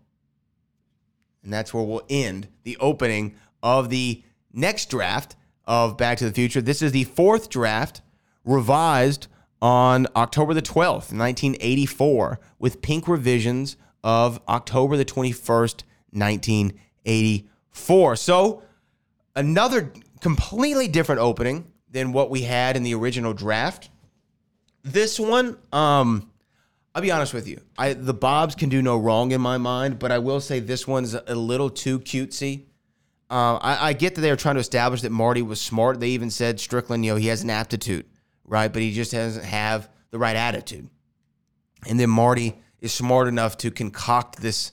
And 1.45 1.53
that's 1.53 1.73
where 1.73 1.85
we'll 1.85 2.03
end 2.11 2.49
the 2.65 2.77
opening 2.79 3.37
of 3.63 3.91
the 3.91 4.25
next 4.53 4.91
draft 4.91 5.37
of 5.67 5.97
Back 5.97 6.19
to 6.19 6.25
the 6.25 6.33
Future. 6.33 6.61
This 6.61 6.83
is 6.83 6.91
the 6.91 7.05
fourth 7.05 7.49
draft 7.49 8.03
revised 8.45 9.29
on 9.63 10.09
October 10.17 10.53
the 10.53 10.63
12th, 10.63 11.13
1984, 11.13 12.41
with 12.59 12.83
pink 12.83 13.07
revisions 13.07 13.77
of 14.03 14.41
October 14.49 14.97
the 14.97 15.05
21st, 15.05 15.85
1984. 16.11 18.17
So, 18.17 18.65
another 19.37 19.93
completely 20.21 20.89
different 20.89 21.21
opening 21.21 21.71
than 21.89 22.13
what 22.13 22.31
we 22.31 22.43
had 22.43 22.77
in 22.77 22.83
the 22.83 22.95
original 22.95 23.33
draft. 23.33 23.91
This 24.83 25.21
one, 25.21 25.57
um, 25.73 26.33
I'll 26.99 27.03
be 27.03 27.11
honest 27.11 27.33
with 27.33 27.49
you. 27.49 27.61
I 27.77 27.93
the 27.93 28.15
Bobs 28.15 28.55
can 28.55 28.69
do 28.69 28.83
no 28.83 28.97
wrong 28.97 29.33
in 29.33 29.41
my 29.41 29.57
mind, 29.57 29.99
but 29.99 30.13
I 30.13 30.19
will 30.19 30.41
say 30.41 30.61
this 30.61 30.87
one's 30.87 31.15
a 31.15 31.35
little 31.35 31.71
too 31.71 32.01
cutesy. 32.01 32.65
Uh, 33.31 33.57
I, 33.57 33.89
I 33.89 33.93
get 33.93 34.15
that 34.15 34.23
they 34.23 34.31
were 34.31 34.37
trying 34.37 34.57
to 34.57 34.61
establish 34.61 35.03
that 35.03 35.13
Marty 35.13 35.43
was 35.43 35.61
smart. 35.61 36.01
They 36.01 36.11
even 36.11 36.31
said 36.31 36.59
Strickland, 36.59 37.05
you 37.05 37.13
know, 37.13 37.17
he 37.17 37.29
has 37.29 37.43
an 37.43 37.51
aptitude 37.51 38.07
right? 38.49 38.73
But 38.73 38.83
he 38.83 38.93
just 38.93 39.13
doesn't 39.13 39.45
have 39.45 39.89
the 40.11 40.19
right 40.19 40.37
attitude. 40.37 40.89
And 41.87 42.01
then 42.01 42.11
Marty 42.11 42.57
is 42.81 42.93
smart 42.93 43.29
enough 43.29 43.57
to 43.59 43.71
concoct 43.71 44.41
this 44.41 44.73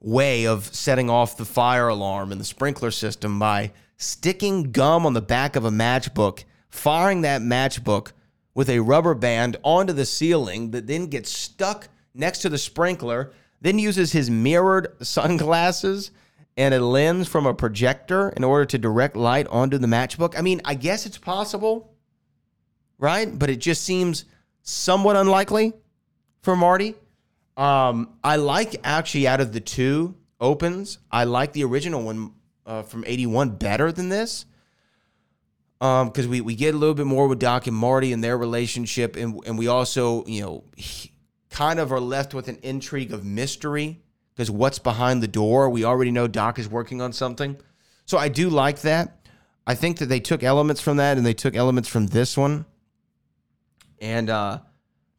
way 0.00 0.46
of 0.46 0.64
setting 0.74 1.10
off 1.10 1.36
the 1.36 1.44
fire 1.44 1.88
alarm 1.88 2.32
and 2.32 2.40
the 2.40 2.44
sprinkler 2.44 2.90
system 2.90 3.38
by 3.38 3.72
sticking 3.96 4.70
gum 4.72 5.06
on 5.06 5.14
the 5.14 5.22
back 5.22 5.56
of 5.56 5.64
a 5.64 5.70
matchbook, 5.70 6.44
firing 6.68 7.22
that 7.22 7.40
matchbook 7.40 8.12
with 8.54 8.68
a 8.68 8.80
rubber 8.80 9.14
band 9.14 9.56
onto 9.62 9.92
the 9.92 10.06
ceiling 10.06 10.70
that 10.72 10.86
then 10.86 11.06
gets 11.06 11.30
stuck 11.30 11.88
next 12.14 12.40
to 12.40 12.48
the 12.48 12.58
sprinkler, 12.58 13.32
then 13.60 13.78
uses 13.78 14.12
his 14.12 14.30
mirrored 14.30 14.88
sunglasses 15.02 16.10
and 16.56 16.74
a 16.74 16.80
lens 16.80 17.28
from 17.28 17.46
a 17.46 17.54
projector 17.54 18.28
in 18.30 18.44
order 18.44 18.66
to 18.66 18.78
direct 18.78 19.16
light 19.16 19.46
onto 19.48 19.78
the 19.78 19.86
matchbook. 19.86 20.38
I 20.38 20.42
mean, 20.42 20.60
I 20.64 20.74
guess 20.74 21.06
it's 21.06 21.18
possible 21.18 21.92
right? 23.02 23.36
But 23.36 23.50
it 23.50 23.56
just 23.56 23.82
seems 23.82 24.24
somewhat 24.62 25.16
unlikely. 25.16 25.74
for 26.40 26.56
Marty. 26.56 26.94
Um, 27.56 28.14
I 28.24 28.36
like 28.36 28.76
actually 28.82 29.28
out 29.28 29.40
of 29.40 29.52
the 29.52 29.60
two 29.60 30.16
opens, 30.40 30.98
I 31.10 31.24
like 31.24 31.52
the 31.52 31.62
original 31.62 32.02
one 32.02 32.32
uh, 32.66 32.82
from 32.82 33.04
'81 33.06 33.50
better 33.50 33.92
than 33.92 34.08
this. 34.08 34.46
Um, 35.82 36.10
because 36.10 36.28
we 36.28 36.40
we 36.40 36.54
get 36.54 36.76
a 36.76 36.78
little 36.78 36.94
bit 36.94 37.06
more 37.06 37.26
with 37.26 37.40
Doc 37.40 37.66
and 37.66 37.76
Marty 37.76 38.12
and 38.12 38.22
their 38.22 38.38
relationship, 38.38 39.16
and 39.16 39.40
and 39.44 39.58
we 39.58 39.66
also 39.66 40.24
you 40.26 40.40
know 40.40 40.64
kind 41.50 41.80
of 41.80 41.90
are 41.90 41.98
left 41.98 42.34
with 42.34 42.46
an 42.46 42.60
intrigue 42.62 43.12
of 43.12 43.24
mystery 43.24 44.00
because 44.32 44.48
what's 44.48 44.78
behind 44.78 45.24
the 45.24 45.28
door? 45.28 45.68
We 45.68 45.84
already 45.84 46.12
know 46.12 46.28
Doc 46.28 46.60
is 46.60 46.68
working 46.68 47.02
on 47.02 47.12
something, 47.12 47.56
so 48.06 48.16
I 48.16 48.28
do 48.28 48.48
like 48.48 48.82
that. 48.82 49.26
I 49.66 49.74
think 49.74 49.98
that 49.98 50.06
they 50.06 50.20
took 50.20 50.44
elements 50.44 50.80
from 50.80 50.98
that 50.98 51.16
and 51.16 51.26
they 51.26 51.34
took 51.34 51.56
elements 51.56 51.88
from 51.88 52.06
this 52.06 52.36
one, 52.36 52.64
and 54.00 54.30
uh, 54.30 54.60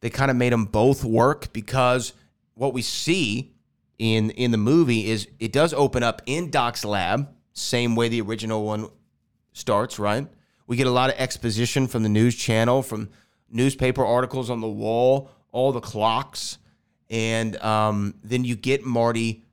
they 0.00 0.08
kind 0.08 0.30
of 0.30 0.36
made 0.38 0.54
them 0.54 0.64
both 0.64 1.04
work 1.04 1.52
because 1.52 2.14
what 2.54 2.72
we 2.72 2.80
see 2.80 3.52
in 3.98 4.30
in 4.30 4.50
the 4.50 4.56
movie 4.56 5.10
is 5.10 5.28
it 5.38 5.52
does 5.52 5.74
open 5.74 6.02
up 6.02 6.22
in 6.24 6.50
Doc's 6.50 6.86
lab, 6.86 7.28
same 7.52 7.94
way 7.96 8.08
the 8.08 8.22
original 8.22 8.64
one 8.64 8.88
starts, 9.52 9.98
right? 9.98 10.26
We 10.66 10.76
get 10.76 10.86
a 10.86 10.90
lot 10.90 11.10
of 11.10 11.16
exposition 11.18 11.86
from 11.86 12.02
the 12.02 12.08
news 12.08 12.34
channel, 12.34 12.82
from 12.82 13.10
newspaper 13.50 14.04
articles 14.04 14.50
on 14.50 14.60
the 14.60 14.68
wall, 14.68 15.30
all 15.52 15.72
the 15.72 15.80
clocks, 15.80 16.58
and 17.10 17.56
um, 17.62 18.14
then 18.24 18.44
you 18.44 18.56
get 18.56 18.84
Marty 18.84 19.44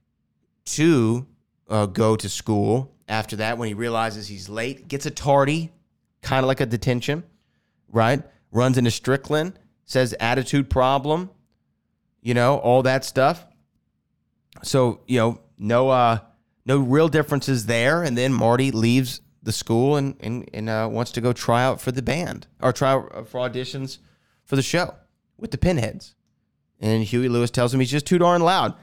to 0.66 1.28
uh, 1.70 1.86
go 1.86 2.16
to 2.16 2.30
school 2.30 2.94
after 3.08 3.36
that 3.38 3.58
when 3.58 3.68
he 3.68 3.74
realizes 3.74 4.28
he's 4.28 4.48
late, 4.48 4.88
gets 4.88 5.06
a 5.06 5.12
tardy, 5.12 5.72
kind 6.22 6.44
of 6.44 6.48
like 6.48 6.62
a 6.62 6.66
detention, 6.66 7.24
right? 7.90 8.24
Runs 8.52 8.78
into 8.78 8.92
Strickland, 8.92 9.60
says 9.86 10.16
attitude 10.20 10.70
problem, 10.70 11.30
you 12.22 12.34
know, 12.34 12.58
all 12.58 12.84
that 12.84 13.04
stuff. 13.04 13.46
So, 14.64 15.02
you 15.08 15.20
know, 15.20 15.42
no 15.58 15.90
uh 15.90 16.20
no 16.66 16.78
real 16.78 17.10
differences 17.10 17.66
there. 17.66 18.04
And 18.04 18.18
then 18.18 18.34
Marty 18.34 18.72
leaves 18.72 19.22
the 19.44 19.52
school 19.52 19.96
and 19.96 20.16
and, 20.20 20.50
and 20.54 20.70
uh, 20.70 20.88
wants 20.92 21.12
to 21.12 21.22
go 21.22 21.34
try 21.34 21.64
out 21.64 21.82
for 21.82 21.92
the 21.92 22.02
band 22.02 22.48
or 22.62 22.72
try 22.72 22.92
out 22.92 23.28
for 23.28 23.40
auditions 23.40 23.98
for 24.46 24.56
the 24.56 24.62
show 24.62 24.96
with 25.38 25.52
the 25.52 25.58
pinheads. 25.58 26.16
And 26.80 27.04
Huey 27.04 27.30
Lewis 27.30 27.52
tells 27.52 27.74
him 27.74 27.80
he's 27.80 27.92
just 27.92 28.08
too 28.08 28.18
darn 28.18 28.42
loud. 28.42 28.74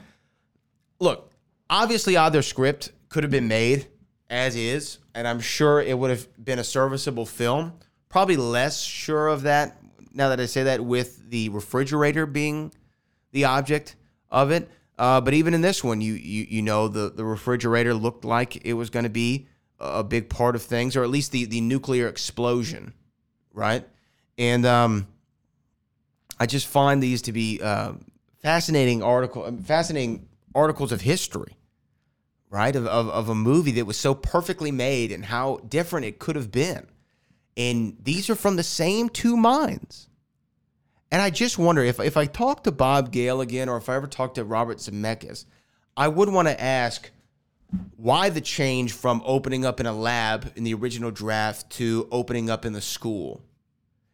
Look, 0.99 1.31
obviously 1.69 2.15
either 2.17 2.41
script 2.41 2.91
could 3.09 3.23
have 3.23 3.31
been 3.31 3.47
made 3.47 3.87
as 4.29 4.55
is, 4.55 4.99
and 5.15 5.27
I'm 5.27 5.39
sure 5.39 5.81
it 5.81 5.97
would 5.97 6.09
have 6.09 6.27
been 6.43 6.59
a 6.59 6.63
serviceable 6.63 7.25
film. 7.25 7.73
Probably 8.09 8.37
less 8.37 8.81
sure 8.81 9.27
of 9.27 9.43
that 9.43 9.77
now 10.13 10.29
that 10.29 10.39
I 10.39 10.45
say 10.45 10.63
that 10.63 10.83
with 10.83 11.29
the 11.29 11.49
refrigerator 11.49 12.25
being 12.25 12.71
the 13.31 13.45
object 13.45 13.95
of 14.29 14.51
it. 14.51 14.69
Uh, 14.97 15.21
but 15.21 15.33
even 15.33 15.53
in 15.53 15.61
this 15.61 15.83
one, 15.83 16.01
you 16.01 16.13
you 16.13 16.45
you 16.49 16.61
know 16.61 16.87
the 16.87 17.09
the 17.09 17.23
refrigerator 17.23 17.93
looked 17.93 18.25
like 18.25 18.65
it 18.65 18.73
was 18.73 18.89
going 18.89 19.03
to 19.03 19.09
be 19.09 19.47
a 19.79 20.03
big 20.03 20.29
part 20.29 20.55
of 20.55 20.61
things, 20.61 20.95
or 20.95 21.03
at 21.03 21.09
least 21.09 21.31
the 21.31 21.45
the 21.45 21.61
nuclear 21.61 22.07
explosion, 22.07 22.93
right? 23.53 23.85
And 24.37 24.65
um, 24.65 25.07
I 26.39 26.45
just 26.45 26.67
find 26.67 27.01
these 27.01 27.21
to 27.23 27.31
be 27.31 27.59
uh, 27.61 27.93
fascinating 28.41 29.03
article, 29.03 29.57
fascinating 29.63 30.27
articles 30.55 30.91
of 30.91 31.01
history, 31.01 31.57
right? 32.49 32.75
Of, 32.75 32.87
of 32.87 33.09
of 33.09 33.29
a 33.29 33.35
movie 33.35 33.71
that 33.73 33.85
was 33.85 33.97
so 33.97 34.13
perfectly 34.13 34.71
made 34.71 35.11
and 35.11 35.25
how 35.25 35.57
different 35.67 36.05
it 36.05 36.19
could 36.19 36.35
have 36.35 36.51
been. 36.51 36.87
And 37.57 37.97
these 38.01 38.29
are 38.29 38.35
from 38.35 38.55
the 38.55 38.63
same 38.63 39.09
two 39.09 39.35
minds. 39.35 40.07
And 41.11 41.21
I 41.21 41.29
just 41.29 41.57
wonder 41.57 41.83
if 41.83 41.99
if 41.99 42.17
I 42.17 42.25
talk 42.25 42.63
to 42.63 42.71
Bob 42.71 43.11
Gale 43.11 43.41
again, 43.41 43.69
or 43.69 43.77
if 43.77 43.89
I 43.89 43.95
ever 43.95 44.07
talk 44.07 44.35
to 44.35 44.43
Robert 44.43 44.77
Zemeckis, 44.77 45.45
I 45.97 46.07
would 46.07 46.29
want 46.29 46.47
to 46.47 46.61
ask 46.61 47.11
why 47.95 48.29
the 48.29 48.41
change 48.41 48.93
from 48.93 49.21
opening 49.25 49.65
up 49.65 49.79
in 49.79 49.85
a 49.85 49.93
lab 49.93 50.51
in 50.55 50.63
the 50.63 50.73
original 50.73 51.11
draft 51.11 51.69
to 51.71 52.07
opening 52.11 52.49
up 52.49 52.65
in 52.65 52.73
the 52.73 52.81
school. 52.81 53.43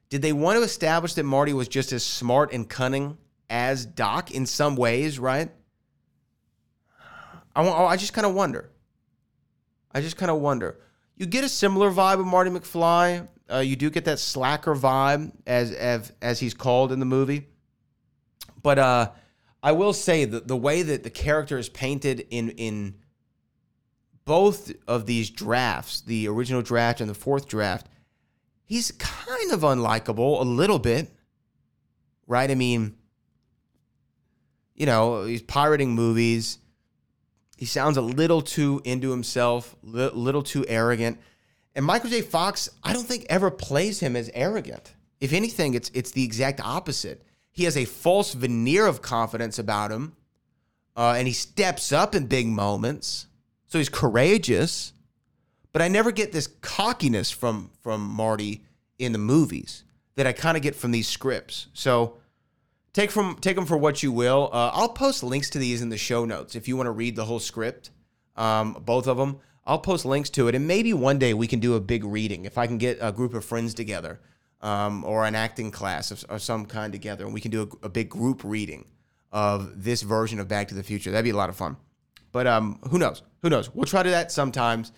Did 0.09 0.21
they 0.21 0.33
want 0.33 0.57
to 0.57 0.63
establish 0.63 1.13
that 1.13 1.23
Marty 1.23 1.53
was 1.53 1.67
just 1.67 1.91
as 1.91 2.03
smart 2.03 2.51
and 2.51 2.67
cunning 2.67 3.17
as 3.49 3.85
Doc 3.85 4.31
in 4.31 4.45
some 4.45 4.75
ways, 4.75 5.19
right? 5.19 5.49
I, 7.55 7.61
wa- 7.61 7.87
I 7.87 7.95
just 7.95 8.13
kind 8.13 8.25
of 8.25 8.33
wonder. 8.33 8.69
I 9.91 10.01
just 10.01 10.17
kind 10.17 10.29
of 10.29 10.41
wonder. 10.41 10.77
You 11.15 11.25
get 11.25 11.43
a 11.43 11.49
similar 11.49 11.89
vibe 11.89 12.19
of 12.19 12.25
Marty 12.25 12.49
McFly. 12.49 13.27
Uh, 13.51 13.59
you 13.59 13.75
do 13.75 13.89
get 13.89 14.05
that 14.05 14.19
slacker 14.19 14.75
vibe, 14.75 15.31
as 15.47 15.71
as 15.71 16.11
as 16.21 16.39
he's 16.39 16.53
called 16.53 16.91
in 16.91 16.99
the 16.99 17.05
movie. 17.05 17.47
But 18.61 18.79
uh, 18.79 19.11
I 19.63 19.71
will 19.71 19.93
say 19.93 20.25
that 20.25 20.47
the 20.47 20.57
way 20.57 20.81
that 20.81 21.03
the 21.03 21.09
character 21.09 21.57
is 21.57 21.69
painted 21.69 22.27
in 22.31 22.49
in 22.49 22.95
both 24.25 24.71
of 24.87 25.05
these 25.05 25.29
drafts, 25.29 26.01
the 26.01 26.27
original 26.27 26.61
draft 26.61 26.99
and 26.99 27.09
the 27.09 27.13
fourth 27.13 27.47
draft, 27.47 27.87
he's 28.63 28.91
kind 28.91 29.51
of 29.51 29.61
unlikable 29.61 30.41
a 30.41 30.43
little 30.43 30.79
bit, 30.79 31.11
right? 32.27 32.49
I 32.49 32.55
mean, 32.55 32.95
you 34.75 34.85
know, 34.85 35.23
he's 35.23 35.43
pirating 35.43 35.91
movies. 35.91 36.57
He 37.57 37.65
sounds 37.65 37.97
a 37.97 38.01
little 38.01 38.41
too 38.41 38.81
into 38.83 39.11
himself, 39.11 39.75
li- 39.81 40.09
little 40.13 40.43
too 40.43 40.65
arrogant. 40.67 41.19
And 41.75 41.85
Michael 41.85 42.09
J. 42.09 42.21
Fox, 42.21 42.69
I 42.83 42.93
don't 42.93 43.05
think 43.05 43.25
ever 43.29 43.51
plays 43.51 43.99
him 43.99 44.15
as 44.15 44.29
arrogant. 44.33 44.93
If 45.19 45.33
anything, 45.33 45.73
it's 45.73 45.89
it's 45.93 46.11
the 46.11 46.23
exact 46.23 46.59
opposite. 46.59 47.23
He 47.51 47.63
has 47.63 47.77
a 47.77 47.85
false 47.85 48.33
veneer 48.33 48.85
of 48.85 49.01
confidence 49.01 49.57
about 49.59 49.91
him, 49.91 50.15
uh, 50.97 51.15
and 51.17 51.27
he 51.27 51.33
steps 51.33 51.93
up 51.93 52.13
in 52.13 52.27
big 52.27 52.47
moments. 52.47 53.27
So 53.67 53.77
he's 53.77 53.89
courageous, 53.89 54.93
but 55.73 55.81
I 55.81 55.87
never 55.87 56.11
get 56.11 56.31
this 56.31 56.47
cockiness 56.47 57.31
from 57.31 57.71
from 57.81 58.01
Marty 58.01 58.63
in 58.97 59.11
the 59.11 59.17
movies 59.17 59.83
that 60.15 60.25
I 60.25 60.31
kind 60.31 60.55
of 60.55 60.63
get 60.63 60.75
from 60.75 60.91
these 60.91 61.07
scripts. 61.07 61.67
So 61.73 62.17
take 62.93 63.11
from 63.11 63.37
take 63.41 63.55
them 63.55 63.65
for 63.65 63.77
what 63.77 64.01
you 64.01 64.11
will. 64.11 64.49
Uh, 64.53 64.71
I'll 64.73 64.89
post 64.89 65.23
links 65.23 65.49
to 65.51 65.59
these 65.59 65.81
in 65.81 65.89
the 65.89 65.97
show 65.97 66.25
notes 66.25 66.55
if 66.55 66.67
you 66.67 66.77
want 66.77 66.87
to 66.87 66.91
read 66.91 67.15
the 67.15 67.25
whole 67.25 67.39
script, 67.39 67.91
um, 68.35 68.81
both 68.85 69.07
of 69.07 69.17
them. 69.17 69.39
I'll 69.67 69.79
post 69.79 70.05
links 70.05 70.29
to 70.31 70.47
it, 70.47 70.53
and 70.53 70.67
maybe 70.67 70.93
one 70.93 71.17
day 71.17 71.33
we 71.33 71.47
can 71.47 71.59
do 71.59 71.73
a 71.73 71.79
big 71.79 72.03
reading 72.03 72.45
if 72.45 72.57
I 72.57 72.67
can 72.67 72.77
get 72.77 72.99
a 73.01 73.11
group 73.11 73.33
of 73.33 73.43
friends 73.43 73.73
together, 73.73 74.19
um, 74.61 75.03
or 75.03 75.25
an 75.25 75.33
acting 75.33 75.71
class 75.71 76.11
of, 76.11 76.23
of 76.25 76.43
some 76.43 76.67
kind 76.67 76.93
together, 76.93 77.25
and 77.25 77.33
we 77.33 77.41
can 77.41 77.49
do 77.49 77.63
a, 77.63 77.87
a 77.87 77.89
big 77.89 78.07
group 78.07 78.43
reading 78.43 78.85
of 79.31 79.83
this 79.83 80.03
version 80.03 80.39
of 80.39 80.47
Back 80.47 80.67
to 80.67 80.75
the 80.75 80.83
Future. 80.83 81.09
That'd 81.09 81.23
be 81.23 81.31
a 81.31 81.35
lot 81.35 81.49
of 81.49 81.55
fun. 81.55 81.77
But 82.35 82.47
um, 82.47 82.79
who 82.89 82.99
knows? 82.99 83.23
Who 83.43 83.49
knows? 83.49 83.73
We'll 83.73 83.85
try 83.85 84.03
to 84.03 84.09
that 84.09 84.29
sometimes. 84.29 84.91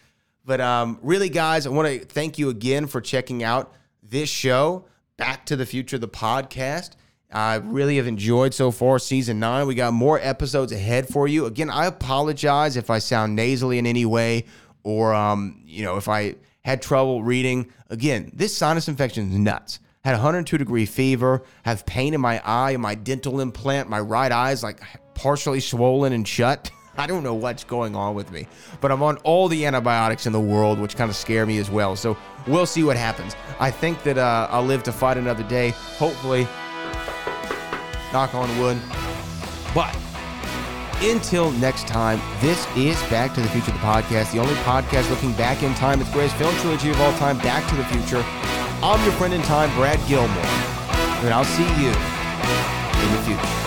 But 0.43 0.59
um, 0.59 0.97
really, 1.03 1.29
guys, 1.29 1.67
I 1.67 1.69
want 1.69 1.87
to 1.87 1.99
thank 1.99 2.39
you 2.39 2.49
again 2.49 2.87
for 2.87 2.99
checking 2.99 3.43
out 3.43 3.75
this 4.01 4.27
show, 4.27 4.85
Back 5.17 5.45
to 5.45 5.55
the 5.55 5.67
Future, 5.67 5.99
the 5.99 6.07
podcast. 6.07 6.95
I 7.31 7.57
really 7.57 7.97
have 7.97 8.07
enjoyed 8.07 8.55
so 8.55 8.71
far 8.71 8.97
season 8.97 9.39
nine. 9.39 9.67
We 9.67 9.75
got 9.75 9.93
more 9.93 10.19
episodes 10.19 10.71
ahead 10.71 11.09
for 11.09 11.27
you. 11.27 11.45
Again, 11.45 11.69
I 11.69 11.85
apologize 11.85 12.75
if 12.75 12.89
I 12.89 12.97
sound 12.97 13.35
nasally 13.35 13.77
in 13.77 13.85
any 13.85 14.07
way 14.07 14.45
or, 14.81 15.13
um, 15.13 15.61
you 15.63 15.83
know, 15.83 15.97
if 15.97 16.07
I 16.07 16.37
had 16.65 16.81
trouble 16.81 17.21
reading. 17.21 17.71
Again, 17.91 18.31
this 18.33 18.57
sinus 18.57 18.87
infection 18.87 19.29
is 19.29 19.37
nuts. 19.37 19.79
Had 20.03 20.13
102 20.13 20.57
degree 20.57 20.87
fever, 20.87 21.43
have 21.61 21.85
pain 21.85 22.15
in 22.15 22.21
my 22.21 22.41
eye, 22.43 22.77
my 22.77 22.95
dental 22.95 23.41
implant, 23.41 23.89
my 23.89 23.99
right 23.99 24.31
eye 24.31 24.53
is 24.53 24.63
like 24.63 24.81
partially 25.13 25.59
swollen 25.59 26.13
and 26.13 26.27
shut. 26.27 26.71
I 26.97 27.05
don't 27.05 27.23
know 27.23 27.35
what's 27.35 27.63
going 27.63 27.95
on 27.95 28.15
with 28.15 28.31
me, 28.31 28.47
but 28.81 28.91
I'm 28.91 29.03
on 29.03 29.17
all 29.17 29.47
the 29.47 29.65
antibiotics 29.65 30.25
in 30.25 30.33
the 30.33 30.39
world, 30.39 30.79
which 30.79 30.95
kind 30.95 31.09
of 31.09 31.15
scare 31.15 31.45
me 31.45 31.59
as 31.59 31.69
well. 31.69 31.95
So 31.95 32.17
we'll 32.47 32.65
see 32.65 32.83
what 32.83 32.97
happens. 32.97 33.35
I 33.59 33.69
think 33.69 34.01
that 34.03 34.17
uh, 34.17 34.47
I'll 34.49 34.65
live 34.65 34.81
to 34.83 34.91
fight 34.91 35.17
another 35.17 35.43
day. 35.43 35.69
Hopefully, 35.99 36.47
knock 38.11 38.33
on 38.33 38.49
wood. 38.59 38.79
But 39.75 39.95
until 41.01 41.51
next 41.51 41.87
time, 41.87 42.19
this 42.41 42.65
is 42.75 42.99
Back 43.11 43.35
to 43.35 43.41
the 43.41 43.49
Future, 43.49 43.71
the 43.71 43.77
podcast, 43.77 44.31
the 44.31 44.39
only 44.39 44.55
podcast 44.55 45.07
looking 45.11 45.33
back 45.33 45.61
in 45.61 45.75
time. 45.75 46.01
It's 46.01 46.09
the 46.09 46.15
greatest 46.15 46.37
film 46.37 46.55
trilogy 46.55 46.89
of 46.89 46.99
all 46.99 47.13
time, 47.17 47.37
Back 47.37 47.69
to 47.69 47.75
the 47.75 47.85
Future. 47.85 48.23
I'm 48.81 49.03
your 49.03 49.13
friend 49.13 49.35
in 49.35 49.43
time, 49.43 49.73
Brad 49.75 49.99
Gilmore, 50.07 50.45
and 51.23 51.33
I'll 51.33 51.45
see 51.45 51.63
you 51.63 51.89
in 51.89 53.15
the 53.15 53.21
future. 53.23 53.66